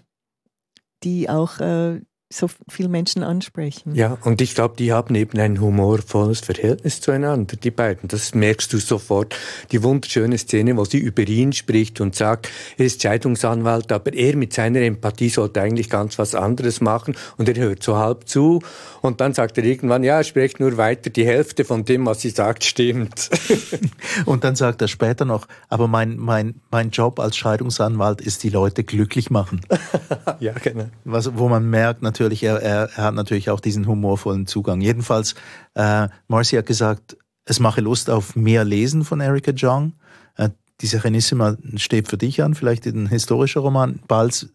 die 1.04 1.30
auch 1.30 1.60
äh, 1.60 2.02
so 2.36 2.50
viele 2.70 2.90
Menschen 2.90 3.24
ansprechen. 3.24 3.96
Ja, 3.96 4.18
und 4.24 4.42
ich 4.42 4.56
glaube, 4.56 4.76
die 4.78 4.92
haben 4.92 5.16
eben 5.16 5.40
ein 5.40 5.60
humorvolles 5.60 6.42
Verhältnis 6.42 7.02
zueinander, 7.02 7.56
die 7.56 7.72
beiden. 7.72 8.10
Das 8.10 8.34
merkst 8.34 8.72
du 8.74 8.80
sofort. 8.80 9.36
Die 9.72 9.84
wunderschöne 9.84 10.38
Szene, 10.38 10.76
wo 10.78 10.86
sie 10.86 10.98
über 10.98 11.24
ihn 11.24 11.54
spricht 11.54 12.02
und 12.02 12.16
sagt, 12.16 12.50
er 12.78 12.86
ist 12.86 13.02
Scheidungsanwalt, 13.02 13.92
aber 13.92 14.14
er 14.14 14.36
mit 14.36 14.54
seiner 14.54 14.82
Empathie 14.82 15.30
sollte 15.30 15.62
eigentlich 15.62 15.90
ganz 15.90 16.20
was 16.20 16.36
anderes 16.36 16.82
machen 16.82 17.16
und 17.38 17.48
er 17.48 17.56
hört 17.56 17.84
so 17.84 17.98
halb 17.98 18.28
zu 18.28 18.62
und 19.04 19.20
dann 19.20 19.34
sagt 19.34 19.58
er 19.58 19.66
irgendwann, 19.66 20.02
ja, 20.02 20.24
sprecht 20.24 20.62
nur 20.62 20.78
weiter, 20.78 21.10
die 21.10 21.26
Hälfte 21.26 21.66
von 21.66 21.84
dem, 21.84 22.06
was 22.06 22.22
sie 22.22 22.30
sagt, 22.30 22.64
stimmt. 22.64 23.30
Und 24.26 24.46
dann 24.46 24.56
sagt 24.56 24.82
er 24.82 24.88
später 24.88 25.26
noch, 25.26 25.46
aber 25.68 25.90
mein, 25.90 26.16
mein, 26.18 26.62
mein 26.72 26.90
Job 26.90 27.20
als 27.20 27.36
Scheidungsanwalt 27.36 28.22
ist, 28.22 28.44
die 28.44 28.50
Leute 28.50 28.86
glücklich 28.86 29.30
machen. 29.30 29.60
ja, 30.40 30.54
genau. 30.54 30.86
Was, 31.04 31.36
wo 31.38 31.50
man 31.50 31.70
merkt 31.70 32.02
natürlich, 32.02 32.23
er, 32.44 32.62
er, 32.62 32.90
er 32.96 33.04
hat 33.04 33.16
natürlich 33.16 33.50
auch 33.50 33.60
diesen 33.60 33.88
humorvollen 33.88 34.48
Zugang. 34.48 34.82
Jedenfalls, 34.82 35.36
äh, 35.76 36.08
Marcy 36.28 36.56
hat 36.56 36.66
gesagt, 36.66 37.18
es 37.46 37.60
mache 37.60 37.82
Lust 37.82 38.10
auf 38.10 38.36
mehr 38.36 38.64
Lesen 38.64 39.04
von 39.04 39.20
Erika 39.20 39.52
Jong. 39.52 39.94
Äh, 40.38 40.50
die 40.82 40.88
Serenissima 40.88 41.58
steht 41.76 42.08
für 42.08 42.18
dich 42.18 42.42
an, 42.42 42.56
vielleicht 42.56 42.86
ein 42.86 43.08
historischer 43.08 43.62
Roman, 43.62 44.00
bald 44.08 44.50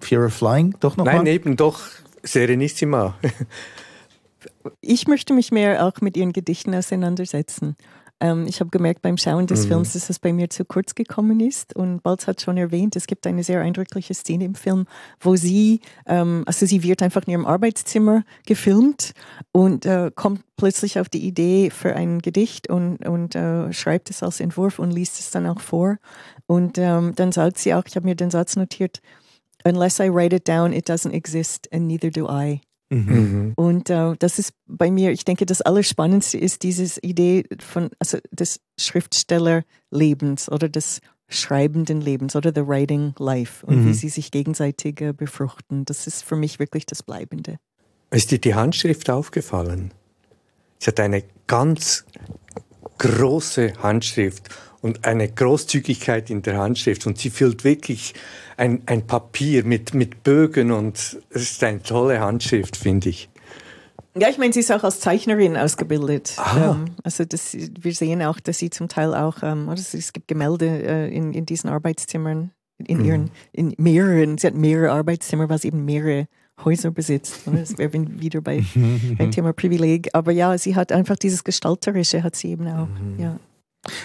Fear 0.00 0.26
of 0.26 0.34
Flying, 0.34 0.74
doch 0.80 0.96
nochmal? 0.96 1.16
Nein, 1.16 1.26
eben 1.26 1.56
doch 1.56 1.80
Serenissima. 2.22 3.14
Ich 4.80 5.06
möchte 5.06 5.34
mich 5.34 5.52
mehr 5.52 5.86
auch 5.86 6.00
mit 6.00 6.16
ihren 6.16 6.32
Gedichten 6.32 6.74
auseinandersetzen. 6.74 7.76
Ähm, 8.20 8.46
ich 8.46 8.60
habe 8.60 8.70
gemerkt 8.70 9.02
beim 9.02 9.16
Schauen 9.16 9.46
des 9.46 9.64
Mhm. 9.64 9.68
Films, 9.68 9.92
dass 9.94 10.10
es 10.10 10.18
bei 10.18 10.32
mir 10.32 10.50
zu 10.50 10.64
kurz 10.64 10.94
gekommen 10.94 11.40
ist. 11.40 11.74
Und 11.74 12.02
Balz 12.02 12.26
hat 12.26 12.40
schon 12.40 12.56
erwähnt, 12.56 12.96
es 12.96 13.06
gibt 13.06 13.26
eine 13.26 13.42
sehr 13.42 13.60
eindrückliche 13.60 14.14
Szene 14.14 14.44
im 14.44 14.54
Film, 14.54 14.86
wo 15.20 15.36
sie, 15.36 15.80
ähm, 16.06 16.42
also 16.46 16.66
sie 16.66 16.82
wird 16.82 17.02
einfach 17.02 17.22
in 17.26 17.32
ihrem 17.32 17.46
Arbeitszimmer 17.46 18.24
gefilmt 18.46 19.12
und 19.52 19.86
äh, 19.86 20.10
kommt 20.14 20.42
plötzlich 20.56 21.00
auf 21.00 21.08
die 21.08 21.26
Idee 21.26 21.70
für 21.70 21.96
ein 21.96 22.20
Gedicht 22.20 22.68
und, 22.68 22.98
und 23.06 23.34
äh, 23.34 23.72
schreibt 23.72 24.10
es 24.10 24.22
als 24.22 24.40
Entwurf 24.40 24.78
und 24.78 24.90
liest 24.90 25.18
es 25.18 25.30
dann 25.30 25.46
auch 25.46 25.60
vor. 25.60 25.96
Und 26.46 26.78
ähm, 26.78 27.14
dann 27.16 27.32
sagt 27.32 27.58
sie 27.58 27.74
auch, 27.74 27.84
ich 27.86 27.96
habe 27.96 28.06
mir 28.06 28.14
den 28.14 28.30
Satz 28.30 28.56
notiert, 28.56 29.00
Unless 29.62 30.00
I 30.00 30.08
write 30.08 30.34
it 30.34 30.48
down, 30.48 30.72
it 30.72 30.88
doesn't 30.88 31.12
exist 31.12 31.68
and 31.70 31.86
neither 31.86 32.10
do 32.10 32.26
I. 32.26 32.62
Mhm. 32.90 33.52
Und 33.54 33.88
äh, 33.88 34.14
das 34.18 34.38
ist 34.38 34.52
bei 34.66 34.90
mir, 34.90 35.12
ich 35.12 35.24
denke, 35.24 35.46
das 35.46 35.62
Allerspannendste 35.62 36.38
ist 36.38 36.62
diese 36.64 37.00
Idee 37.00 37.44
von, 37.60 37.90
also 37.98 38.18
des 38.32 38.60
Schriftstellerlebens 38.78 40.50
oder 40.50 40.68
des 40.68 41.00
schreibenden 41.28 42.00
Lebens 42.00 42.34
oder 42.34 42.52
the 42.52 42.66
writing 42.66 43.14
life 43.18 43.64
und 43.64 43.84
Mhm. 43.84 43.88
wie 43.88 43.94
sie 43.94 44.08
sich 44.08 44.32
gegenseitig 44.32 45.00
äh, 45.00 45.12
befruchten. 45.12 45.84
Das 45.84 46.08
ist 46.08 46.24
für 46.24 46.34
mich 46.36 46.58
wirklich 46.58 46.86
das 46.86 47.04
Bleibende. 47.04 47.58
Ist 48.10 48.32
dir 48.32 48.40
die 48.40 48.56
Handschrift 48.56 49.08
aufgefallen? 49.08 49.92
Sie 50.80 50.88
hat 50.88 50.98
eine 50.98 51.22
ganz 51.46 52.04
große 52.98 53.74
Handschrift 53.82 54.48
und 54.82 55.04
eine 55.04 55.28
Großzügigkeit 55.28 56.30
in 56.30 56.42
der 56.42 56.56
Handschrift 56.58 57.06
und 57.06 57.18
sie 57.18 57.30
füllt 57.30 57.64
wirklich 57.64 58.14
ein, 58.56 58.82
ein 58.86 59.06
Papier 59.06 59.64
mit, 59.64 59.94
mit 59.94 60.22
Bögen 60.22 60.70
und 60.72 60.96
es 60.96 61.42
ist 61.42 61.64
eine 61.64 61.82
tolle 61.82 62.20
Handschrift, 62.20 62.76
finde 62.76 63.08
ich. 63.10 63.28
Ja, 64.18 64.28
ich 64.28 64.38
meine, 64.38 64.52
sie 64.52 64.60
ist 64.60 64.72
auch 64.72 64.82
als 64.82 64.98
Zeichnerin 65.00 65.56
ausgebildet. 65.56 66.34
Ah. 66.36 66.72
Ähm, 66.72 66.86
also 67.04 67.24
das, 67.24 67.54
wir 67.54 67.94
sehen 67.94 68.22
auch, 68.22 68.40
dass 68.40 68.58
sie 68.58 68.68
zum 68.70 68.88
Teil 68.88 69.14
auch, 69.14 69.42
ähm, 69.42 69.68
oder 69.68 69.78
es 69.80 70.12
gibt 70.12 70.26
Gemälde 70.26 70.66
äh, 70.66 71.14
in, 71.14 71.32
in 71.32 71.46
diesen 71.46 71.70
Arbeitszimmern, 71.70 72.50
in 72.84 72.98
Mhm. 72.98 73.04
ihren, 73.04 73.30
in 73.52 73.74
mehreren, 73.78 74.36
sie 74.38 74.48
hat 74.48 74.54
mehrere 74.54 74.90
Arbeitszimmer, 74.92 75.48
weil 75.48 75.58
sie 75.58 75.68
eben 75.68 75.84
mehrere 75.84 76.26
Häuser 76.64 76.90
besitzt. 76.90 77.46
oder? 77.46 77.58
Das 77.58 77.78
wäre 77.78 77.92
wieder 78.20 78.40
bei, 78.40 78.64
beim 79.18 79.30
Thema 79.30 79.52
Privileg. 79.52 80.08
Aber 80.12 80.32
ja, 80.32 80.58
sie 80.58 80.74
hat 80.74 80.90
einfach 80.90 81.16
dieses 81.16 81.44
Gestalterische, 81.44 82.22
hat 82.22 82.34
sie 82.34 82.48
eben 82.50 82.66
auch. 82.66 82.88
Mhm. 82.88 83.18
Ja. 83.18 83.38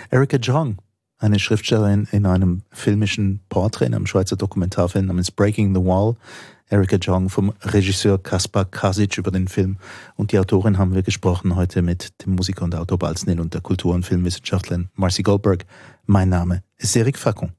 Erika 0.09 0.37
Jong, 0.37 0.77
eine 1.17 1.39
Schriftstellerin 1.39 2.07
in 2.11 2.25
einem 2.25 2.63
filmischen 2.71 3.41
Porträt, 3.49 3.87
in 3.87 3.93
einem 3.93 4.07
Schweizer 4.07 4.35
Dokumentarfilm 4.35 5.05
namens 5.05 5.31
Breaking 5.31 5.73
the 5.73 5.81
Wall. 5.81 6.15
Erika 6.67 6.95
Jong 6.95 7.29
vom 7.29 7.53
Regisseur 7.61 8.17
Kaspar 8.17 8.65
Kasic 8.65 9.17
über 9.19 9.29
den 9.29 9.47
Film. 9.47 9.77
Und 10.15 10.31
die 10.31 10.39
Autorin 10.39 10.79
haben 10.79 10.95
wir 10.95 11.03
gesprochen 11.03 11.55
heute 11.55 11.83
mit 11.83 12.25
dem 12.25 12.35
Musiker 12.35 12.63
und 12.63 12.73
Autor 12.73 12.97
Balznil 12.97 13.39
und 13.39 13.53
der 13.53 13.61
Kultur- 13.61 13.93
und 13.93 14.03
Filmwissenschaftlerin 14.03 14.89
Marcy 14.95 15.21
Goldberg. 15.21 15.65
Mein 16.05 16.29
Name 16.29 16.63
ist 16.77 16.95
Eric 16.95 17.19
Facon. 17.19 17.51